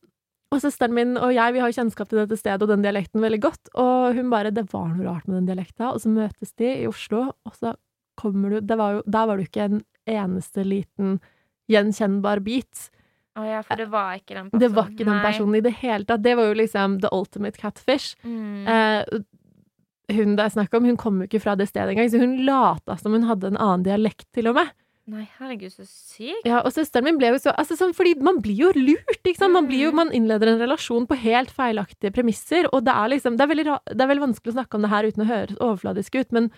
og 0.52 0.62
søsteren 0.62 0.94
min 0.94 1.18
og 1.18 1.34
jeg 1.34 1.54
vi 1.54 1.60
har 1.60 1.72
kjennskap 1.72 2.10
til 2.10 2.22
dette 2.22 2.38
stedet 2.38 2.62
og 2.62 2.70
den 2.70 2.86
dialekten 2.86 3.22
veldig 3.22 3.42
godt. 3.42 3.70
Og 3.76 4.16
hun 4.16 4.30
bare 4.30 4.52
'Det 4.52 4.72
var 4.72 4.88
noe 4.88 5.06
rart 5.06 5.28
med 5.28 5.44
den 5.44 5.50
dialekta', 5.58 5.94
og 5.94 6.00
så 6.00 6.08
møtes 6.08 6.54
de 6.56 6.84
i 6.84 6.88
Oslo, 6.88 7.34
og 7.46 7.54
så 7.56 7.76
kommer 8.16 8.50
du 8.50 8.60
det 8.62 8.78
var 8.78 8.92
jo, 8.94 9.02
Der 9.06 9.26
var 9.26 9.38
det 9.38 9.44
jo 9.44 9.50
ikke 9.52 9.66
en 9.66 9.84
eneste 10.08 10.64
liten 10.64 11.20
gjenkjennbar 11.70 12.44
bit. 12.44 12.90
Å 13.40 13.46
ja, 13.48 13.62
for 13.64 13.80
det 13.80 13.88
var 13.92 14.18
ikke 14.20 14.36
den 14.36 14.50
personen. 14.52 14.62
Det 14.66 14.70
var 14.76 14.90
ikke 14.92 15.06
den 15.08 15.16
Nei. 15.16 15.24
personen 15.26 15.56
i 15.56 15.64
det 15.66 15.74
hele 15.80 16.06
tatt. 16.10 16.24
Det 16.26 16.36
var 16.40 16.50
jo 16.52 16.58
liksom 16.60 17.00
the 17.04 17.12
ultimate 17.16 17.58
catfish. 17.62 18.16
Mm. 18.26 18.68
Eh, 18.68 19.22
hun 20.18 20.36
det 20.36 20.46
er 20.48 20.54
snakk 20.58 20.74
om, 20.74 20.86
hun 20.90 20.98
kom 21.00 21.20
jo 21.22 21.28
ikke 21.30 21.42
fra 21.44 21.56
det 21.56 21.68
stedet 21.70 21.94
engang, 21.94 22.10
så 22.12 22.20
hun 22.22 22.38
lata 22.48 22.98
som 22.98 23.14
hun 23.14 23.28
hadde 23.30 23.52
en 23.54 23.60
annen 23.62 23.84
dialekt, 23.86 24.26
til 24.34 24.50
og 24.52 24.56
med. 24.58 24.72
Nei, 25.10 25.24
herregud, 25.40 25.72
så 25.74 25.86
sykt. 25.90 26.46
Ja, 26.46 26.60
og 26.62 26.70
søsteren 26.76 27.08
min 27.08 27.18
ble 27.18 27.32
jo 27.32 27.40
så 27.42 27.54
altså 27.58 27.74
sånn, 27.80 27.96
Fordi 27.98 28.12
man 28.22 28.42
blir 28.46 28.60
jo 28.60 28.68
lurt, 28.76 29.24
ikke 29.26 29.40
sant? 29.40 29.54
Man, 29.56 29.66
blir 29.66 29.88
jo, 29.88 29.92
Mm. 29.92 29.96
man 29.96 30.12
innleder 30.14 30.52
en 30.52 30.60
relasjon 30.62 31.08
på 31.10 31.18
helt 31.18 31.50
feilaktige 31.50 32.12
premisser, 32.14 32.68
og 32.74 32.84
det 32.86 32.94
er 32.94 33.08
liksom 33.10 33.38
Det 33.38 33.42
er 33.42 33.50
veldig, 33.56 33.66
det 33.90 34.02
er 34.02 34.12
veldig 34.12 34.26
vanskelig 34.28 34.54
å 34.54 34.58
snakke 34.60 34.76
om 34.76 34.82
det 34.86 34.92
her 34.92 35.04
uten 35.10 35.24
å 35.26 35.30
høres 35.32 35.58
overfladisk 35.58 36.20
ut, 36.20 36.32
men, 36.32 36.52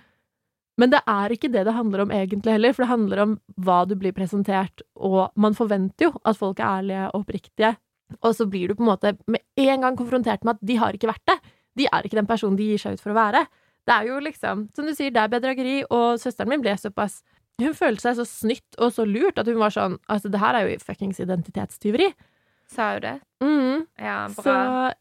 men 0.80 0.92
det 0.94 1.02
er 1.10 1.34
ikke 1.36 1.50
det 1.52 1.66
det 1.68 1.74
handler 1.76 2.06
om 2.06 2.12
egentlig 2.16 2.54
heller, 2.56 2.74
for 2.74 2.86
det 2.86 2.92
handler 2.92 3.24
om 3.26 3.34
hva 3.62 3.82
du 3.88 3.96
blir 4.00 4.14
presentert, 4.16 4.82
og 4.96 5.32
man 5.36 5.56
forventer 5.58 6.08
jo 6.08 6.14
at 6.26 6.38
folk 6.40 6.60
er 6.60 6.80
ærlige 6.82 7.08
og 7.10 7.24
oppriktige, 7.24 7.74
og 8.22 8.36
så 8.36 8.48
blir 8.50 8.72
du 8.72 8.76
på 8.76 8.84
en 8.86 8.92
måte 8.92 9.14
med 9.32 9.42
en 9.60 9.82
gang 9.86 9.98
konfrontert 10.00 10.44
med 10.44 10.56
at 10.58 10.64
de 10.68 10.76
har 10.80 10.96
ikke 10.96 11.12
vært 11.12 11.28
det. 11.28 11.38
De 11.80 11.86
er 11.88 12.04
ikke 12.08 12.20
den 12.20 12.28
personen 12.28 12.58
de 12.60 12.66
gir 12.72 12.82
seg 12.82 12.98
ut 12.98 13.04
for 13.04 13.14
å 13.14 13.20
være. 13.20 13.46
Det 13.88 13.94
er 13.96 14.10
jo 14.10 14.18
liksom, 14.24 14.66
som 14.76 14.88
du 14.88 14.94
sier, 14.96 15.14
det 15.16 15.22
er 15.22 15.32
bedrageri, 15.32 15.78
og 15.90 16.20
søsteren 16.22 16.52
min 16.52 16.62
ble 16.64 16.76
såpass 16.78 17.22
Hun 17.62 17.74
følte 17.78 18.02
seg 18.02 18.16
så 18.18 18.26
snytt 18.26 18.78
og 18.82 18.92
så 18.96 19.06
lurt 19.06 19.38
at 19.38 19.46
hun 19.46 19.60
var 19.62 19.70
sånn 19.74 19.98
Altså, 20.10 20.30
det 20.34 20.40
her 20.42 20.56
er 20.58 20.68
jo 20.68 20.78
fuckings 20.82 21.20
identitetstyveri. 21.22 22.08
Sa 22.72 22.94
jo 22.96 23.02
det. 23.04 23.16
Mm. 23.44 23.84
Ja, 24.00 24.18
bra. 24.32 24.44
Så 24.44 24.54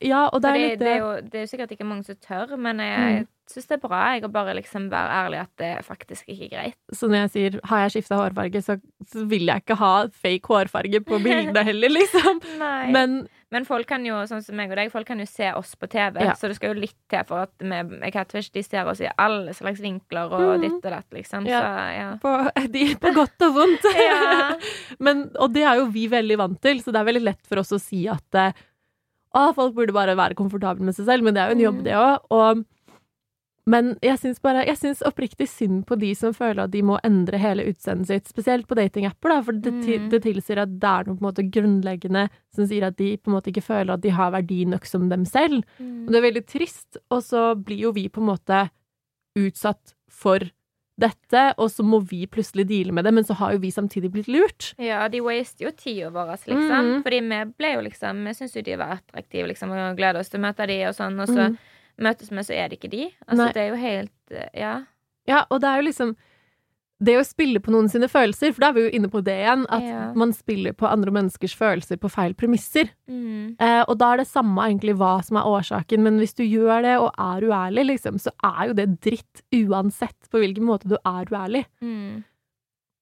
ja, 0.06 0.22
og 0.28 0.42
det 0.42 0.48
er 0.48 0.56
Fordi 0.56 0.64
litt 0.66 0.80
det, 0.80 0.88
er 0.90 0.98
jo, 0.98 1.10
det 1.22 1.38
er 1.38 1.44
jo 1.44 1.50
sikkert 1.52 1.74
ikke 1.76 1.86
mange 1.86 2.08
som 2.08 2.18
tør, 2.20 2.56
men 2.58 2.82
jeg 2.82 3.20
Mm. 3.20 3.28
Syns 3.50 3.66
det 3.70 3.76
er 3.76 3.82
bra 3.82 3.98
jeg, 4.14 4.24
å 4.24 4.30
bare 4.32 4.54
liksom 4.58 4.86
være 4.92 5.18
ærlig 5.24 5.40
at 5.42 5.50
det 5.60 5.72
faktisk 5.86 6.28
ikke 6.30 6.46
er 6.46 6.54
greit. 6.54 6.78
Så 6.94 7.08
når 7.10 7.24
jeg 7.26 7.30
sier 7.34 7.58
'har 7.66 7.82
jeg 7.84 7.92
skifta 7.96 8.18
hårfarge', 8.20 8.62
så, 8.62 8.78
så 9.10 9.26
vil 9.26 9.46
jeg 9.50 9.62
ikke 9.64 9.76
ha 9.80 10.06
fake 10.08 10.46
hårfarge 10.46 11.00
på 11.04 11.18
bildene 11.22 11.64
heller, 11.66 11.88
liksom. 11.90 12.40
Men 12.96 13.22
Men 13.50 13.64
folk 13.66 13.88
kan 13.90 14.04
jo, 14.06 14.14
sånn 14.30 14.44
som 14.46 14.54
meg 14.54 14.70
og 14.70 14.76
deg, 14.78 14.92
folk 14.92 15.08
kan 15.08 15.18
jo 15.18 15.26
se 15.26 15.48
oss 15.58 15.74
på 15.74 15.88
TV, 15.90 16.20
Ja. 16.22 16.34
så 16.38 16.46
det 16.46 16.54
skal 16.54 16.70
jo 16.70 16.82
litt 16.84 16.94
til 17.10 17.24
for 17.26 17.48
at 17.48 17.50
vi 17.58 18.10
Catfish 18.14 18.52
de 18.54 18.62
ser 18.62 18.86
oss 18.86 19.00
i 19.02 19.08
alle 19.18 19.50
slags 19.52 19.80
vinkler 19.82 20.30
og 20.30 20.44
mm. 20.54 20.60
ditt 20.62 20.84
og 20.86 20.92
datt, 20.94 21.08
liksom. 21.10 21.48
Ja. 21.50 21.58
Så 21.58 21.96
ja. 21.96 22.10
på, 22.22 22.34
de, 22.76 22.84
på 22.94 23.12
godt 23.16 23.42
og 23.48 23.54
vondt. 23.58 23.88
Ja. 23.98 24.54
Men, 25.00 25.30
og 25.34 25.50
det 25.52 25.64
er 25.66 25.80
jo 25.80 25.86
vi 25.90 26.06
veldig 26.06 26.38
vant 26.38 26.60
til, 26.62 26.78
så 26.80 26.92
det 26.94 27.00
er 27.00 27.10
veldig 27.10 27.24
lett 27.26 27.42
for 27.50 27.58
oss 27.58 27.72
å 27.74 27.80
si 27.82 28.06
at 28.06 28.38
eh, 28.38 28.52
å, 29.34 29.52
folk 29.54 29.74
burde 29.74 29.92
bare 29.94 30.14
være 30.18 30.38
komfortable 30.38 30.86
med 30.86 30.94
seg 30.94 31.06
selv, 31.10 31.26
men 31.26 31.34
det 31.34 31.42
er 31.42 31.50
jo 31.50 31.58
en 31.58 31.66
jobb, 31.66 31.78
Mm. 31.80 31.84
det 31.84 31.94
òg. 31.98 32.18
Og 32.30 32.64
men 33.70 33.92
jeg 34.02 34.18
syns 34.18 34.40
bare 34.42 34.64
Jeg 34.66 34.76
syns 34.80 35.02
oppriktig 35.06 35.46
synd 35.48 35.84
på 35.86 35.96
de 36.00 36.10
som 36.18 36.34
føler 36.34 36.64
at 36.66 36.72
de 36.74 36.82
må 36.82 36.98
endre 37.06 37.38
hele 37.38 37.64
utseendet 37.70 38.10
sitt, 38.10 38.26
spesielt 38.32 38.66
på 38.66 38.74
datingapper, 38.78 39.28
da, 39.30 39.40
for 39.46 39.52
det, 39.52 39.72
Mm. 39.72 40.08
det 40.10 40.22
tilsier 40.26 40.58
at 40.64 40.74
det 40.80 40.90
er 40.90 41.04
noe 41.06 41.16
på 41.16 41.22
en 41.22 41.28
måte 41.30 41.46
grunnleggende 41.54 42.28
som 42.54 42.66
sier 42.66 42.88
at 42.88 42.96
de 42.98 43.16
på 43.16 43.30
en 43.30 43.36
måte 43.38 43.52
ikke 43.52 43.62
føler 43.62 43.94
at 43.94 44.02
de 44.02 44.10
har 44.10 44.32
verdi 44.34 44.64
nok 44.66 44.84
som 44.90 45.08
dem 45.08 45.24
selv. 45.24 45.62
Og 45.80 46.10
det 46.10 46.16
er 46.20 46.26
veldig 46.32 46.46
trist, 46.46 46.96
og 47.10 47.22
så 47.22 47.54
blir 47.54 47.78
jo 47.86 47.92
vi 47.92 48.08
på 48.08 48.20
en 48.20 48.26
måte 48.34 48.70
utsatt 49.38 49.94
for 50.10 50.42
dette, 51.00 51.42
og 51.56 51.70
så 51.72 51.80
må 51.86 52.02
vi 52.04 52.26
plutselig 52.28 52.66
deale 52.68 52.92
med 52.92 53.06
det, 53.06 53.12
men 53.16 53.24
så 53.24 53.32
har 53.38 53.54
jo 53.54 53.60
vi 53.62 53.70
samtidig 53.72 54.10
blitt 54.12 54.28
lurt. 54.28 54.74
Ja, 54.76 55.06
de 55.08 55.22
waster 55.24 55.64
jo 55.64 55.70
tida 55.72 56.10
vår, 56.12 56.34
liksom. 56.44 56.90
Mm. 56.90 57.02
Fordi 57.06 57.20
vi 57.24 57.38
ble 57.56 57.70
jo 57.72 57.84
liksom 57.86 58.24
Vi 58.26 58.34
syns 58.36 58.56
jo 58.58 58.62
de 58.66 58.76
var 58.76 58.98
attraktive, 58.98 59.48
liksom, 59.48 59.70
og 59.72 59.96
gleder 59.96 60.20
oss 60.20 60.28
til 60.28 60.40
å 60.42 60.44
møte 60.44 60.66
de 60.68 60.76
og 60.90 60.94
sånn, 60.98 61.16
og 61.22 61.28
så 61.28 61.46
Mhm. 61.48 61.56
Møtes 62.00 62.30
med, 62.34 62.46
så 62.48 62.56
er 62.56 62.68
det 62.72 62.80
ikke 62.80 62.90
de. 62.92 63.06
Altså, 63.28 63.44
Nei. 63.44 63.52
det 63.56 63.62
er 63.62 63.70
jo 63.74 63.78
helt 63.84 64.34
eh, 64.34 64.50
Ja. 64.60 64.74
Ja, 65.28 65.44
og 65.50 65.60
det 65.62 65.68
er 65.70 65.80
jo 65.82 65.88
liksom 65.90 66.16
det 67.00 67.14
å 67.16 67.22
spille 67.24 67.60
på 67.64 67.72
noen 67.72 67.86
sine 67.88 68.08
følelser, 68.12 68.50
for 68.52 68.60
da 68.60 68.68
er 68.68 68.74
vi 68.76 68.82
jo 68.84 68.90
inne 68.98 69.08
på 69.08 69.22
det 69.24 69.32
igjen, 69.40 69.62
at 69.72 69.82
Ja. 69.86 70.00
man 70.20 70.34
spiller 70.36 70.74
på 70.76 70.84
andre 70.90 71.10
menneskers 71.16 71.54
følelser 71.56 71.96
på 71.96 72.10
feil 72.12 72.34
premisser. 72.36 72.90
Mm. 73.08 73.56
Eh, 73.58 73.84
og 73.88 73.96
da 74.02 74.10
er 74.12 74.16
det 74.20 74.26
samme 74.28 74.60
egentlig 74.68 74.96
hva 75.00 75.22
som 75.24 75.38
er 75.40 75.48
årsaken, 75.48 76.02
men 76.04 76.18
hvis 76.20 76.34
du 76.36 76.42
gjør 76.44 76.82
det 76.84 76.98
og 77.00 77.08
er 77.16 77.46
uærlig, 77.48 77.86
liksom, 77.94 78.18
så 78.20 78.28
er 78.44 78.68
jo 78.68 78.74
det 78.74 79.00
dritt 79.00 79.40
uansett 79.62 80.28
på 80.30 80.42
hvilken 80.42 80.66
måte 80.68 80.88
du 80.92 80.98
er 81.00 81.24
uærlig. 81.32 81.64
Mm. 81.80 82.24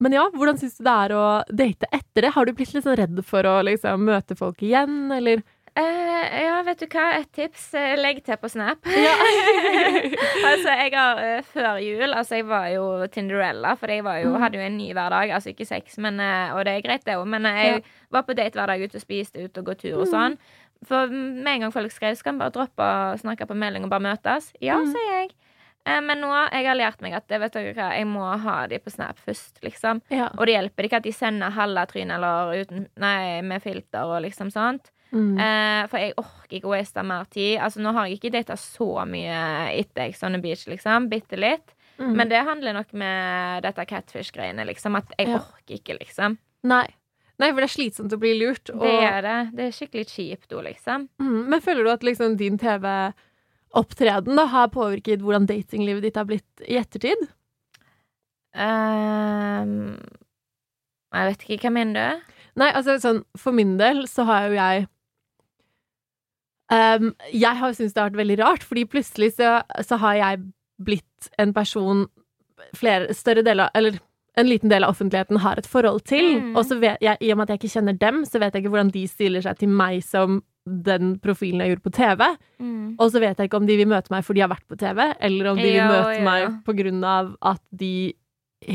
Men 0.00 0.12
ja, 0.14 0.28
hvordan 0.30 0.60
syns 0.60 0.76
du 0.78 0.84
det 0.86 0.94
er 0.94 1.10
å 1.18 1.24
date 1.50 1.86
etter 1.90 2.22
det? 2.22 2.30
Har 2.36 2.46
du 2.46 2.52
blitt 2.54 2.70
litt 2.74 2.84
sånn 2.86 2.96
redd 3.00 3.18
for 3.26 3.42
å 3.42 3.56
liksom 3.66 4.04
møte 4.06 4.36
folk 4.38 4.62
igjen, 4.62 5.10
eller? 5.10 5.42
Eh, 5.78 6.42
ja, 6.42 6.56
vet 6.66 6.80
du 6.82 6.86
hva? 6.90 7.04
Et 7.20 7.28
tips. 7.36 7.68
eh, 7.78 7.92
Legg 8.00 8.22
til 8.26 8.36
på 8.42 8.48
Snap. 8.50 8.82
Ja. 8.98 9.12
altså, 10.50 10.72
jeg 10.74 10.92
har 10.94 11.20
uh, 11.22 11.42
før 11.52 11.78
jul 11.82 12.14
Altså, 12.16 12.38
jeg 12.40 12.46
var 12.48 12.66
jo 12.72 12.84
Tinderella, 13.14 13.74
for 13.78 13.92
jeg 13.92 14.02
var 14.06 14.18
jo, 14.22 14.32
Mm. 14.34 14.40
hadde 14.42 14.58
jo 14.58 14.64
en 14.66 14.76
ny 14.78 14.88
hver 14.96 15.10
dag. 15.14 15.30
Altså 15.36 15.52
ikke 15.52 15.66
sex, 15.68 15.98
men, 16.02 16.18
uh, 16.20 16.56
og 16.56 16.64
det 16.66 16.74
er 16.76 16.82
greit, 16.88 17.04
det 17.06 17.14
òg, 17.18 17.26
men 17.30 17.46
uh, 17.46 17.52
jeg 17.62 17.82
var 18.10 18.26
på 18.26 18.34
date 18.34 18.58
hver 18.58 18.66
dag 18.72 18.82
ute 18.82 18.98
og 18.98 19.04
spiste 19.04 19.44
ute 19.44 19.60
og 19.62 19.66
gå 19.70 19.76
tur 19.84 20.00
og 20.00 20.06
Mm. 20.08 20.12
sånn. 20.14 20.38
For 20.86 21.06
med 21.10 21.46
en 21.52 21.60
gang 21.66 21.72
folk 21.74 21.90
skrev, 21.92 22.14
så 22.18 22.22
kan 22.24 22.36
vi 22.36 22.42
bare 22.44 22.54
droppe 22.54 22.82
å 22.86 23.18
snakke 23.18 23.46
på 23.50 23.54
melding 23.58 23.84
og 23.86 23.90
bare 23.90 24.04
møtes. 24.10 24.52
Ja, 24.62 24.76
Mm. 24.78 24.92
sier 24.92 25.14
jeg. 25.20 25.30
Men 25.88 26.20
nå 26.20 26.28
jeg 26.52 26.66
har 26.66 26.76
lært 26.76 27.00
meg 27.00 27.14
at 27.14 27.28
vet 27.28 27.52
dere 27.52 27.72
hva, 27.74 27.88
jeg 27.96 28.04
må 28.06 28.26
ha 28.38 28.66
de 28.66 28.78
på 28.78 28.90
Snap 28.92 29.16
først, 29.24 29.62
liksom. 29.64 30.02
ja. 30.10 30.28
Og 30.36 30.44
det 30.46 30.54
hjelper 30.58 30.84
ikke 30.84 30.96
at 31.00 31.02
de 31.06 31.12
sender 31.12 31.50
halve 31.50 31.86
trynet 31.88 32.14
eller 32.18 32.60
uten, 32.60 32.88
nei, 32.98 33.40
med 33.42 33.62
filter 33.62 34.04
og 34.04 34.20
liksom 34.22 34.50
sånt. 34.52 34.90
Mm. 35.12 35.38
Eh, 35.40 35.86
for 35.88 35.98
jeg 36.02 36.14
orker 36.20 36.56
ikke 36.58 36.68
å 36.68 36.74
waste 36.76 37.02
mer 37.06 37.24
tid. 37.32 37.58
Altså, 37.64 37.80
nå 37.80 37.92
har 37.96 38.06
jeg 38.06 38.18
ikke 38.18 38.32
data 38.34 38.56
så 38.60 38.90
mye 39.08 39.38
etter 39.78 40.04
Ex 40.08 40.22
on 40.26 40.36
the 40.36 40.40
Beach, 40.42 40.66
liksom. 40.68 41.08
Bitte 41.08 41.38
litt. 41.40 41.74
Mm. 41.98 42.12
Men 42.14 42.28
det 42.30 42.42
handler 42.46 42.76
nok 42.76 42.92
med 42.92 43.62
dette 43.64 43.86
catfish-greiene, 43.90 44.66
liksom. 44.68 44.96
At 45.00 45.10
jeg 45.18 45.28
Ja. 45.28 45.38
orker 45.40 45.74
ikke, 45.80 45.98
liksom. 45.98 46.36
Nei. 46.64 46.86
Nei, 47.38 47.52
for 47.52 47.60
det 47.62 47.68
er 47.70 47.76
slitsomt 47.76 48.12
å 48.12 48.18
bli 48.18 48.34
lurt. 48.38 48.68
Og, 48.74 48.80
Det 48.82 49.02
er 49.02 49.22
det. 49.22 49.38
Det 49.56 49.64
er 49.66 49.74
skikkelig 49.76 50.06
kjipt 50.10 50.52
òg, 50.52 50.64
liksom. 50.64 51.08
mm, 51.20 51.48
men 51.48 51.60
føler 51.60 51.84
du 51.84 51.90
at 51.90 52.02
liksom 52.02 52.36
din 52.36 52.58
TV-opptreden 52.58 54.48
har 54.48 54.68
påvirket 54.68 55.20
hvordan 55.22 55.46
datinglivet 55.46 56.02
ditt 56.02 56.16
har 56.16 56.24
blitt 56.26 56.66
i 56.66 56.74
ettertid? 56.76 57.28
Um, 58.58 59.98
jeg 61.14 61.30
vet 61.30 61.44
ikke. 61.48 61.60
Hva 61.68 61.72
mener 61.72 61.94
du? 61.94 62.34
Nei, 62.58 62.72
altså 62.74 62.96
sånn, 63.00 63.22
for 63.38 63.54
min 63.54 63.76
del 63.78 64.06
så 64.10 64.24
har 64.28 64.48
jo 64.48 64.56
jeg 64.58 64.88
Ehm, 66.72 67.14
Jeg 67.32 67.56
har 67.56 67.72
syntes 67.72 67.94
det 67.94 68.02
har 68.02 68.10
vært 68.10 68.22
veldig 68.22 68.38
rart, 68.42 68.66
fordi 68.66 68.84
plutselig 68.84 69.34
så, 69.38 69.62
så 69.84 69.96
har 70.02 70.14
jeg 70.20 70.44
blitt 70.78 71.30
en 71.38 71.54
person 71.54 72.06
flere 72.76 73.14
større 73.14 73.42
deler 73.42 73.70
Eller 73.74 73.98
en 74.38 74.46
liten 74.46 74.70
del 74.70 74.84
av 74.84 74.92
offentligheten 74.94 75.40
har 75.42 75.58
et 75.58 75.66
forhold 75.66 76.04
til. 76.06 76.36
Mm. 76.38 76.52
Og 76.56 76.62
så 76.68 76.76
vet 76.78 77.02
jeg, 77.02 77.18
i 77.20 77.32
og 77.32 77.38
med 77.38 77.48
at 77.48 77.56
jeg 77.56 77.62
ikke 77.62 77.72
kjenner 77.72 77.96
dem, 77.98 78.20
så 78.28 78.38
vet 78.38 78.54
jeg 78.54 78.62
ikke 78.62 78.70
hvordan 78.70 78.92
de 78.94 79.02
stiller 79.10 79.42
seg 79.42 79.58
til 79.58 79.72
meg 79.72 80.04
som 80.06 80.38
den 80.68 81.16
profilen 81.18 81.64
jeg 81.64 81.72
gjorde 81.72 81.86
på 81.88 81.94
TV. 81.96 82.22
Mm. 82.62 82.94
Og 83.00 83.10
så 83.10 83.22
vet 83.24 83.40
jeg 83.40 83.50
ikke 83.50 83.58
om 83.58 83.66
de 83.66 83.78
vil 83.80 83.90
møte 83.90 84.12
meg 84.14 84.22
fordi 84.26 84.42
jeg 84.42 84.46
har 84.46 84.54
vært 84.54 84.70
på 84.70 84.78
TV, 84.78 85.02
eller 85.26 85.50
om 85.50 85.58
de 85.58 85.66
vil 85.66 85.90
møte 85.90 86.18
ja. 86.20 86.24
meg 86.28 86.60
på 86.68 86.76
grunn 86.78 87.02
av 87.02 87.32
at 87.50 87.62
de 87.82 87.92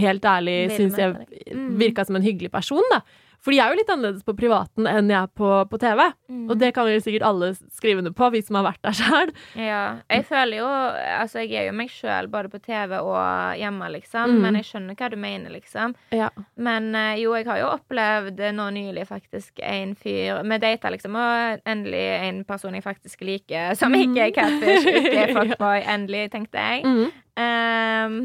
helt 0.04 0.26
ærlig 0.26 0.58
syns 0.78 1.00
jeg. 1.00 1.16
Mm. 1.54 1.70
virka 1.80 2.06
som 2.08 2.18
en 2.20 2.26
hyggelig 2.26 2.52
person, 2.52 2.84
da. 2.92 3.02
For 3.44 3.52
jeg 3.52 3.64
er 3.66 3.74
jo 3.74 3.80
litt 3.82 3.92
annerledes 3.92 4.24
på 4.24 4.36
privaten 4.38 4.88
enn 4.88 5.12
jeg 5.12 5.20
er 5.20 5.32
på, 5.36 5.50
på 5.68 5.80
TV. 5.82 6.00
Mm. 6.32 6.46
Og 6.48 6.60
det 6.62 6.70
kan 6.76 6.88
jo 6.88 7.02
sikkert 7.04 7.26
alle 7.28 7.50
skrive 7.56 8.00
under 8.00 8.14
på, 8.16 8.30
vi 8.32 8.40
som 8.46 8.60
har 8.60 8.68
vært 8.70 8.82
der 8.88 8.96
sjøl. 8.96 9.34
Ja. 9.60 9.82
Jeg 10.08 10.26
føler 10.30 10.62
jo 10.62 10.70
Altså, 11.14 11.44
jeg 11.44 11.60
er 11.60 11.68
jo 11.68 11.76
meg 11.76 11.92
sjøl 11.92 12.30
både 12.32 12.50
på 12.54 12.62
TV 12.64 12.96
og 13.00 13.60
hjemme, 13.60 13.90
liksom. 13.98 14.38
Mm. 14.38 14.46
Men 14.46 14.60
jeg 14.60 14.70
skjønner 14.70 14.98
hva 15.00 15.10
du 15.12 15.18
mener, 15.20 15.54
liksom. 15.54 15.96
Ja. 16.16 16.30
Men 16.56 16.90
eh, 16.96 17.20
jo, 17.24 17.34
jeg 17.36 17.48
har 17.50 17.60
jo 17.60 17.72
opplevd 17.74 18.40
eh, 18.40 18.56
nå 18.56 18.70
nylig 18.76 19.06
faktisk 19.10 19.60
en 19.64 19.94
fyr 20.00 20.40
Vi 20.44 20.60
data, 20.64 20.92
liksom, 20.94 21.18
og 21.20 21.68
endelig 21.70 22.06
en 22.30 22.44
person 22.48 22.76
jeg 22.78 22.86
faktisk 22.86 23.26
liker, 23.28 23.74
som 23.80 23.96
ikke 23.98 24.30
er 24.30 24.36
catfish, 24.36 24.88
ikke 24.88 25.20
er 25.26 25.34
fuckboy. 25.38 25.84
Endelig, 25.94 26.30
tenkte 26.34 26.64
jeg. 26.64 26.88
Mm. 26.88 27.12
Ehm, 27.44 28.18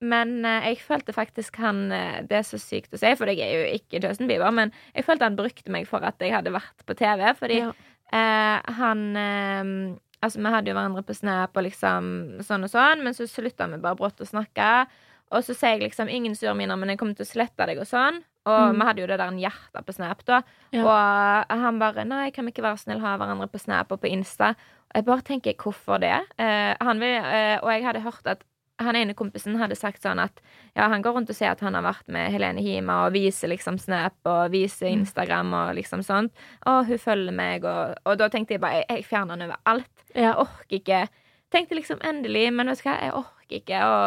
men 0.00 0.44
eh, 0.44 0.68
jeg 0.74 0.78
følte 0.84 1.12
faktisk 1.12 1.56
han 1.56 1.90
eh, 1.92 2.22
Det 2.22 2.32
er 2.38 2.42
så 2.42 2.58
sykt 2.58 2.92
å 2.94 2.98
si, 2.98 3.14
for 3.16 3.26
jeg 3.26 3.38
er 3.40 3.52
jo 3.54 3.78
ikke 3.78 4.02
Justin 4.02 4.28
Bieber, 4.28 4.50
men 4.52 4.72
jeg 4.94 5.04
følte 5.04 5.24
han 5.24 5.36
brukte 5.36 5.70
meg 5.70 5.86
for 5.88 6.04
at 6.04 6.18
jeg 6.20 6.32
hadde 6.32 6.52
vært 6.52 6.84
på 6.86 6.94
TV, 6.96 7.32
fordi 7.34 7.58
Ja. 7.62 7.72
eh, 8.12 8.60
han 8.74 9.16
eh, 9.16 9.96
Altså, 10.22 10.40
vi 10.40 10.48
hadde 10.50 10.70
jo 10.70 10.74
hverandre 10.74 11.02
på 11.04 11.14
Snap 11.14 11.56
og 11.56 11.62
liksom 11.62 12.40
sånn 12.42 12.64
og 12.64 12.70
sånn, 12.72 13.02
men 13.04 13.12
så 13.14 13.26
slutta 13.28 13.68
vi 13.70 13.76
bare 13.78 13.94
brått 13.94 14.18
å 14.18 14.26
snakke. 14.26 14.86
Og 15.30 15.42
så 15.44 15.54
sier 15.54 15.76
jeg 15.78 15.90
liksom 15.90 16.08
'ingen 16.08 16.34
sure 16.34 16.54
miner, 16.54 16.74
men 16.76 16.88
jeg 16.88 16.98
kommer 16.98 17.14
til 17.14 17.26
å 17.26 17.28
slette 17.28 17.66
deg', 17.66 17.78
og 17.78 17.84
sånn. 17.86 18.22
Og 18.46 18.72
Mm. 18.74 18.78
vi 18.80 18.86
hadde 18.86 19.00
jo 19.02 19.06
det 19.06 19.18
der 19.18 19.28
en 19.28 19.38
hjerte 19.38 19.84
på 19.84 19.92
Snap, 19.94 20.24
da. 20.24 20.42
Ja. 20.72 20.82
Og 20.84 21.46
han 21.60 21.78
bare 21.78 22.04
'nei, 22.04 22.30
kan 22.32 22.46
vi 22.46 22.50
ikke 22.52 22.62
være 22.64 22.78
snill 22.78 22.98
ha 23.00 23.18
hverandre 23.18 23.46
på 23.46 23.60
Snap 23.60 23.92
og 23.92 24.00
på 24.00 24.08
Insta'? 24.10 24.50
Og 24.56 24.94
jeg 24.94 25.04
bare 25.04 25.22
tenker 25.22 25.52
'hvorfor 25.54 26.00
det?' 26.00 26.24
Eh, 26.38 26.74
han 26.80 26.98
vil, 26.98 27.22
eh, 27.22 27.58
og 27.62 27.68
jeg 27.70 27.84
hadde 27.84 28.00
hørt 28.02 28.26
at 28.26 28.42
han 28.82 28.96
ene 28.98 29.14
kompisen 29.16 29.56
hadde 29.60 29.76
sagt 29.78 30.04
sånn 30.04 30.20
at 30.20 30.40
ja, 30.76 30.86
han 30.92 31.04
går 31.04 31.16
rundt 31.16 31.30
og 31.32 31.36
ser 31.38 31.54
at 31.54 31.62
han 31.64 31.76
har 31.78 31.84
vært 31.86 32.08
med 32.12 32.32
Helene 32.34 32.60
Hima 32.64 33.02
og 33.06 33.14
viser 33.14 33.48
liksom 33.52 33.78
Snap 33.80 34.28
og 34.28 34.50
viser 34.52 34.90
Instagram 34.92 35.54
og 35.56 35.76
liksom 35.78 36.02
sånt. 36.04 36.34
Og 36.68 36.90
hun 36.90 37.00
følger 37.00 37.36
meg, 37.36 37.64
og, 37.64 37.96
og 38.04 38.18
da 38.20 38.28
tenkte 38.32 38.56
jeg 38.56 38.64
bare 38.64 38.82
jeg, 38.82 38.88
jeg 38.90 39.06
fjerner 39.08 39.36
han 39.36 39.46
over 39.48 39.62
alt. 39.72 40.04
Jeg 40.14 40.34
orker 40.34 40.80
ikke 40.80 41.06
Tenkte 41.54 41.76
liksom 41.78 42.00
endelig, 42.02 42.48
men 42.50 42.66
vet 42.66 42.80
du 42.82 42.88
hva, 42.88 42.96
jeg 42.98 43.12
orker 43.14 43.58
ikke 43.60 43.80
å 43.86 43.98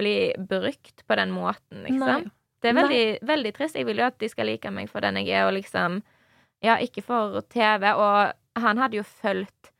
bli 0.00 0.14
brukt 0.48 1.02
på 1.04 1.18
den 1.20 1.34
måten, 1.34 1.82
liksom. 1.84 2.24
Nei. 2.24 2.32
Det 2.64 2.70
er 2.70 2.76
veldig, 2.78 3.02
veldig 3.28 3.52
trist. 3.54 3.76
Jeg 3.76 3.86
vil 3.86 4.00
jo 4.00 4.06
at 4.08 4.16
de 4.18 4.30
skal 4.32 4.48
like 4.48 4.70
meg 4.72 4.88
for 4.90 5.04
den 5.04 5.20
jeg 5.20 5.28
er, 5.36 5.44
og 5.46 5.54
liksom 5.58 6.00
Ja, 6.64 6.78
ikke 6.80 7.04
for 7.04 7.42
TV. 7.52 7.84
Og 7.92 8.62
han 8.64 8.80
hadde 8.80 8.96
jo 8.96 9.04
fulgt 9.04 9.74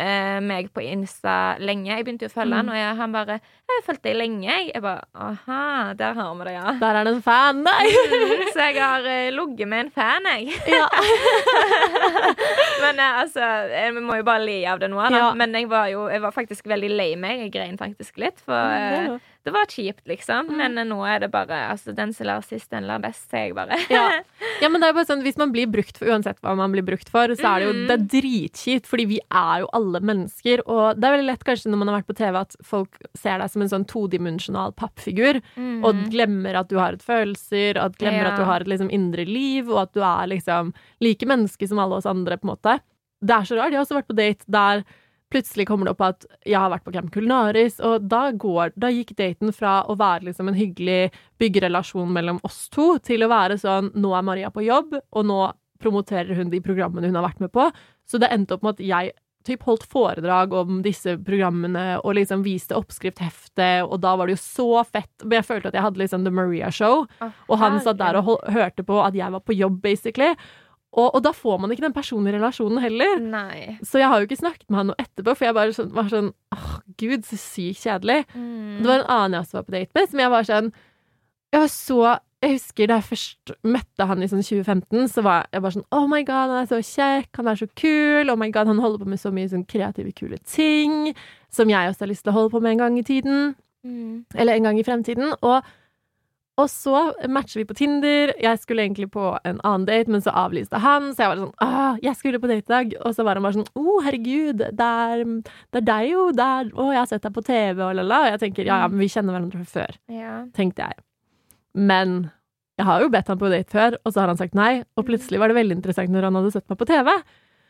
eh, 0.00 0.40
meg 0.40 0.70
på 0.74 0.80
Insta 0.82 1.56
lenge. 1.60 1.90
Jeg 1.92 2.04
begynte 2.06 2.24
jo 2.26 2.30
å 2.32 2.36
følge 2.38 2.50
Mm. 2.50 2.56
han, 2.56 2.68
og 2.72 2.76
jeg, 2.80 2.96
han 2.96 3.12
bare 3.12 3.36
'Jeg 3.70 3.76
har 3.78 3.84
fulgt 3.86 4.02
deg 4.02 4.16
lenge', 4.16 4.42
jeg. 4.42 4.82
Bare 4.82 5.02
'Aha, 5.14 5.92
der 5.94 6.14
har 6.14 6.34
vi 6.34 6.44
det, 6.48 6.54
ja'. 6.56 6.72
Der 6.80 6.94
er 7.00 7.04
det 7.04 7.12
en 7.14 7.22
fan, 7.22 7.62
nei! 7.62 7.86
Mm, 7.86 8.52
Så 8.52 8.58
jeg 8.66 8.82
har 8.82 9.00
eh, 9.06 9.30
ligget 9.30 9.68
med 9.68 9.80
en 9.86 9.90
fan, 9.90 10.22
jeg. 10.26 10.48
Ja. 10.66 10.88
Men 12.82 12.98
eh, 12.98 13.20
altså, 13.22 13.46
vi 13.94 14.00
må 14.00 14.16
jo 14.20 14.24
bare 14.26 14.44
le 14.44 14.58
av 14.66 14.80
det 14.80 14.90
nå. 14.90 15.00
Da. 15.10 15.16
Ja. 15.16 15.34
Men 15.34 15.54
jeg 15.54 15.68
var 15.70 15.86
jo 15.92 16.08
jeg 16.10 16.22
var 16.22 16.32
faktisk 16.34 16.66
veldig 16.70 16.90
lei 16.90 17.10
meg. 17.16 17.44
Jeg 17.46 17.52
grein 17.52 17.78
faktisk 17.78 18.18
litt. 18.18 18.40
For 18.44 18.54
eh. 18.54 19.18
Det 19.44 19.52
var 19.54 19.64
kjipt, 19.72 20.06
liksom. 20.06 20.48
Mm. 20.52 20.58
Men 20.74 20.88
nå 20.90 20.98
er 21.08 21.20
det 21.20 21.30
bare 21.32 21.56
altså, 21.70 21.94
Den 21.96 22.12
som 22.12 22.26
lar 22.26 22.42
sist, 22.44 22.68
den 22.70 22.86
lar 22.86 22.98
best, 23.00 23.24
sier 23.30 23.46
jeg 23.48 23.54
bare. 23.56 23.78
Ja. 23.90 24.20
ja, 24.62 24.68
men 24.68 24.80
det 24.82 24.88
er 24.90 24.92
bare 24.98 25.08
sånn, 25.08 25.22
Hvis 25.24 25.38
man 25.40 25.52
blir 25.54 25.66
brukt 25.70 25.96
for 25.96 26.06
uansett 26.12 26.40
hva 26.44 26.52
man 26.58 26.72
blir 26.74 26.84
brukt 26.84 27.08
for, 27.08 27.32
så 27.38 27.54
er 27.54 27.60
det 27.60 27.66
jo 27.68 27.72
Mm. 27.72 27.86
det 27.88 27.94
er 27.96 28.04
dritkjipt, 28.20 28.86
fordi 28.90 29.06
vi 29.06 29.20
er 29.32 29.60
jo 29.62 29.70
alle 29.72 30.00
mennesker. 30.04 30.60
Og 30.66 31.00
det 31.00 31.08
er 31.08 31.14
veldig 31.16 31.28
lett 31.30 31.44
kanskje 31.48 31.70
når 31.72 31.78
man 31.82 31.88
har 31.88 31.98
vært 32.00 32.10
på 32.12 32.16
TV 32.20 32.36
at 32.40 32.56
folk 32.62 33.00
ser 33.16 33.38
deg 33.40 33.50
som 33.50 33.62
en 33.62 33.72
sånn 33.72 33.86
todimensjonal 33.88 34.74
pappfigur, 34.76 35.40
Mm. 35.56 35.84
og 35.84 36.04
glemmer 36.12 36.54
at 36.60 36.68
du 36.68 36.76
har 36.78 36.92
et 36.92 37.02
følelser, 37.02 37.76
at 37.80 37.96
glemmer 37.98 38.24
Ja. 38.26 38.30
at 38.32 38.36
du 38.38 38.44
har 38.44 38.60
et 38.60 38.68
liksom 38.68 38.90
indre 38.92 39.24
liv, 39.24 39.70
og 39.70 39.78
at 39.88 39.92
du 39.94 40.00
er 40.02 40.26
liksom 40.26 40.74
like 41.00 41.24
menneske 41.26 41.66
som 41.68 41.78
alle 41.78 41.96
oss 41.96 42.06
andre, 42.06 42.36
på 42.36 42.44
en 42.48 42.56
måte. 42.56 42.80
Det 43.22 43.30
er 43.36 43.42
så 43.44 43.56
rart. 43.56 43.70
Jeg 43.72 43.76
har 43.76 43.84
også 43.84 43.98
vært 44.00 44.08
på 44.08 44.16
date 44.16 44.44
der 44.48 44.84
plutselig 45.30 45.66
kommer 45.68 45.86
det 45.86 45.94
opp 45.94 46.04
at 46.04 46.26
jeg 46.46 46.58
har 46.58 46.72
vært 46.72 46.84
på 46.86 46.92
Camp 46.94 47.12
Culinaris, 47.14 47.78
og 47.86 48.06
da, 48.10 48.26
går, 48.32 48.74
da 48.80 48.90
gikk 48.92 49.14
daten 49.18 49.54
fra 49.54 49.80
å 49.86 49.96
være 50.00 50.28
liksom 50.30 50.50
en 50.50 50.58
hyggelig 50.58 51.12
byggerelasjon 51.40 52.12
mellom 52.12 52.42
oss 52.46 52.64
to, 52.74 52.92
til 53.04 53.24
å 53.24 53.30
være 53.30 53.58
sånn 53.60 53.92
nå 53.94 54.12
er 54.16 54.26
Maria 54.26 54.52
på 54.54 54.66
jobb, 54.66 54.98
og 54.98 55.26
nå 55.30 55.40
promoterer 55.80 56.36
hun 56.36 56.52
de 56.52 56.60
programmene 56.64 57.08
hun 57.08 57.16
har 57.16 57.28
vært 57.30 57.42
med 57.42 57.52
på. 57.54 57.70
Så 58.08 58.20
det 58.20 58.30
endte 58.34 58.56
opp 58.56 58.66
med 58.66 58.76
at 58.76 58.84
jeg 58.84 59.14
typ 59.46 59.62
holdt 59.64 59.86
foredrag 59.88 60.52
om 60.52 60.80
disse 60.84 61.14
programmene 61.24 61.84
og 62.02 62.14
liksom 62.18 62.42
viste 62.44 62.76
oppskriftheftet, 62.76 63.86
og 63.86 64.02
da 64.02 64.12
var 64.18 64.28
det 64.28 64.36
jo 64.36 64.42
så 64.42 64.82
fett. 64.84 65.12
Men 65.24 65.38
jeg 65.38 65.48
følte 65.48 65.70
at 65.70 65.78
jeg 65.78 65.86
hadde 65.86 66.02
liksom 66.02 66.26
The 66.26 66.34
Maria 66.34 66.68
Show, 66.74 67.06
og 67.24 67.62
han 67.62 67.78
satt 67.80 68.00
der 68.02 68.20
og 68.20 68.34
hørte 68.52 68.84
på 68.86 69.00
at 69.00 69.16
jeg 69.16 69.32
var 69.32 69.44
på 69.44 69.56
jobb, 69.56 69.80
basically. 69.82 70.34
Og, 70.90 71.06
og 71.14 71.20
da 71.22 71.30
får 71.34 71.58
man 71.62 71.70
ikke 71.70 71.84
den 71.84 71.94
personlige 71.94 72.34
relasjonen 72.34 72.80
heller. 72.82 73.20
Nei. 73.22 73.76
Så 73.86 74.00
jeg 74.00 74.10
har 74.10 74.18
jo 74.18 74.26
ikke 74.26 74.40
snakket 74.40 74.66
med 74.66 74.80
han 74.80 74.88
noe 74.90 74.98
etterpå, 74.98 75.36
for 75.36 75.46
jeg 75.46 75.56
bare 75.58 75.74
sånn, 75.76 75.92
var 75.94 76.08
sånn 76.10 76.32
Åh, 76.56 76.72
gud, 76.98 77.22
så 77.28 77.38
sykt 77.38 77.84
kjedelig. 77.84 78.24
Mm. 78.34 78.80
Det 78.80 78.90
var 78.90 78.96
en 78.96 79.12
annen 79.14 79.36
jeg 79.38 79.46
også 79.46 79.60
var 79.60 79.68
på 79.68 79.76
date 79.76 79.94
med, 79.94 80.10
som 80.10 80.24
jeg 80.24 80.34
var 80.34 80.50
sånn 80.50 80.72
Jeg 81.50 81.62
var 81.62 81.72
så 81.74 82.00
Jeg 82.40 82.56
husker 82.56 82.90
da 82.90 82.98
jeg 82.98 83.08
først 83.10 83.54
møtte 83.76 84.08
han 84.10 84.24
i 84.24 84.30
sånn 84.32 84.42
2015, 84.42 85.08
så 85.14 85.24
var 85.26 85.46
jeg 85.52 85.62
bare 85.62 85.76
sånn 85.78 85.88
Oh 85.94 86.06
my 86.10 86.22
god, 86.26 86.54
han 86.54 86.58
er 86.64 86.70
så 86.72 86.82
kjekk, 86.90 87.30
han 87.38 87.52
er 87.52 87.62
så 87.62 87.70
kul, 87.78 88.32
oh 88.32 88.38
my 88.40 88.50
god, 88.50 88.72
han 88.72 88.82
holder 88.82 89.04
på 89.04 89.14
med 89.14 89.22
så 89.22 89.30
mye 89.34 89.50
sånn 89.52 89.66
kreative, 89.70 90.14
kule 90.16 90.40
ting, 90.42 91.12
som 91.54 91.70
jeg 91.70 91.92
også 91.92 92.06
har 92.06 92.10
lyst 92.16 92.26
til 92.26 92.34
å 92.34 92.38
holde 92.40 92.54
på 92.56 92.64
med 92.64 92.74
en 92.74 92.82
gang 92.86 92.98
i 92.98 93.06
tiden. 93.06 93.52
Mm. 93.86 94.24
Eller 94.34 94.58
en 94.58 94.66
gang 94.66 94.80
i 94.80 94.84
fremtiden. 94.84 95.36
Og, 95.38 95.68
og 96.60 96.68
så 96.68 97.00
matcher 97.32 97.60
vi 97.62 97.66
på 97.68 97.74
Tinder. 97.78 98.32
Jeg 98.42 98.58
skulle 98.62 98.84
egentlig 98.84 99.08
på 99.14 99.24
en 99.48 99.60
annen 99.66 99.86
date, 99.88 100.12
men 100.12 100.22
så 100.24 100.32
avlyste 100.36 100.80
han. 100.82 101.10
Så 101.16 101.24
jeg 101.24 101.30
var 101.32 101.40
sånn 101.40 101.54
Åh, 101.66 102.00
jeg 102.04 102.18
skulle 102.18 102.40
på 102.42 102.50
date 102.50 102.64
i 102.66 102.72
dag. 102.74 102.94
Og 103.04 103.14
så 103.16 103.24
var 103.26 103.38
han 103.40 103.46
bare 103.46 103.56
sånn 103.58 103.68
Å, 103.70 103.82
oh, 103.82 104.00
herregud, 104.04 104.60
det 104.76 104.88
er, 104.88 105.22
det 105.72 105.80
er 105.82 105.86
deg 105.88 106.10
jo. 106.12 106.26
Der. 106.36 106.70
Å, 106.74 106.88
jeg 106.94 107.00
har 107.02 107.08
sett 107.10 107.24
deg 107.26 107.34
på 107.36 107.44
TV, 107.46 107.80
og 107.86 107.94
la-la. 107.98 108.20
Og 108.26 108.32
jeg 108.34 108.42
tenker 108.44 108.68
ja, 108.68 108.82
ja, 108.84 108.90
men 108.92 109.02
vi 109.02 109.08
kjenner 109.12 109.36
hverandre 109.36 109.62
fra 109.64 109.80
før, 109.80 109.96
Ja. 110.12 110.34
tenkte 110.56 110.88
jeg. 110.90 111.00
Men 111.90 112.18
jeg 112.80 112.88
har 112.88 113.02
jo 113.04 113.10
bedt 113.12 113.28
han 113.28 113.38
på 113.40 113.50
date 113.52 113.70
før, 113.74 113.98
og 114.04 114.12
så 114.14 114.22
har 114.22 114.30
han 114.32 114.38
sagt 114.40 114.56
nei. 114.58 114.72
Og 114.96 115.04
plutselig 115.08 115.40
var 115.42 115.52
det 115.52 115.58
veldig 115.60 115.76
interessant 115.78 116.12
når 116.12 116.28
han 116.28 116.38
hadde 116.40 116.52
sett 116.54 116.68
meg 116.72 116.78
på 116.80 116.88
TV. 116.88 117.10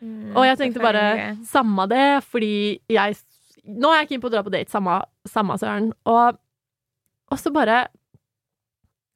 Mm, 0.01 0.31
Og 0.35 0.45
jeg 0.47 0.57
tenkte 0.57 0.81
bare 0.81 1.05
samme 1.45 1.87
det, 1.91 2.05
fordi 2.25 2.53
jeg 2.89 3.19
Nå 3.61 3.91
er 3.93 3.99
jeg 3.99 4.07
keen 4.09 4.21
på 4.23 4.29
å 4.31 4.33
dra 4.33 4.41
på 4.41 4.49
date, 4.49 4.71
samme, 4.73 4.95
samme 5.29 5.53
søren. 5.61 5.91
Og, 6.09 6.39
og 7.29 7.37
så 7.37 7.51
bare 7.53 7.83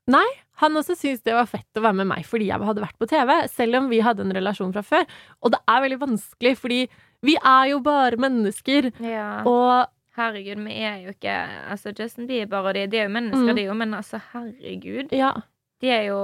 Nei, 0.08 0.26
han 0.62 0.76
også 0.78 0.94
syntes 0.96 1.24
det 1.26 1.34
var 1.34 1.48
fett 1.50 1.80
å 1.80 1.82
være 1.82 1.98
med 2.04 2.08
meg 2.12 2.26
fordi 2.30 2.48
jeg 2.52 2.62
hadde 2.62 2.84
vært 2.84 3.00
på 3.02 3.08
TV, 3.10 3.32
selv 3.50 3.80
om 3.80 3.90
vi 3.90 4.00
hadde 4.06 4.22
en 4.22 4.34
relasjon 4.38 4.72
fra 4.76 4.84
før. 4.86 5.06
Og 5.42 5.52
det 5.56 5.60
er 5.68 5.82
veldig 5.82 6.00
vanskelig, 6.04 6.54
fordi 6.62 6.80
vi 7.26 7.36
er 7.42 7.72
jo 7.72 7.80
bare 7.86 8.18
mennesker, 8.22 8.92
Ja. 9.02 9.42
og 9.46 9.88
Herregud, 10.16 10.62
vi 10.64 10.72
er 10.80 11.02
jo 11.04 11.10
ikke 11.12 11.34
Altså, 11.72 11.92
Justin 11.92 12.26
Bieber 12.30 12.64
og 12.64 12.74
de, 12.74 12.86
de 12.88 12.98
er 13.02 13.10
jo 13.10 13.14
mennesker, 13.18 13.52
Mm. 13.52 13.56
de 13.58 13.64
jo, 13.66 13.74
men 13.74 13.94
altså, 13.94 14.22
herregud. 14.32 15.12
ja. 15.12 15.34
De 15.82 15.90
er 15.92 16.06
jo 16.08 16.20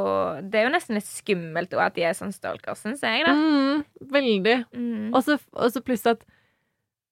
Det 0.49 0.55
er 0.55 0.63
jo 0.69 0.71
nesten 0.71 0.95
litt 0.95 1.03
skummelt 1.03 1.73
at 1.73 1.93
de 1.95 2.03
er 2.03 2.13
sånn 2.13 2.31
stalker, 2.31 2.71
syns 2.79 3.01
jeg, 3.01 3.25
da. 3.25 3.33
Mm, 3.33 3.83
veldig. 4.07 4.65
Mm. 4.73 5.13
Og 5.13 5.23
så 5.73 5.81
pluss 5.83 6.05
at 6.07 6.23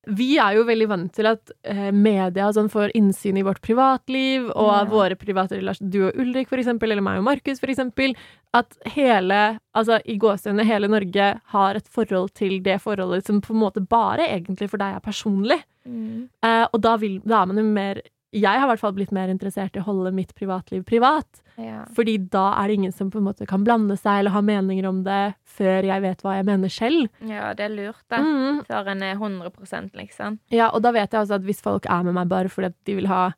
vi 0.10 0.38
er 0.42 0.56
jo 0.58 0.64
veldig 0.68 0.88
vant 0.90 1.12
til 1.14 1.28
at 1.30 1.52
eh, 1.64 1.92
media 1.96 2.50
sånn 2.56 2.70
får 2.72 2.92
innsyn 2.98 3.38
i 3.40 3.44
vårt 3.46 3.62
privatliv, 3.66 4.50
og 4.56 4.70
Ja. 4.74 4.84
våre 4.90 5.16
private 5.20 5.58
relasjoner, 5.60 5.92
du 5.92 6.00
og 6.08 6.16
Ulrik 6.20 6.50
for 6.50 6.58
eksempel, 6.58 6.92
eller 6.92 7.02
meg 7.06 7.20
og 7.20 7.26
Markus 7.30 7.60
for 7.62 7.68
eksempel, 7.72 8.16
at 8.54 8.78
hele, 8.96 9.60
altså 9.76 10.00
i 10.06 10.18
gåsehudene, 10.18 10.66
hele 10.66 10.88
Norge 10.90 11.40
har 11.54 11.76
et 11.76 11.88
forhold 11.88 12.34
til 12.34 12.60
det 12.66 12.80
forholdet 12.82 13.26
som 13.26 13.42
på 13.42 13.54
en 13.54 13.62
måte 13.62 13.86
bare 13.88 14.26
egentlig 14.28 14.70
for 14.70 14.78
deg 14.82 14.96
er 14.96 15.06
personlig. 15.06 15.62
Mm. 15.88 16.30
Eh, 16.44 16.66
og 16.74 16.82
da, 16.82 16.96
vil, 16.98 17.20
da 17.26 17.42
er 17.44 17.46
man 17.52 17.58
jo 17.58 17.64
mer 17.64 18.02
Jeg 18.36 18.62
har 18.62 18.68
i 18.68 18.70
hvert 18.70 18.82
fall 18.82 18.94
blitt 18.94 19.14
mer 19.16 19.32
interessert 19.32 19.78
i 19.78 19.82
å 19.82 19.88
holde 19.88 20.12
mitt 20.14 20.36
privatliv 20.38 20.84
privat. 20.86 21.42
Ja. 21.60 21.82
Fordi 21.96 22.16
da 22.32 22.46
er 22.62 22.70
det 22.70 22.78
ingen 22.80 22.94
som 22.96 23.10
på 23.12 23.20
en 23.20 23.26
måte 23.26 23.48
kan 23.50 23.66
blande 23.66 23.98
seg 24.00 24.22
eller 24.22 24.36
ha 24.36 24.42
meninger 24.46 24.86
om 24.88 25.02
det 25.04 25.34
før 25.50 25.88
jeg 25.90 26.04
vet 26.06 26.22
hva 26.24 26.38
jeg 26.38 26.48
mener 26.48 26.72
selv. 26.72 27.10
ja, 27.28 27.52
det 27.58 27.66
er 27.66 27.74
lurt, 27.74 28.04
da. 28.12 28.22
Mm. 28.24 28.62
Før 28.70 28.92
en 28.94 29.04
er 29.04 29.18
100 29.18 29.92
liksom. 29.98 30.40
Ja, 30.54 30.70
og 30.70 30.84
da 30.86 30.94
vet 30.96 31.12
jeg 31.12 31.24
altså 31.24 31.40
at 31.40 31.48
hvis 31.48 31.64
folk 31.66 31.90
er 31.90 32.06
med 32.08 32.16
meg 32.16 32.30
bare 32.32 32.52
fordi 32.54 32.72
de 32.88 33.00
vil 33.02 33.10
ha 33.12 33.32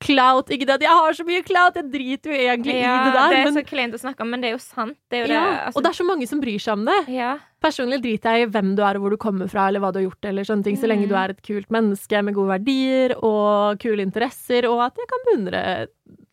clout 0.00 0.48
Ikke 0.50 0.66
det 0.66 0.74
at 0.78 0.84
jeg 0.86 0.96
har 0.96 1.12
så 1.18 1.24
mye 1.28 1.42
clout, 1.44 1.76
jeg 1.76 1.90
driter 1.92 2.32
jo 2.32 2.38
egentlig 2.40 2.74
i 2.78 2.82
det 2.82 3.12
der. 3.12 3.28
det 3.34 3.38
er 3.40 3.44
men, 3.50 3.54
så 3.58 3.64
kleint 3.68 3.94
å 3.94 4.00
snakke 4.00 4.24
om, 4.24 4.30
men 4.32 4.40
det 4.40 4.48
er 4.50 4.54
jo 4.56 4.62
sant. 4.64 4.96
Det 5.12 5.18
er 5.20 5.26
jo 5.26 5.34
ja, 5.34 5.42
det. 5.44 5.60
Altså, 5.66 5.76
og 5.76 5.84
det 5.84 5.90
er 5.92 5.98
så 6.00 6.06
mange 6.08 6.26
som 6.30 6.40
bryr 6.40 6.58
seg 6.64 6.72
om 6.78 6.84
det. 6.88 6.98
ja. 7.14 7.36
Personlig 7.60 7.98
driter 8.00 8.38
jeg 8.38 8.46
i 8.46 8.50
hvem 8.54 8.70
du 8.72 8.80
er 8.80 8.96
og 8.96 9.02
hvor 9.04 9.12
du 9.12 9.18
kommer 9.20 9.44
fra, 9.52 9.66
eller 9.68 9.82
hva 9.84 9.90
du 9.92 9.98
har 10.00 10.06
gjort, 10.06 10.24
eller 10.30 10.46
sånne 10.48 10.64
ting, 10.64 10.78
så 10.80 10.88
lenge 10.88 11.04
Mm. 11.04 11.10
du 11.10 11.16
er 11.20 11.28
et 11.34 11.42
kult 11.44 11.68
menneske 11.68 12.22
med 12.24 12.32
gode 12.34 12.48
verdier 12.54 13.12
og 13.20 13.76
kule 13.82 14.00
interesser, 14.00 14.64
og 14.64 14.80
at 14.86 14.96
jeg 14.96 15.10
kan 15.10 15.26
beundre 15.28 15.60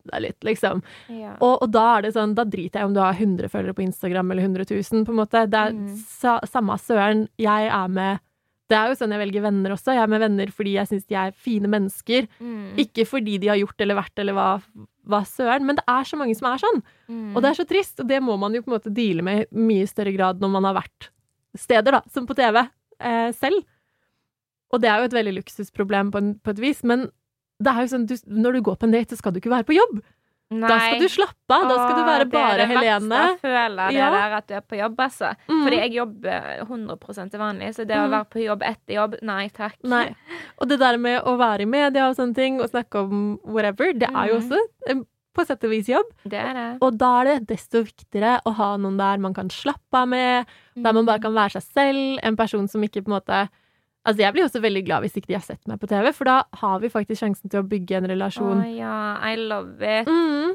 deg 0.08 0.22
litt, 0.24 0.40
liksom. 0.48 0.80
ja. 1.12 1.34
Og, 1.44 1.58
og 1.66 1.70
da 1.70 1.98
er 1.98 2.06
det 2.06 2.14
sånn, 2.14 2.32
da 2.34 2.46
driter 2.48 2.80
jeg 2.80 2.88
om 2.88 2.94
du 2.96 3.00
har 3.04 3.12
100 3.12 3.50
følgere 3.52 3.76
på 3.76 3.84
Instagram 3.84 4.30
eller 4.32 4.48
100 4.48 4.64
000, 4.72 5.04
på 5.04 5.12
en 5.12 5.20
måte. 5.20 5.44
Det 5.52 5.60
er 5.66 5.76
Mm. 5.76 5.92
sa, 6.16 6.38
samme 6.48 6.78
søren. 6.80 7.26
Jeg 7.36 7.68
er 7.68 7.88
med 7.92 8.20
Det 8.68 8.76
er 8.76 8.90
jo 8.90 8.98
sånn 9.00 9.14
jeg 9.14 9.22
velger 9.22 9.44
venner 9.46 9.72
også. 9.72 9.94
Jeg 9.96 10.04
er 10.04 10.10
med 10.12 10.20
venner 10.20 10.50
fordi 10.52 10.74
jeg 10.76 10.90
syns 10.90 11.06
de 11.08 11.16
er 11.16 11.32
fine 11.32 11.70
mennesker. 11.72 12.28
Mm. 12.36 12.76
Ikke 12.84 13.06
fordi 13.08 13.38
de 13.40 13.48
har 13.48 13.60
gjort 13.60 13.84
eller 13.84 13.96
vært 13.96 14.20
eller 14.20 14.36
hva, 14.36 14.48
hva 15.08 15.22
søren, 15.28 15.64
men 15.68 15.78
det 15.78 15.86
er 15.88 16.08
så 16.08 16.18
mange 16.20 16.36
som 16.36 16.50
er 16.50 16.60
sånn. 16.60 16.82
Mm. 17.08 17.30
Og 17.32 17.40
det 17.44 17.50
er 17.50 17.60
så 17.60 17.66
trist, 17.68 17.96
og 18.02 18.10
det 18.10 18.20
må 18.24 18.36
man 18.40 18.56
jo 18.56 18.64
på 18.64 18.72
en 18.72 18.76
måte 18.76 18.92
deale 18.92 19.24
med 19.24 19.46
i 19.46 19.64
mye 19.70 19.88
større 19.88 20.12
grad 20.16 20.44
når 20.44 20.52
man 20.58 20.68
har 20.68 20.76
vært 20.82 21.10
steder, 21.58 21.96
da, 21.96 22.02
som 22.12 22.28
på 22.28 22.36
TV, 22.38 22.60
eh, 23.00 23.30
selv. 23.36 23.64
Og 24.68 24.82
det 24.84 24.90
er 24.92 25.00
jo 25.00 25.08
et 25.08 25.16
veldig 25.16 25.38
luksusproblem 25.38 26.12
på, 26.12 26.20
en, 26.20 26.34
på 26.44 26.52
et 26.52 26.60
vis, 26.60 26.84
men 26.84 27.08
det 27.58 27.72
er 27.72 27.84
jo 27.86 27.92
sånn, 27.94 28.06
du, 28.06 28.14
når 28.28 28.58
du 28.58 28.64
går 28.68 28.76
på 28.78 28.86
en 28.86 28.94
date, 28.94 29.16
så 29.16 29.22
skal 29.22 29.34
du 29.34 29.40
ikke 29.40 29.52
være 29.54 29.66
på 29.66 29.76
jobb. 29.78 30.02
Da 30.50 30.78
skal 30.80 31.00
du 31.02 31.08
slappe 31.12 31.52
av. 31.52 31.64
Da 31.68 31.74
skal 31.76 31.96
du 31.98 32.04
være 32.08 32.26
bare 32.32 32.66
Helene. 32.70 32.78
Det 32.80 32.88
er 32.88 33.00
det 33.00 33.08
verste 33.08 33.18
jeg 33.28 33.40
føler, 33.42 33.88
det 33.88 33.96
Ja. 33.98 34.10
der 34.10 34.36
at 34.38 34.46
du 34.48 34.54
er 34.54 34.60
på 34.64 34.78
jobb, 34.78 34.96
altså. 35.04 35.34
Mm. 35.48 35.64
Fordi 35.64 35.76
jeg 35.76 35.92
jobber 35.92 36.40
100 36.64 37.30
til 37.30 37.40
vanlig, 37.40 37.68
så 37.74 37.86
det 37.86 37.96
å 37.96 38.06
Mm. 38.06 38.10
være 38.16 38.28
på 38.32 38.44
jobb 38.46 38.62
etter 38.62 38.94
jobb, 38.94 39.14
nei 39.22 39.48
takk. 39.50 39.76
Nei. 39.84 40.14
Og 40.58 40.68
det 40.68 40.78
der 40.78 40.96
med 40.96 41.22
å 41.22 41.36
være 41.36 41.60
i 41.60 41.64
media 41.66 42.08
og 42.08 42.16
sånne 42.16 42.34
ting, 42.34 42.60
og 42.62 42.70
snakke 42.70 42.94
om 42.96 43.38
whatever, 43.44 43.92
det 43.92 44.08
er 44.08 44.26
jo 44.28 44.40
Mhm. 44.40 44.50
også 44.50 44.58
en, 44.88 45.06
på 45.36 45.46
sett 45.46 45.62
og 45.64 45.70
vis 45.70 45.86
jobb. 45.86 46.06
Det 46.24 46.30
det. 46.54 46.78
Og 46.80 46.96
da 46.98 47.20
er 47.20 47.24
det 47.38 47.46
desto 47.48 47.84
viktigere 47.84 48.40
å 48.46 48.54
ha 48.54 48.76
noen 48.78 48.96
der 48.96 49.18
man 49.18 49.34
kan 49.34 49.48
slappe 49.50 49.92
av 49.92 50.08
med, 50.08 50.46
der 50.74 50.92
man 50.94 51.04
bare 51.04 51.20
kan 51.20 51.34
være 51.34 51.60
seg 51.60 51.62
selv, 51.62 52.18
en 52.22 52.36
person 52.36 52.66
som 52.66 52.80
ikke 52.82 53.04
på 53.04 53.12
en 53.12 53.20
måte 53.20 53.48
Altså, 54.06 54.22
jeg 54.22 54.32
blir 54.34 54.46
også 54.46 54.62
veldig 54.62 54.84
glad 54.86 55.04
hvis 55.04 55.18
ikke 55.18 55.32
de 55.32 55.36
har 55.36 55.44
sett 55.44 55.66
meg 55.68 55.80
på 55.82 55.88
TV, 55.90 56.12
for 56.16 56.28
da 56.28 56.38
har 56.60 56.78
vi 56.80 56.92
faktisk 56.92 57.20
sjansen 57.24 57.50
til 57.50 57.60
å 57.60 57.66
bygge 57.68 57.98
en 57.98 58.08
relasjon. 58.08 58.62
Oh, 58.62 58.70
yeah. 58.70 59.18
I 59.20 59.36
love 59.36 59.82
it. 59.82 60.08
Mm. 60.08 60.54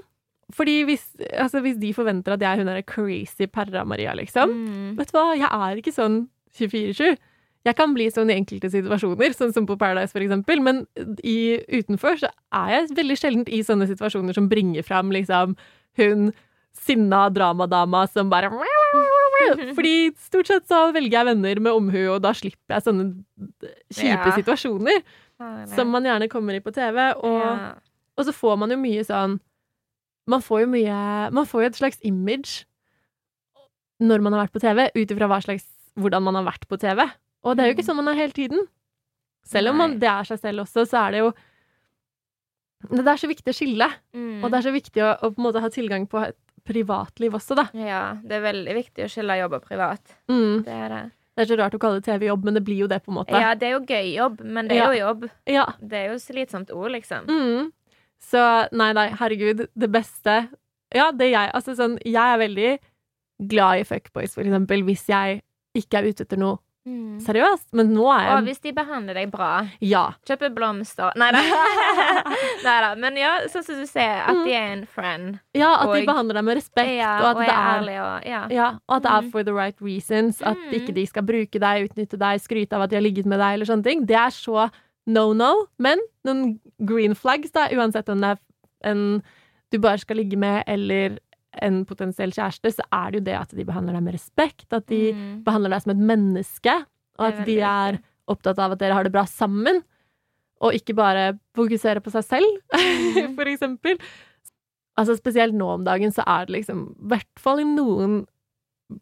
Fordi 0.53 0.77
hvis, 0.87 1.03
altså, 1.31 1.61
hvis 1.65 1.77
de 1.81 1.93
forventer 1.95 2.35
at 2.35 2.41
jeg 2.43 2.49
er 2.49 2.61
hun 2.61 2.69
derre 2.69 2.85
crazy 2.85 3.47
Perra-Maria, 3.47 4.15
liksom 4.17 4.53
Mm. 4.53 4.95
Vet 4.97 5.11
du 5.11 5.17
hva, 5.17 5.27
jeg 5.37 5.49
er 5.49 5.79
ikke 5.79 5.93
sånn 5.95 6.17
24-7. 6.57 7.17
Jeg 7.63 7.77
kan 7.79 7.93
bli 7.95 8.09
sånn 8.11 8.29
i 8.29 8.35
enkelte 8.35 8.69
situasjoner, 8.69 9.33
sånn 9.33 9.53
som 9.55 9.65
på 9.65 9.77
Paradise 9.79 10.11
for 10.11 10.23
eksempel, 10.23 10.59
men 10.61 10.83
i, 11.23 11.61
utenfor 11.71 12.19
så 12.19 12.31
er 12.51 12.73
jeg 12.73 12.97
veldig 12.97 13.17
sjelden 13.19 13.45
i 13.47 13.61
sånne 13.63 13.87
situasjoner 13.87 14.35
som 14.35 14.49
bringer 14.51 14.83
fram 14.83 15.13
liksom 15.15 15.55
hun 16.01 16.33
sinna 16.75 17.29
dramadama 17.31 18.03
som 18.11 18.29
bare 18.33 18.49
Fordi 19.77 19.93
stort 20.17 20.47
sett 20.47 20.67
så 20.69 20.91
velger 20.95 21.17
jeg 21.19 21.25
venner 21.31 21.59
med 21.59 21.73
omhu, 21.73 22.01
og 22.15 22.21
da 22.23 22.31
slipper 22.37 22.75
jeg 22.77 22.85
sånne 22.87 23.07
kjipe 23.93 24.27
Ja. 24.29 24.35
situasjoner 24.37 25.01
som 25.75 25.89
man 25.91 26.03
gjerne 26.07 26.29
kommer 26.31 26.55
i 26.55 26.61
på 26.63 26.71
TV, 26.73 26.97
og, 27.19 27.39
ja. 27.41 27.73
og 28.17 28.25
så 28.27 28.31
får 28.33 28.57
man 28.61 28.69
jo 28.71 28.77
mye 28.77 29.03
sånn 29.07 29.39
Man 30.29 30.39
får 30.39 30.61
jo 30.63 30.67
mye 30.71 31.31
Man 31.35 31.45
får 31.45 31.61
jo 31.63 31.67
et 31.67 31.75
slags 31.81 31.99
image 32.07 32.63
når 33.99 34.21
man 34.23 34.33
har 34.33 34.45
vært 34.47 34.53
på 34.55 34.61
TV, 34.63 34.89
ut 34.95 35.11
ifra 35.11 35.27
hvordan 35.95 36.23
man 36.23 36.35
har 36.35 36.43
vært 36.47 36.65
på 36.67 36.77
TV. 36.79 37.03
Og 37.45 37.55
det 37.55 37.63
er 37.63 37.67
jo 37.69 37.73
ikke 37.75 37.83
Mm. 37.83 37.89
sånn 37.89 37.95
man 38.03 38.07
er 38.07 38.15
hele 38.19 38.33
tiden. 38.33 38.67
Selv 39.45 39.69
om 39.69 39.77
man, 39.77 39.99
det 39.99 40.07
er 40.09 40.23
seg 40.23 40.39
selv 40.39 40.63
også, 40.63 40.85
så 40.87 41.07
er 41.07 41.11
det 41.11 41.19
jo 41.19 41.33
Det 42.91 43.07
er 43.07 43.15
så 43.15 43.27
viktig 43.31 43.47
å 43.47 43.55
skille, 43.55 43.87
Mm. 44.13 44.43
og 44.43 44.51
det 44.51 44.57
er 44.59 44.69
så 44.69 44.73
viktig 44.73 45.01
å, 45.03 45.33
å 45.33 45.59
ha 45.61 45.69
tilgang 45.69 46.07
på 46.07 46.19
et 46.27 46.37
privatliv 46.67 47.33
også, 47.35 47.55
da. 47.59 47.65
ja, 47.75 48.03
det 48.23 48.37
er 48.37 48.45
veldig 48.45 48.73
viktig 48.77 49.05
å 49.05 49.11
skille 49.11 49.35
jobb 49.41 49.57
og 49.59 49.65
privat. 49.67 50.15
Mm. 50.31 50.63
Det 50.63 50.73
er 50.73 50.89
det. 50.93 51.01
Det 51.33 51.41
er 51.43 51.49
så 51.49 51.57
rart 51.57 51.73
å 51.73 51.79
kalle 51.81 51.97
det 51.99 52.05
TV-jobb, 52.05 52.43
men 52.45 52.53
det 52.53 52.61
blir 52.63 52.77
jo 52.83 52.87
det, 52.87 52.99
på 53.03 53.09
en 53.11 53.17
måte. 53.17 53.39
Ja, 53.41 53.55
det 53.57 53.65
er 53.67 53.71
jo 53.73 53.79
gøy 53.89 54.11
jobb, 54.13 54.41
men 54.45 54.67
det 54.69 54.77
er 54.77 54.83
Ja. 54.83 54.91
jo 54.91 54.99
jobb. 54.99 55.23
Ja. 55.49 55.65
Det 55.81 55.97
er 55.97 56.11
jo 56.11 56.19
slitsomt 56.21 56.69
ord, 56.71 56.91
liksom. 56.93 57.25
Mm. 57.27 57.71
Så 58.21 58.43
nei, 58.71 58.91
nei, 58.93 59.09
herregud, 59.19 59.67
det 59.75 59.91
beste 59.91 60.47
Ja, 60.93 61.11
det 61.11 61.25
er 61.25 61.31
jeg 61.33 61.51
Altså 61.57 61.73
sånn, 61.75 61.97
jeg 62.05 62.15
er 62.15 62.37
veldig 62.39 62.79
glad 63.49 63.79
i 63.81 63.83
fuckboys, 63.83 64.35
for 64.37 64.43
eksempel, 64.45 64.83
hvis 64.85 65.07
jeg 65.09 65.41
ikke 65.75 65.97
er 65.99 66.07
ute 66.13 66.23
etter 66.23 66.37
noe 66.37 66.59
Mm. 66.85 67.19
seriøst. 67.23 67.69
Men 67.71 67.93
nå 67.95 68.03
er 68.11 68.23
jeg 68.27 68.37
Og 68.37 68.43
hvis 68.43 68.59
de 68.61 68.71
behandler 68.75 69.13
deg 69.15 69.31
bra, 69.31 69.67
Ja. 69.79 70.11
kjøper 70.27 70.49
blomster 70.53 71.13
Nei 71.15 71.31
da. 71.31 71.39
Men 73.03 73.15
ja, 73.17 73.37
sånn 73.47 73.63
som 73.63 73.79
du 73.79 73.85
ser, 73.87 74.19
at 74.27 74.41
de 74.45 74.51
er 74.53 74.71
en 74.73 74.85
friend. 74.85 75.39
ja, 75.55 75.69
at 75.79 75.93
de 75.95 76.05
behandler 76.05 76.33
deg 76.39 76.43
med 76.43 76.57
respekt, 76.59 76.91
Ja, 76.97 77.13
og 77.21 77.25
at 77.29 77.35
og 77.37 77.41
er 77.43 77.49
er 77.49 77.79
ærlig 77.79 77.97
og 78.01 78.25
Ja. 78.27 78.41
ja, 78.51 78.67
og 78.87 78.95
at 78.97 79.03
det 79.03 79.11
er 79.11 79.21
Mm. 79.21 79.31
for 79.31 79.43
the 79.43 79.53
right 79.53 79.75
reasons. 79.81 80.41
At 80.41 80.57
Mm. 80.57 80.73
ikke 80.73 80.93
de 80.93 81.05
skal 81.05 81.23
bruke 81.23 81.59
deg, 81.59 81.89
utnytte 81.89 82.17
deg, 82.19 82.39
skryte 82.41 82.73
av 82.73 82.81
at 82.83 82.89
de 82.89 82.95
har 82.97 83.03
ligget 83.03 83.25
med 83.25 83.39
deg, 83.39 83.53
eller 83.53 83.65
sånne 83.65 83.83
ting. 83.83 84.05
Det 84.05 84.15
er 84.15 84.29
så 84.29 84.69
no 85.07 85.33
no. 85.33 85.67
Men 85.79 85.99
noen 86.25 86.59
green 86.83 87.13
flags, 87.15 87.51
da, 87.51 87.67
uansett 87.69 88.09
om 88.09 88.19
det 88.21 88.37
er 88.83 88.89
en 88.91 89.23
du 89.71 89.79
bare 89.79 89.97
skal 89.97 90.17
ligge 90.17 90.37
med, 90.37 90.63
eller 90.67 91.17
en 91.61 91.85
potensiell 91.85 92.31
kjæreste, 92.31 92.71
så 92.73 92.81
er 92.91 93.11
det 93.11 93.19
jo 93.21 93.25
det 93.25 93.35
at 93.41 93.49
de 93.55 93.63
behandler 93.65 93.93
deg 93.93 94.03
med 94.03 94.13
respekt, 94.15 94.65
at 94.73 94.85
de 94.87 95.13
Mm. 95.13 95.43
behandler 95.43 95.69
deg 95.69 95.81
som 95.83 95.91
et 95.91 95.97
menneske, 96.07 96.85
og 97.19 97.25
er 97.25 97.33
at 97.39 97.45
de 97.45 97.59
er 97.59 97.91
viktig. 97.93 98.03
opptatt 98.27 98.59
av 98.59 98.71
at 98.71 98.79
dere 98.79 98.93
har 98.93 99.03
det 99.03 99.11
bra 99.13 99.23
sammen, 99.25 99.83
og 100.61 100.73
ikke 100.73 100.95
bare 100.95 101.37
fokusere 101.55 101.99
på 102.01 102.11
seg 102.11 102.23
selv, 102.23 102.59
Mhm. 102.73 103.35
for 103.37 103.45
eksempel. 103.45 103.97
Altså 104.97 105.17
Spesielt 105.17 105.53
nå 105.53 105.67
om 105.73 105.83
dagen 105.83 106.11
så 106.11 106.23
er 106.25 106.45
det 106.45 106.53
liksom, 106.61 106.95
i 107.01 107.07
hvert 107.07 107.39
fall 107.39 107.59
i 107.59 107.63
noen 107.63 108.25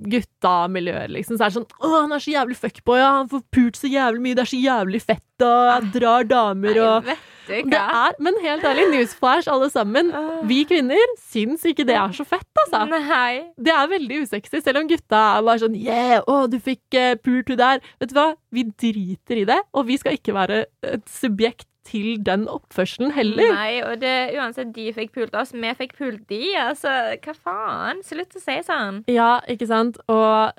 gutta-miljøer, 0.07 1.09
liksom, 1.11 1.37
så 1.37 1.45
er 1.45 1.49
det 1.51 1.57
sånn 1.57 1.71
'Å, 1.81 2.01
han 2.01 2.11
er 2.13 2.19
så 2.23 2.31
jævlig 2.33 2.55
fuckboy, 2.57 2.97
ja, 2.99 3.11
han 3.17 3.27
får 3.29 3.43
pult 3.51 3.75
så 3.79 3.89
jævlig 3.91 4.21
mye, 4.21 4.35
det 4.35 4.43
er 4.45 4.51
så 4.51 4.61
jævlig 4.63 5.01
fett', 5.03 5.41
og 5.41 5.71
han 5.71 5.91
drar 5.91 6.23
damer 6.23 6.77
og 6.81 7.05
Nei, 7.05 7.15
det 7.51 7.81
er, 7.81 8.17
Men 8.23 8.37
helt 8.43 8.65
ærlig, 8.67 8.87
newsflash, 8.93 9.49
alle 9.51 9.69
sammen. 9.73 10.11
Vi 10.49 10.61
kvinner 10.69 11.15
syns 11.21 11.65
ikke 11.67 11.85
det 11.87 11.97
er 11.99 12.15
så 12.15 12.25
fett, 12.27 12.47
altså. 12.65 12.83
Nei. 12.91 13.51
Det 13.57 13.73
er 13.75 13.91
veldig 13.91 14.21
usexy, 14.25 14.61
selv 14.61 14.83
om 14.83 14.89
gutta 14.89 15.23
er 15.37 15.47
bare 15.47 15.63
sånn 15.65 15.77
Yeah, 15.81 16.21
å, 16.29 16.45
du 16.51 16.59
fikk 16.61 16.97
uh, 16.97 17.15
pult 17.21 17.49
du 17.49 17.57
der. 17.59 17.81
Vet 18.01 18.13
du 18.13 18.17
hva? 18.17 18.31
Vi 18.53 18.67
driter 18.69 19.41
i 19.41 19.47
det, 19.49 19.59
og 19.75 19.87
vi 19.89 19.97
skal 20.01 20.17
ikke 20.17 20.35
være 20.35 20.63
et 20.85 21.05
subjekt 21.09 21.67
til 21.87 22.19
den 22.25 22.45
oppførselen 22.51 23.13
heller. 23.15 23.55
Nei, 23.55 23.81
og 23.85 24.01
det, 24.03 24.15
uansett, 24.37 24.73
de 24.75 24.91
fikk 24.95 25.15
pult 25.17 25.35
oss, 25.37 25.53
vi 25.55 25.71
fikk 25.79 25.95
pult 25.97 26.21
de. 26.29 26.41
Altså, 26.61 26.91
hva 27.23 27.35
faen? 27.37 28.03
Slutt 28.05 28.37
å 28.37 28.41
si 28.43 28.57
sånn. 28.67 29.01
Ja, 29.11 29.39
ikke 29.49 29.67
sant? 29.69 29.97
Og 30.11 30.53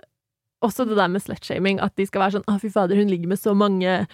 også 0.62 0.86
det 0.88 0.98
der 0.98 1.10
med 1.10 1.22
slutshaming, 1.22 1.80
at 1.82 1.94
de 1.98 2.06
skal 2.06 2.24
være 2.24 2.38
sånn 2.38 2.48
'Å, 2.48 2.58
fy 2.62 2.70
fader, 2.70 2.98
hun 2.98 3.10
ligger 3.10 3.28
med 3.28 3.38
så 3.38 3.54
mange'. 3.54 4.06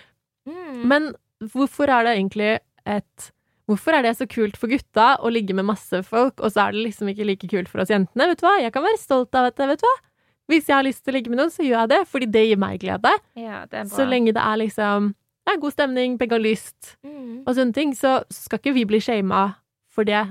Mm. 0.48 0.84
Men 0.88 1.12
hvorfor 1.52 1.88
er 1.92 2.04
det 2.04 2.16
egentlig 2.16 2.58
et 2.88 3.32
Hvorfor 3.68 3.92
er 3.92 4.00
det 4.06 4.14
så 4.16 4.24
kult 4.24 4.54
for 4.56 4.70
gutta 4.72 5.18
å 5.20 5.28
ligge 5.28 5.52
med 5.52 5.66
masse 5.68 5.98
folk, 6.08 6.38
og 6.40 6.48
så 6.54 6.62
er 6.62 6.72
det 6.72 6.86
liksom 6.86 7.10
ikke 7.12 7.26
like 7.28 7.48
kult 7.52 7.68
for 7.68 7.82
oss 7.82 7.90
jentene? 7.92 8.24
Vet 8.30 8.40
du 8.40 8.46
hva, 8.46 8.54
jeg 8.62 8.72
kan 8.72 8.80
være 8.86 8.96
stolt 9.02 9.36
av 9.36 9.44
dette, 9.50 9.66
vet 9.68 9.82
du 9.82 9.84
hva. 9.84 9.90
Hvis 10.48 10.70
jeg 10.70 10.76
har 10.78 10.86
lyst 10.86 11.02
til 11.04 11.12
å 11.12 11.16
ligge 11.18 11.28
med 11.28 11.36
noen, 11.42 11.52
så 11.52 11.66
gjør 11.66 11.82
jeg 11.82 11.90
det, 11.92 11.98
fordi 12.08 12.28
det 12.32 12.44
gir 12.48 12.56
meg 12.62 12.78
glede. 12.80 13.12
Ja, 13.36 13.58
det. 13.68 13.82
Så 13.92 14.06
lenge 14.08 14.32
det 14.32 14.40
er 14.40 14.56
liksom 14.62 15.10
ja, 15.12 15.56
god 15.60 15.76
stemning, 15.76 16.16
begge 16.16 16.38
har 16.38 16.40
lyst, 16.46 16.94
Mm. 17.04 17.42
og 17.44 17.54
sånne 17.58 17.76
ting, 17.76 17.92
så 17.92 18.22
skal 18.32 18.58
ikke 18.62 18.72
vi 18.72 18.86
bli 18.88 19.02
shama 19.04 19.42
for 19.92 20.08
det. 20.08 20.24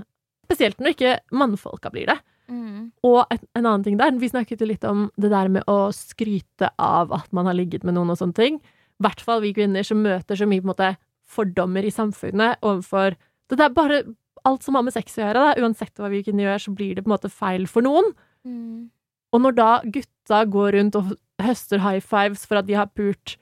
Spesielt 0.50 0.82
når 0.82 0.96
ikke 0.96 1.14
mannfolka 1.38 1.94
blir 1.94 2.10
det. 2.10 2.18
Mm. 2.50 2.92
Og 3.06 3.20
en, 3.30 3.46
en 3.54 3.66
annen 3.68 3.84
ting 3.86 3.98
der, 4.02 4.18
vi 4.18 4.30
snakket 4.34 4.62
jo 4.66 4.72
litt 4.74 4.84
om 4.90 5.12
det 5.16 5.30
der 5.30 5.48
med 5.54 5.62
å 5.70 5.92
skryte 5.94 6.74
av 6.82 7.14
at 7.14 7.30
man 7.36 7.46
har 7.46 7.54
ligget 7.54 7.86
med 7.86 7.94
noen 7.94 8.10
og 8.10 8.18
sånne 8.18 8.34
ting. 8.34 8.58
I 8.98 9.06
hvert 9.06 9.22
fall 9.22 9.46
vi 9.46 9.54
kvinner 9.54 9.86
som 9.86 10.02
møter 10.02 10.34
så 10.40 10.50
mye 10.50 10.64
på 10.64 10.72
en 10.72 10.74
måte 10.74 10.96
fordommer 11.28 11.86
i 11.86 11.94
samfunnet 11.94 12.62
overfor 12.66 13.18
Det 13.52 13.60
er 13.64 13.76
bare 13.76 14.02
alt 14.48 14.64
som 14.64 14.76
har 14.76 14.84
med 14.84 14.96
sex 14.96 15.18
å 15.18 15.22
gjøre, 15.22 15.44
da. 15.44 15.64
Uansett 15.64 16.00
hva 16.00 16.10
vi 16.12 16.24
kunne 16.26 16.44
gjør, 16.44 16.62
så 16.64 16.74
blir 16.76 16.96
det 16.96 17.04
på 17.04 17.12
en 17.12 17.16
måte 17.16 17.32
feil 17.32 17.68
for 17.68 17.86
noen. 17.86 18.10
Mm. 18.48 18.90
Og 19.36 19.44
når 19.44 19.56
da 19.58 19.70
gutta 19.84 20.42
går 20.48 20.78
rundt 20.78 20.98
og 21.00 21.14
høster 21.44 21.84
high 21.84 22.04
fives 22.04 22.46
for 22.48 22.60
at 22.60 22.68
de 22.68 22.78
har 22.80 22.92
pult 22.96 23.36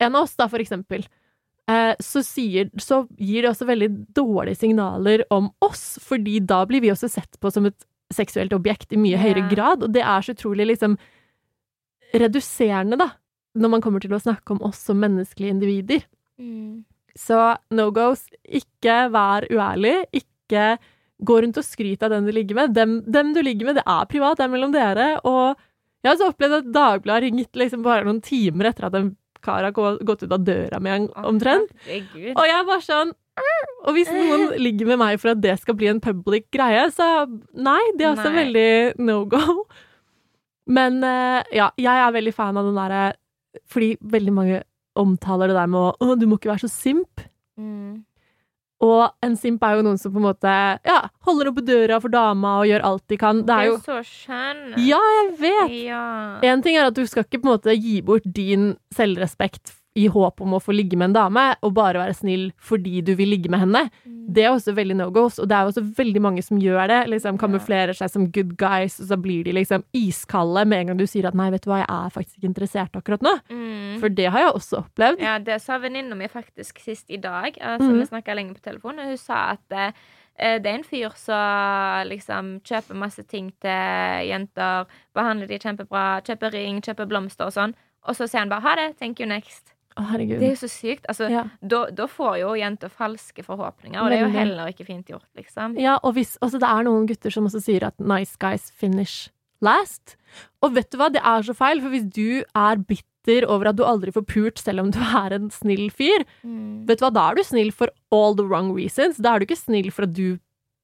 en 0.00 0.16
av 0.16 0.24
oss, 0.24 0.36
da, 0.40 0.48
for 0.48 0.62
eksempel, 0.62 1.04
eh, 1.68 1.92
så, 2.00 2.22
sier, 2.24 2.70
så 2.80 3.02
gir 3.20 3.44
det 3.44 3.52
også 3.52 3.68
veldig 3.68 3.90
dårlige 4.16 4.62
signaler 4.62 5.26
om 5.34 5.50
oss, 5.64 5.98
fordi 6.04 6.38
da 6.40 6.62
blir 6.68 6.84
vi 6.84 6.92
også 6.94 7.10
sett 7.12 7.40
på 7.40 7.52
som 7.52 7.68
et 7.68 7.76
seksuelt 8.14 8.54
objekt 8.56 8.94
i 8.94 8.98
mye 8.98 9.14
yeah. 9.14 9.26
høyere 9.26 9.48
grad, 9.52 9.84
og 9.84 9.92
det 9.94 10.02
er 10.02 10.24
så 10.24 10.34
utrolig 10.34 10.70
liksom 10.72 10.96
reduserende, 12.16 12.98
da, 12.98 13.10
når 13.60 13.74
man 13.76 13.84
kommer 13.84 14.02
til 14.02 14.14
å 14.16 14.22
snakke 14.22 14.56
om 14.56 14.64
oss 14.66 14.80
som 14.88 14.98
menneskelige 15.02 15.54
individer. 15.54 16.08
Mm. 16.40 16.82
Så 17.18 17.38
no 17.76 17.90
goes, 17.94 18.24
ikke 18.46 18.96
vær 19.12 19.46
uærlig, 19.50 19.96
ikke 20.16 20.78
gå 21.20 21.40
rundt 21.44 21.58
og 21.60 21.66
skryt 21.66 22.02
av 22.06 22.14
den 22.14 22.28
du 22.28 22.32
ligger 22.32 22.56
med. 22.56 22.74
Dem, 22.76 23.00
dem 23.04 23.34
du 23.36 23.42
ligger 23.44 23.68
med, 23.68 23.80
det 23.80 23.84
er 23.84 24.06
privat, 24.08 24.38
det 24.40 24.46
er 24.46 24.52
mellom 24.54 24.72
dere, 24.72 25.08
og 25.28 25.58
jeg 26.00 26.14
har 26.14 26.20
så 26.20 26.30
opplevd 26.32 26.60
at 26.62 26.68
Dagbladet 26.72 27.16
har 27.18 27.26
ringt 27.26 27.58
liksom 27.60 27.82
bare 27.84 28.06
noen 28.06 28.22
timer 28.24 28.70
etter 28.70 28.86
at 28.88 28.94
en 28.96 29.10
kar 29.44 29.66
har 29.66 29.72
gått 29.74 30.24
ut 30.24 30.32
av 30.32 30.44
døra 30.44 30.80
med 30.80 30.94
en 30.94 31.08
omtrent. 31.28 31.72
herregud. 31.86 32.32
Og 32.36 32.46
jeg 32.48 32.66
var 32.68 32.82
sånn. 32.84 33.12
Og 33.88 33.94
hvis 33.96 34.10
noen 34.12 34.50
ligger 34.66 34.90
med 34.92 35.00
meg 35.00 35.20
for 35.20 35.32
at 35.32 35.40
det 35.44 35.54
skal 35.60 35.76
bli 35.76 35.88
en 35.92 36.00
public 36.04 36.48
greie, 36.52 36.86
så 36.92 37.26
nei, 37.56 37.80
det 37.96 38.06
er 38.06 38.14
også 38.14 38.32
Nei. 38.32 38.38
veldig 38.44 38.70
no 39.04 39.22
go. 39.28 39.64
Men 40.70 41.00
eh, 41.04 41.40
ja, 41.56 41.70
jeg 41.80 42.04
er 42.04 42.16
veldig 42.16 42.34
fan 42.36 42.58
av 42.60 42.68
den 42.68 42.76
derre 42.78 43.06
Fordi 43.72 43.94
veldig 44.12 44.32
mange 44.36 44.58
omtaler 44.98 45.50
det 45.50 45.58
der 45.58 45.70
med 45.70 45.98
å 46.00 46.14
du 46.18 46.26
må 46.28 46.38
ikke 46.38 46.52
være 46.52 46.66
så 46.66 46.72
simp. 46.72 47.22
Mm. 47.60 48.02
Og 48.80 49.02
en 49.24 49.34
simp 49.36 49.64
er 49.66 49.76
jo 49.76 49.84
noen 49.84 49.98
som 50.00 50.12
på 50.12 50.20
en 50.22 50.24
måte 50.30 50.52
ja, 50.88 51.00
holder 51.26 51.50
oppe 51.50 51.64
døra 51.66 51.98
for 52.00 52.12
dama 52.12 52.54
og 52.62 52.70
gjør 52.70 52.86
alt 52.88 53.04
de 53.12 53.18
kan. 53.20 53.42
Det 53.44 53.56
er 53.56 53.68
jo 53.68 53.76
så 53.84 53.98
skjønn. 54.06 54.62
Ja, 54.80 55.00
jeg 55.16 55.34
vet! 55.42 55.74
Ja. 55.90 56.06
En 56.48 56.64
ting 56.64 56.78
er 56.80 56.88
at 56.88 56.96
du 56.96 57.04
skal 57.08 57.26
ikke 57.26 57.42
på 57.42 57.50
en 57.50 57.52
måte 57.52 57.76
gi 57.76 57.98
bort 58.04 58.24
din 58.24 58.72
selvrespekt 58.96 59.74
i 59.98 60.06
håp 60.06 60.40
om 60.40 60.52
å 60.54 60.60
få 60.62 60.72
ligge 60.72 60.96
med 60.96 61.10
en 61.10 61.16
dame, 61.16 61.44
og 61.66 61.74
bare 61.74 61.98
være 61.98 62.14
snill 62.14 62.52
fordi 62.62 63.00
du 63.02 63.14
vil 63.18 63.32
ligge 63.32 63.50
med 63.50 63.58
henne. 63.64 63.90
Mm. 64.06 64.18
Det 64.32 64.44
er 64.44 64.52
også 64.52 64.74
veldig 64.76 64.94
no 64.96 65.10
goes, 65.10 65.40
og 65.42 65.48
det 65.50 65.56
er 65.56 65.66
også 65.66 65.82
veldig 65.96 66.20
mange 66.22 66.42
som 66.46 66.60
gjør 66.62 66.86
det. 66.86 67.00
Liksom 67.10 67.38
Kamuflerer 67.40 67.92
seg 67.98 68.10
som 68.12 68.28
good 68.30 68.56
guys, 68.56 69.00
og 69.00 69.08
så 69.08 69.16
blir 69.18 69.42
de 69.44 69.52
liksom 69.52 69.82
iskalde 69.92 70.62
med 70.70 70.78
en 70.80 70.86
gang 70.92 70.96
du 70.98 71.06
sier 71.06 71.26
at 71.26 71.34
'nei, 71.34 71.50
vet 71.50 71.62
du 71.62 71.70
hva, 71.70 71.80
jeg 71.82 71.90
er 71.90 72.10
faktisk 72.14 72.36
ikke 72.38 72.50
interessert 72.52 72.92
akkurat 72.94 73.20
nå'. 73.20 73.40
Mm. 73.50 73.98
For 74.00 74.08
det 74.08 74.30
har 74.30 74.38
jeg 74.38 74.52
også 74.54 74.84
opplevd. 74.84 75.20
Ja, 75.20 75.38
det 75.38 75.60
sa 75.60 75.78
venninna 75.78 76.14
mi 76.14 76.28
faktisk 76.28 76.78
sist 76.78 77.10
i 77.10 77.16
dag. 77.16 77.58
Altså, 77.60 77.90
Mhm. 77.90 77.98
Vi 78.00 78.06
snakka 78.06 78.34
lenge 78.34 78.54
på 78.54 78.60
telefon, 78.62 78.98
og 79.00 79.06
hun 79.06 79.16
sa 79.16 79.50
at 79.50 79.72
eh, 80.38 80.58
det 80.58 80.66
er 80.66 80.74
en 80.78 80.84
fyr 80.84 81.10
som 81.16 82.08
liksom 82.08 82.60
kjøper 82.62 82.94
masse 82.94 83.22
ting 83.26 83.52
til 83.60 84.28
jenter, 84.30 84.86
behandler 85.14 85.48
de 85.48 85.58
kjempebra, 85.58 86.22
kjøper 86.22 86.52
ring, 86.52 86.80
kjøper 86.80 87.06
blomster 87.08 87.46
og 87.46 87.52
sånn, 87.52 87.74
og 88.06 88.14
så 88.14 88.28
sier 88.28 88.40
han 88.40 88.48
bare 88.48 88.60
'ha 88.60 88.74
det, 88.76 88.98
thank 88.98 89.18
you 89.20 89.26
next'. 89.26 89.74
Herregud. 89.98 90.38
Det 90.40 90.46
er 90.48 90.54
jo 90.54 90.60
så 90.66 90.70
sykt. 90.70 91.04
Altså, 91.08 91.28
Ja. 91.30 91.44
da, 91.66 91.86
da 91.90 92.06
får 92.06 92.38
jo 92.40 92.54
jenter 92.54 92.88
falske 92.88 93.42
forhåpninger, 93.44 94.00
og 94.00 94.10
det 94.10 94.18
er 94.20 94.26
jo 94.26 94.32
heller 94.38 94.66
ikke 94.72 94.86
fint 94.86 95.06
gjort, 95.06 95.26
liksom. 95.36 95.78
Ja, 95.78 95.98
og 96.02 96.14
hvis, 96.14 96.36
også 96.40 96.60
det 96.60 96.68
er 96.68 96.82
noen 96.84 97.06
gutter 97.06 97.30
som 97.30 97.44
også 97.46 97.60
sier 97.62 97.82
at 97.86 97.98
nice 98.00 98.36
guys 98.38 98.70
finish 98.70 99.30
last. 99.60 100.16
Og 100.62 100.74
vet 100.74 100.90
du 100.90 100.96
hva, 100.96 101.10
det 101.12 101.20
er 101.22 101.42
så 101.42 101.54
feil, 101.54 101.80
for 101.82 101.90
hvis 101.90 102.06
du 102.08 102.44
er 102.54 102.76
bitter 102.76 103.44
over 103.50 103.68
at 103.68 103.76
du 103.76 103.82
aldri 103.84 104.10
får 104.14 104.24
pult 104.26 104.58
selv 104.58 104.80
om 104.80 104.90
du 104.90 104.98
er 104.98 105.34
en 105.36 105.50
snill 105.50 105.90
fyr, 105.90 106.24
Mm. 106.46 106.86
vet 106.86 106.98
du 106.98 107.04
hva, 107.04 107.12
da 107.12 107.30
er 107.30 107.34
du 107.34 107.42
snill 107.42 107.70
for 107.70 107.88
all 108.10 108.34
the 108.34 108.44
wrong 108.46 108.72
reasons. 108.74 109.18
Da 109.18 109.34
er 109.34 109.40
du 109.40 109.46
ikke 109.46 109.58
snill 109.58 109.90
for 109.90 110.04
at 110.04 110.14
du 110.14 110.38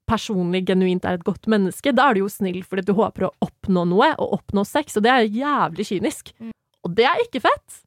personlig 0.07 0.65
genuint 0.67 1.05
er 1.05 1.15
et 1.15 1.25
godt 1.25 1.47
menneske. 1.51 1.95
Da 1.95 2.11
er 2.11 2.15
du 2.15 2.21
jo 2.21 2.29
snill 2.29 2.63
fordi 2.63 2.85
du 2.85 2.93
håper 2.95 3.27
å 3.27 3.33
oppnå 3.43 3.87
noe, 3.89 4.15
og 4.19 4.39
oppnå 4.41 4.65
sex, 4.67 4.97
og 4.97 5.03
det 5.03 5.11
er 5.11 5.27
jævlig 5.27 5.87
kynisk. 5.89 6.33
Mm. 6.39 6.53
Og 6.85 6.95
det 6.95 7.05
er 7.09 7.17
ikke 7.25 7.41
fett! 7.43 7.83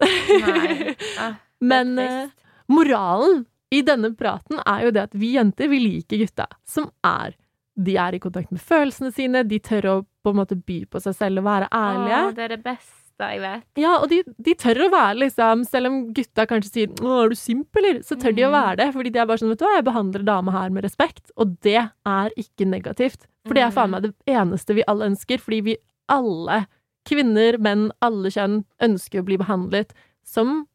Nei. 0.00 0.94
Ah, 1.18 1.34
Men 1.60 1.98
uh, 1.98 2.28
moralen 2.68 3.44
i 3.72 3.80
denne 3.82 4.12
praten 4.16 4.60
er 4.66 4.84
jo 4.86 4.90
det 4.94 5.06
at 5.08 5.14
vi 5.16 5.32
jenter, 5.36 5.68
vi 5.72 5.80
liker 5.82 6.20
gutta 6.22 6.46
som 6.68 6.90
er 7.06 7.34
De 7.76 7.96
er 8.00 8.14
i 8.16 8.20
kontakt 8.22 8.52
med 8.54 8.60
følelsene 8.64 9.10
sine, 9.12 9.42
de 9.44 9.58
tør 9.60 9.88
å 9.90 9.94
på 10.24 10.32
en 10.32 10.38
måte 10.38 10.56
by 10.56 10.82
på 10.88 11.00
seg 11.04 11.12
selv 11.16 11.42
og 11.42 11.44
være 11.44 11.66
ærlige. 11.76 12.20
Å, 12.24 12.30
det 12.36 12.44
er 12.46 12.52
det 12.54 12.62
beste 12.64 13.26
jeg 13.32 13.40
vet. 13.42 13.64
Ja, 13.80 13.90
og 14.00 14.08
de, 14.12 14.22
de 14.44 14.54
tør 14.60 14.80
å 14.86 14.88
være 14.92 15.18
liksom 15.22 15.62
Selv 15.68 15.88
om 15.88 15.98
gutta 16.16 16.44
kanskje 16.48 16.70
sier 16.72 16.88
'Å, 17.00 17.12
er 17.24 17.28
du 17.32 17.36
simp, 17.36 17.68
eller?' 17.80 18.00
Så 18.04 18.16
tør 18.20 18.34
de 18.36 18.44
å 18.44 18.50
Mm. 18.50 18.56
være 18.56 18.76
det, 18.80 18.88
fordi 18.94 19.12
de 19.12 19.18
er 19.20 19.26
bare 19.26 19.38
sånn 19.40 19.48
'Vet 19.52 19.58
du 19.60 19.64
hva, 19.64 19.74
jeg 19.76 19.84
behandler 19.88 20.24
dama 20.24 20.52
her 20.52 20.70
med 20.70 20.84
respekt', 20.84 21.30
og 21.36 21.56
det 21.60 21.76
er 22.06 22.30
ikke 22.36 22.68
negativt. 22.68 23.26
For 23.46 23.54
det 23.54 23.62
er 23.64 23.70
faen 23.76 23.90
meg 23.90 24.02
det 24.02 24.14
eneste 24.28 24.74
vi 24.74 24.84
alle 24.88 25.06
ønsker, 25.12 25.38
fordi 25.40 25.60
vi 25.64 25.76
alle, 26.08 26.66
kvinner, 27.06 27.58
menn, 27.62 27.88
alle 28.02 28.28
kjønn, 28.34 28.64
ønsker 28.82 29.22
å 29.22 29.26
bli 29.28 29.38
behandlet 29.40 29.92
som, 30.26 30.66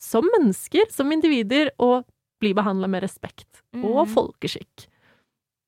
som 0.00 0.28
mennesker, 0.36 0.90
som 0.92 1.10
individer, 1.12 1.70
og 1.82 2.04
bli 2.42 2.52
behandla 2.58 2.88
med 2.90 3.02
respekt 3.04 3.62
og 3.74 4.06
Mm. 4.06 4.14
folkeskikk. 4.14 4.88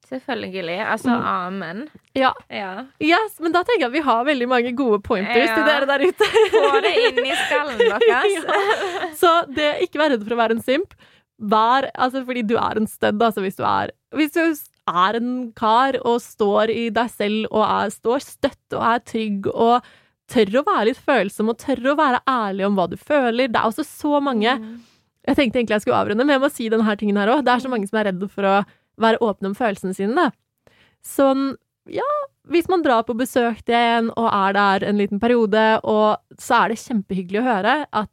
Selvfølgelig. 0.05 0.79
Altså, 0.85 1.09
Mm. 1.09 1.23
amen. 1.25 1.89
Ja. 2.15 2.33
Ja. 2.51 2.85
Yes, 3.01 3.39
men 3.41 3.53
da 3.53 3.63
tenker 3.65 3.81
jeg 3.81 3.87
at 3.89 3.93
vi 3.93 4.01
har 4.05 4.25
veldig 4.25 4.49
mange 4.49 4.73
gode 4.77 5.01
pointers 5.03 5.49
Ja. 5.49 5.55
til 5.55 5.65
dere 5.65 5.87
der 5.87 6.05
ute. 6.07 6.25
Få 6.53 6.83
det 6.83 6.93
inn 7.09 7.25
i 7.25 7.33
skallen 7.33 7.79
deres. 7.89 8.05
Ja. 8.07 9.09
Så 9.15 9.33
det, 9.55 9.71
ikke 9.89 9.99
vær 10.03 10.11
redd 10.13 10.25
for 10.27 10.35
å 10.37 10.41
være 10.43 10.51
en 10.59 10.61
simp. 10.63 10.93
Vær, 11.41 11.89
altså 11.97 12.25
fordi 12.27 12.47
du 12.47 12.57
er 12.57 12.77
en 12.77 12.87
stud, 12.87 13.19
altså 13.21 13.41
hvis 13.43 13.57
du 13.57 13.65
er 13.65 13.91
Hvis 14.15 14.33
du 14.37 14.55
er 14.91 15.19
en 15.19 15.35
kar 15.57 15.99
og 16.05 16.19
står 16.23 16.73
i 16.73 16.89
deg 16.95 17.13
selv 17.13 17.47
og 17.51 17.63
er, 17.67 17.93
står 17.95 18.25
støtt 18.25 18.77
og 18.77 18.83
er 18.85 19.05
trygg 19.09 19.49
og 19.53 19.87
tør 20.31 20.61
å 20.61 20.65
være 20.67 20.89
litt 20.91 21.01
følsom 21.05 21.53
og 21.53 21.61
tør 21.61 21.93
å 21.93 21.99
være 21.99 22.23
ærlig 22.29 22.67
om 22.67 22.77
hva 22.79 22.89
du 22.91 22.97
føler. 23.01 23.49
Det 23.49 23.61
er 23.61 23.71
også 23.71 23.87
så 23.89 24.21
mange 24.25 24.59
Mm. 24.59 24.83
Jeg 25.25 25.39
tenkte 25.39 25.61
egentlig 25.61 25.79
jeg 25.79 25.85
skulle 25.87 25.99
avrunde, 26.03 26.25
men 26.27 26.35
jeg 26.35 26.43
må 26.43 26.51
si 26.53 26.67
denne 26.69 26.97
tingen 27.01 27.17
her 27.17 27.31
òg. 27.33 27.45
Det 27.47 27.53
er 27.55 27.63
så 27.65 27.71
mange 27.73 27.89
som 27.89 27.97
er 27.97 28.11
redde 28.11 28.29
for 28.29 28.45
å 28.45 28.57
være 29.01 29.23
åpne 29.25 29.51
om 29.51 29.57
følelsene 29.57 29.97
sine, 29.97 30.13
da. 30.13 30.75
Sånn, 31.05 31.55
ja, 31.89 32.09
hvis 32.53 32.69
man 32.69 32.85
drar 32.85 33.07
på 33.09 33.17
besøk 33.17 33.63
til 33.65 33.77
en 33.79 34.11
og 34.13 34.29
er 34.29 34.57
der 34.57 34.85
en 34.91 35.01
liten 35.01 35.23
periode, 35.23 35.65
og 35.81 36.21
så 36.41 36.61
er 36.65 36.73
det 36.75 36.83
kjempehyggelig 36.83 37.41
å 37.41 37.47
høre 37.49 37.75
at 37.89 38.13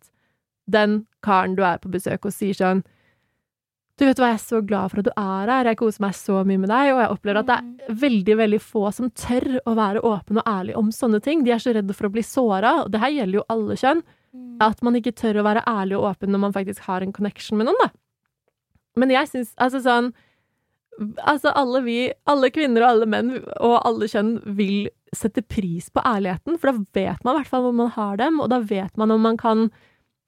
den 0.72 1.02
karen 1.26 1.58
du 1.60 1.66
er 1.68 1.82
på 1.84 1.92
besøk 1.92 2.28
hos, 2.28 2.40
sier 2.40 2.56
sånn 2.56 2.84
Du 4.02 4.08
vet 4.08 4.18
hva, 4.18 4.32
jeg 4.32 4.40
er 4.40 4.42
så 4.42 4.60
glad 4.66 4.90
for 4.90 5.04
at 5.04 5.06
du 5.06 5.12
er 5.14 5.50
her, 5.52 5.68
jeg 5.70 5.78
koser 5.78 6.02
meg 6.02 6.16
så 6.18 6.40
mye 6.42 6.58
med 6.64 6.72
deg, 6.72 6.88
og 6.96 7.04
jeg 7.04 7.14
opplever 7.14 7.40
at 7.44 7.50
det 7.52 7.58
er 7.60 8.00
veldig, 8.02 8.38
veldig 8.40 8.60
få 8.66 8.88
som 8.98 9.12
tør 9.14 9.60
å 9.70 9.76
være 9.78 10.02
åpen 10.10 10.40
og 10.42 10.50
ærlig 10.50 10.74
om 10.80 10.90
sånne 10.96 11.20
ting. 11.22 11.44
De 11.46 11.54
er 11.54 11.62
så 11.62 11.76
redde 11.78 11.94
for 11.94 12.10
å 12.10 12.14
bli 12.16 12.24
såra, 12.26 12.72
og 12.82 12.90
det 12.90 13.02
her 13.04 13.14
gjelder 13.14 13.38
jo 13.38 13.46
alle 13.54 13.78
kjønn. 13.78 14.02
Mm. 14.34 14.56
At 14.66 14.82
man 14.82 14.98
ikke 14.98 15.14
tør 15.22 15.44
å 15.44 15.46
være 15.46 15.62
ærlig 15.70 16.00
og 16.00 16.08
åpen 16.10 16.34
når 16.34 16.42
man 16.48 16.56
faktisk 16.56 16.88
har 16.88 17.06
en 17.06 17.14
connection 17.14 17.62
med 17.62 17.70
noen, 17.70 17.78
da. 17.84 17.92
Men 18.98 19.14
jeg 19.14 19.30
syns 19.30 19.54
altså 19.62 19.86
sånn 19.86 20.12
Altså, 21.00 21.54
alle 21.56 21.80
vi, 21.86 21.96
alle 22.30 22.50
kvinner 22.54 22.84
og 22.84 22.90
alle 22.90 23.06
menn 23.10 23.30
og 23.40 23.78
alle 23.88 24.10
kjønn 24.12 24.34
vil 24.58 24.90
sette 25.16 25.42
pris 25.42 25.88
på 25.90 26.04
ærligheten, 26.06 26.58
for 26.60 26.68
da 26.68 26.84
vet 27.00 27.24
man 27.24 27.38
i 27.38 27.40
hvert 27.40 27.50
fall 27.50 27.64
hvor 27.64 27.78
man 27.78 27.94
har 27.96 28.20
dem, 28.20 28.42
og 28.44 28.52
da 28.52 28.60
vet 28.60 29.00
man 29.00 29.14
om 29.16 29.24
man 29.24 29.40
kan 29.40 29.70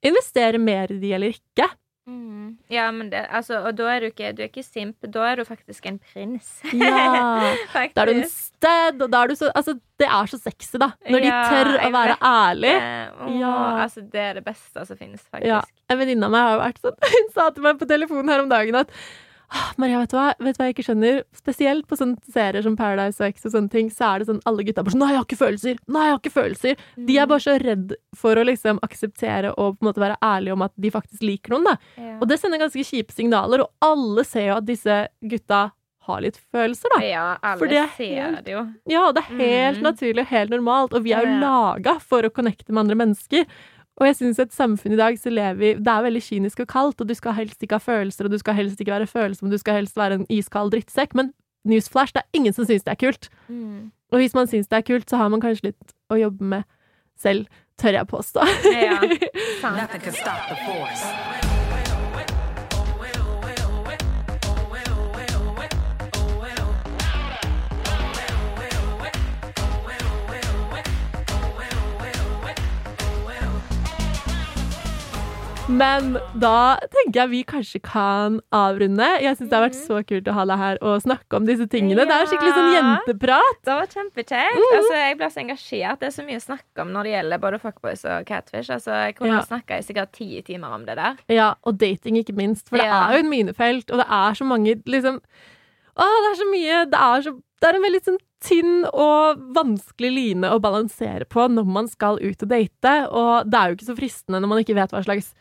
investere 0.07 0.61
mer 0.63 0.89
i 0.89 1.01
de 1.03 1.11
eller 1.17 1.35
ikke. 1.35 1.67
Mm. 2.03 2.57
Ja, 2.67 2.89
men 2.91 3.07
det, 3.13 3.21
altså, 3.31 3.61
og 3.63 3.77
da 3.77 3.85
er 3.93 4.03
du 4.03 4.05
ikke, 4.09 4.33
du 4.35 4.41
er 4.43 4.49
ikke 4.49 4.63
simp, 4.65 4.97
da 5.07 5.23
er 5.29 5.39
du 5.39 5.45
faktisk 5.47 5.85
en 5.87 5.99
prins. 6.03 6.49
Ja. 6.75 7.53
faktisk. 7.75 7.95
Da 7.95 8.03
er 8.03 8.11
du 8.11 8.13
en 8.17 8.29
sted, 8.29 9.01
og 9.05 9.11
da 9.13 9.21
er 9.23 9.31
du 9.31 9.35
så 9.39 9.51
Altså, 9.55 9.77
det 10.01 10.07
er 10.09 10.31
så 10.31 10.39
sexy, 10.41 10.75
da. 10.81 10.91
Når 11.07 11.23
de 11.23 11.31
tør 11.31 11.71
å 11.79 11.91
være 11.95 12.17
ærlig. 12.19 12.73
Eh, 12.75 13.11
åh, 13.23 13.35
Ja. 13.39 13.55
Altså, 13.85 14.03
det 14.03 14.23
er 14.29 14.39
det 14.41 14.45
beste 14.47 14.85
som 14.89 14.99
finnes, 14.99 15.23
faktisk. 15.29 15.47
Ja. 15.53 15.61
En 15.91 16.01
venninne 16.01 16.27
av 16.27 16.35
meg 16.35 16.47
har 16.49 16.63
vært 16.65 16.81
sånn 16.83 16.97
Hun 17.15 17.29
sa 17.35 17.49
til 17.55 17.67
meg 17.67 17.79
på 17.79 17.87
telefonen 17.89 18.33
her 18.33 18.43
om 18.43 18.51
dagen 18.51 18.81
at 18.83 18.91
«Ah, 18.91 19.21
Maria, 19.77 19.99
vet 19.99 20.09
du, 20.09 20.15
hva? 20.17 20.33
vet 20.39 20.55
du 20.57 20.61
hva 20.61 20.67
jeg 20.69 20.75
ikke 20.75 20.85
skjønner? 20.87 21.19
Spesielt 21.37 21.85
på 21.89 21.97
sånne 21.99 22.17
serier 22.33 22.63
som 22.65 22.75
Paradise 22.79 23.21
X 23.21 23.45
og 23.45 23.53
sånne 23.53 23.69
ting, 23.73 23.89
så 23.93 24.07
er 24.15 24.19
det 24.23 24.27
sånn 24.31 24.41
alle 24.49 24.63
gutta 24.65 24.83
bare 24.83 24.95
sånn 24.95 25.03
Nei, 25.03 25.11
jeg 25.13 25.19
har 25.21 25.27
ikke 25.27 25.41
følelser! 25.43 25.77
Nei, 25.93 26.05
jeg 26.07 26.15
har 26.15 26.21
ikke 26.23 26.33
følelser! 26.37 26.81
De 27.09 27.17
er 27.21 27.29
bare 27.29 27.45
så 27.45 27.57
redd 27.61 27.93
for 28.17 28.35
å 28.41 28.47
liksom 28.47 28.81
akseptere 28.85 29.53
og 29.53 29.77
på 29.77 29.83
en 29.85 29.91
måte 29.91 30.01
være 30.03 30.17
ærlige 30.23 30.53
om 30.57 30.65
at 30.65 30.73
de 30.77 30.93
faktisk 30.93 31.21
liker 31.27 31.53
noen, 31.55 31.69
da. 31.73 31.77
Ja. 32.01 32.17
Og 32.21 32.27
det 32.31 32.39
sender 32.41 32.61
ganske 32.63 32.85
kjipe 32.87 33.13
signaler, 33.13 33.65
og 33.67 33.71
alle 33.85 34.25
ser 34.25 34.49
jo 34.51 34.57
at 34.57 34.65
disse 34.69 34.99
gutta 35.21 35.65
har 36.03 36.19
litt 36.19 36.35
følelser, 36.51 36.91
da. 36.91 36.97
ja, 37.05 37.27
alle 37.47 37.67
det 37.71 37.77
er 37.79 37.91
ser 37.95 38.17
helt- 38.19 38.41
det 38.43 38.51
jo. 38.57 38.63
Ja, 38.91 39.05
det 39.15 39.21
er 39.23 39.37
helt 39.37 39.77
Mm. 39.79 39.83
naturlig 39.87 40.19
og 40.25 40.31
helt 40.33 40.49
normalt, 40.51 40.93
og 40.97 41.03
vi 41.05 41.13
er 41.13 41.23
jo 41.23 41.29
Ja. 41.31 41.39
laga 41.39 41.93
for 42.01 42.21
å 42.23 42.29
connecte 42.29 42.71
med 42.75 42.83
andre 42.83 42.95
mennesker. 43.05 43.45
Og 44.01 44.07
jeg 44.09 44.17
synes 44.17 44.39
et 44.41 44.53
samfunn 44.53 44.95
i 44.95 44.97
dag 44.97 45.17
så 45.21 45.29
lever 45.29 45.59
vi 45.59 45.73
Det 45.77 45.91
er 45.91 46.05
veldig 46.07 46.21
kynisk 46.25 46.63
og 46.63 46.67
kaldt, 46.67 47.01
og 47.01 47.09
du 47.09 47.13
skal 47.13 47.35
helst 47.37 47.61
ikke 47.63 47.77
ha 47.77 47.83
følelser, 47.83 48.25
og 48.25 48.31
du 48.33 48.37
skal 48.41 48.57
helst 48.57 48.81
ikke 48.81 48.95
være 48.95 49.07
følsom, 49.07 49.51
du 49.51 49.57
skal 49.61 49.81
helst 49.81 49.97
være 49.97 50.21
en 50.21 50.25
iskald 50.33 50.73
drittsekk, 50.73 51.13
men 51.15 51.33
newsflash, 51.69 52.13
det 52.13 52.23
er 52.23 52.39
ingen 52.39 52.53
som 52.53 52.65
syns 52.65 52.83
det 52.83 52.91
er 52.91 52.99
kult. 53.05 53.29
Mm. 53.47 53.91
Og 54.11 54.17
hvis 54.21 54.33
man 54.33 54.49
syns 54.49 54.67
det 54.67 54.77
er 54.77 54.87
kult, 54.87 55.09
så 55.09 55.17
har 55.17 55.29
man 55.29 55.41
kanskje 55.41 55.71
litt 55.71 55.95
å 56.11 56.19
jobbe 56.19 56.43
med 56.55 56.67
selv, 57.19 57.47
tør 57.77 57.99
jeg 58.01 58.09
påstå. 58.09 58.45
Ja, 58.73 58.99
Men 75.71 76.17
da 76.43 76.75
tenker 76.91 77.21
jeg 77.21 77.29
vi 77.31 77.39
kanskje 77.47 77.79
kan 77.85 78.39
avrunde. 78.53 79.05
Jeg 79.23 79.37
syns 79.39 79.47
det 79.47 79.55
har 79.55 79.63
vært 79.63 79.77
så 79.79 79.99
kult 80.09 80.27
å 80.27 80.33
ha 80.35 80.43
deg 80.49 80.59
her 80.59 80.79
og 80.83 80.97
snakke 81.05 81.37
om 81.39 81.45
disse 81.47 81.67
tingene. 81.71 82.03
Det 82.03 82.11
er 82.17 82.27
skikkelig 82.27 82.51
sånn 82.57 82.73
jenteprat. 82.75 83.61
Det 83.63 83.77
var 83.79 83.87
kjempekjekt. 83.93 84.57
Mm. 84.59 84.73
Altså, 84.75 84.97
jeg 84.99 85.17
ble 85.21 85.29
så 85.31 85.41
engasjert. 85.45 86.01
Det 86.01 86.09
er 86.09 86.15
så 86.17 86.25
mye 86.27 86.41
å 86.41 86.43
snakke 86.43 86.83
om 86.83 86.91
når 86.91 87.07
det 87.07 87.13
gjelder 87.15 87.41
både 87.45 87.61
fuckboys 87.63 88.03
og 88.11 88.27
catfish. 88.27 88.73
Altså, 88.75 88.91
jeg 89.07 89.15
kunne 89.21 89.37
Ja. 89.39 89.45
snakka 89.47 89.79
i 89.79 89.85
sikkert 89.87 90.11
ti 90.11 90.41
timer 90.41 90.75
om 90.75 90.83
det 90.85 90.97
der. 90.99 91.15
Ja, 91.31 91.53
og 91.63 91.77
dating 91.79 92.17
ikke 92.19 92.35
minst. 92.35 92.67
For 92.67 92.77
det 92.77 92.85
Ja. 92.85 93.07
er 93.07 93.13
jo 93.13 93.23
en 93.23 93.29
minefelt, 93.31 93.89
og 93.89 93.97
det 94.03 94.07
er 94.09 94.31
så 94.35 94.43
mange 94.45 94.75
liksom 94.83 95.21
Å, 95.95 96.01
det 96.01 96.29
er 96.31 96.37
så 96.41 96.49
mye 96.51 96.89
Det 96.89 96.99
er, 96.99 97.21
så, 97.21 97.31
det 97.61 97.67
er 97.69 97.75
en 97.75 97.83
veldig 97.83 98.03
sånn 98.03 98.17
tynn 98.41 98.85
og 98.91 99.37
vanskelig 99.53 100.09
line 100.11 100.43
å 100.43 100.59
balansere 100.59 101.23
på 101.29 101.47
når 101.47 101.65
man 101.65 101.87
skal 101.87 102.17
ut 102.19 102.41
og 102.43 102.49
date, 102.49 103.07
og 103.13 103.45
det 103.49 103.53
er 103.59 103.69
jo 103.69 103.75
ikke 103.77 103.85
så 103.93 103.95
fristende 103.95 104.41
når 104.41 104.49
man 104.49 104.57
ikke 104.59 104.75
vet 104.75 104.91
hva 104.91 105.03
slags 105.05 105.33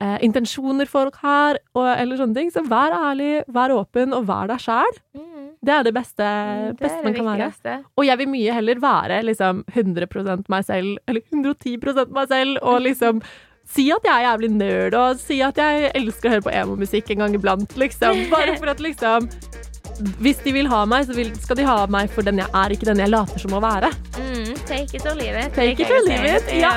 eh, 0.00 0.18
intensjoner 0.26 0.88
folk 0.90 1.18
har, 1.22 1.58
og, 1.76 1.88
eller 1.94 2.20
sånne 2.20 2.38
ting. 2.38 2.52
Så 2.54 2.64
vær 2.68 2.94
ærlig, 2.96 3.42
vær 3.54 3.74
åpen, 3.76 4.14
og 4.16 4.28
vær 4.28 4.50
deg 4.50 4.62
sjæl. 4.62 5.02
Mm. 5.16 5.34
Det 5.58 5.74
er 5.74 5.82
det 5.82 5.94
beste, 5.94 6.22
Det 6.22 6.78
beste 6.78 7.02
man 7.02 7.12
det 7.12 7.18
kan 7.18 7.28
være. 7.32 7.76
Og 7.98 8.06
jeg 8.06 8.18
vil 8.20 8.30
mye 8.30 8.54
heller 8.54 8.80
være 8.82 9.22
liksom 9.26 9.64
100% 9.74 10.48
meg 10.48 10.64
selv, 10.64 10.96
eller 11.08 11.22
110 11.32 11.76
meg 12.14 12.28
selv, 12.30 12.58
og 12.62 12.80
liksom 12.86 13.22
si 13.68 13.90
at 13.92 14.06
jeg 14.06 14.14
er 14.14 14.30
jævlig 14.30 14.50
nerd, 14.54 14.94
og 14.96 15.18
si 15.20 15.40
at 15.44 15.58
jeg 15.60 15.90
elsker 15.98 16.28
å 16.28 16.36
høre 16.36 16.46
på 16.46 16.54
emo-musikk 16.54 17.10
en 17.12 17.24
gang 17.24 17.34
iblant, 17.36 17.74
liksom. 17.76 18.22
Bare 18.32 18.56
for 18.56 18.72
at 18.72 18.80
liksom 18.80 19.28
Hvis 20.22 20.38
de 20.44 20.52
vil 20.54 20.68
ha 20.70 20.84
meg, 20.88 21.06
så 21.08 21.14
vil, 21.16 21.30
skal 21.42 21.56
de 21.58 21.64
ha 21.66 21.76
meg 21.90 22.10
for 22.14 22.22
den 22.26 22.38
jeg 22.38 22.46
er, 22.54 22.68
ikke 22.74 22.86
den 22.88 23.00
jeg 23.02 23.10
later 23.10 23.38
som 23.42 23.52
å 23.58 23.60
være. 23.62 23.88
Mm. 24.18 24.52
Take 24.68 24.94
it 24.98 25.06
or 25.06 25.14
leave 25.18 25.36
it. 25.40 25.50
Take 25.56 25.80
it 25.82 25.90
or 25.90 26.02
leave 26.06 26.26
it. 26.36 26.44
Ja. 26.54 26.72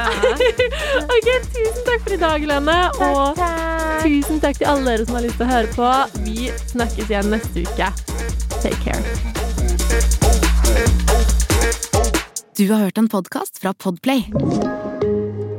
ok, 1.16 1.28
tusen 1.52 1.84
takk 1.88 2.02
for 2.06 2.14
i 2.16 2.20
dag, 2.22 2.40
Lene. 2.50 2.78
Og 3.06 3.38
Takk. 3.38 4.02
tusen 4.06 4.38
takk 4.44 4.56
til 4.62 4.68
alle 4.72 4.86
dere 4.96 5.06
som 5.06 5.16
har 5.20 5.26
lyst 5.28 5.38
til 5.42 5.48
å 5.48 5.52
høre 5.52 5.70
på. 5.76 5.88
Vi 6.26 6.38
snakkes 6.74 7.06
igjen 7.12 7.28
neste 7.34 7.58
uke. 7.68 7.88
Take 8.62 8.82
care. 8.86 9.04
Du 12.58 12.66
har 12.72 12.80
hørt 12.84 12.98
en 12.98 13.10
podkast 13.10 13.58
fra 13.62 13.74
Podplay. 13.74 14.26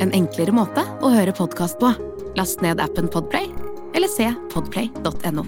En 0.02 0.10
enklere 0.14 0.52
måte 0.54 0.82
å 1.02 1.10
høre 1.14 1.32
podkast 1.34 1.78
på. 1.82 1.88
Last 2.38 2.62
ned 2.64 2.80
appen 2.80 3.08
Podplay, 3.12 3.46
eller 3.94 4.08
se 4.08 4.30
podplay.no. 4.54 5.44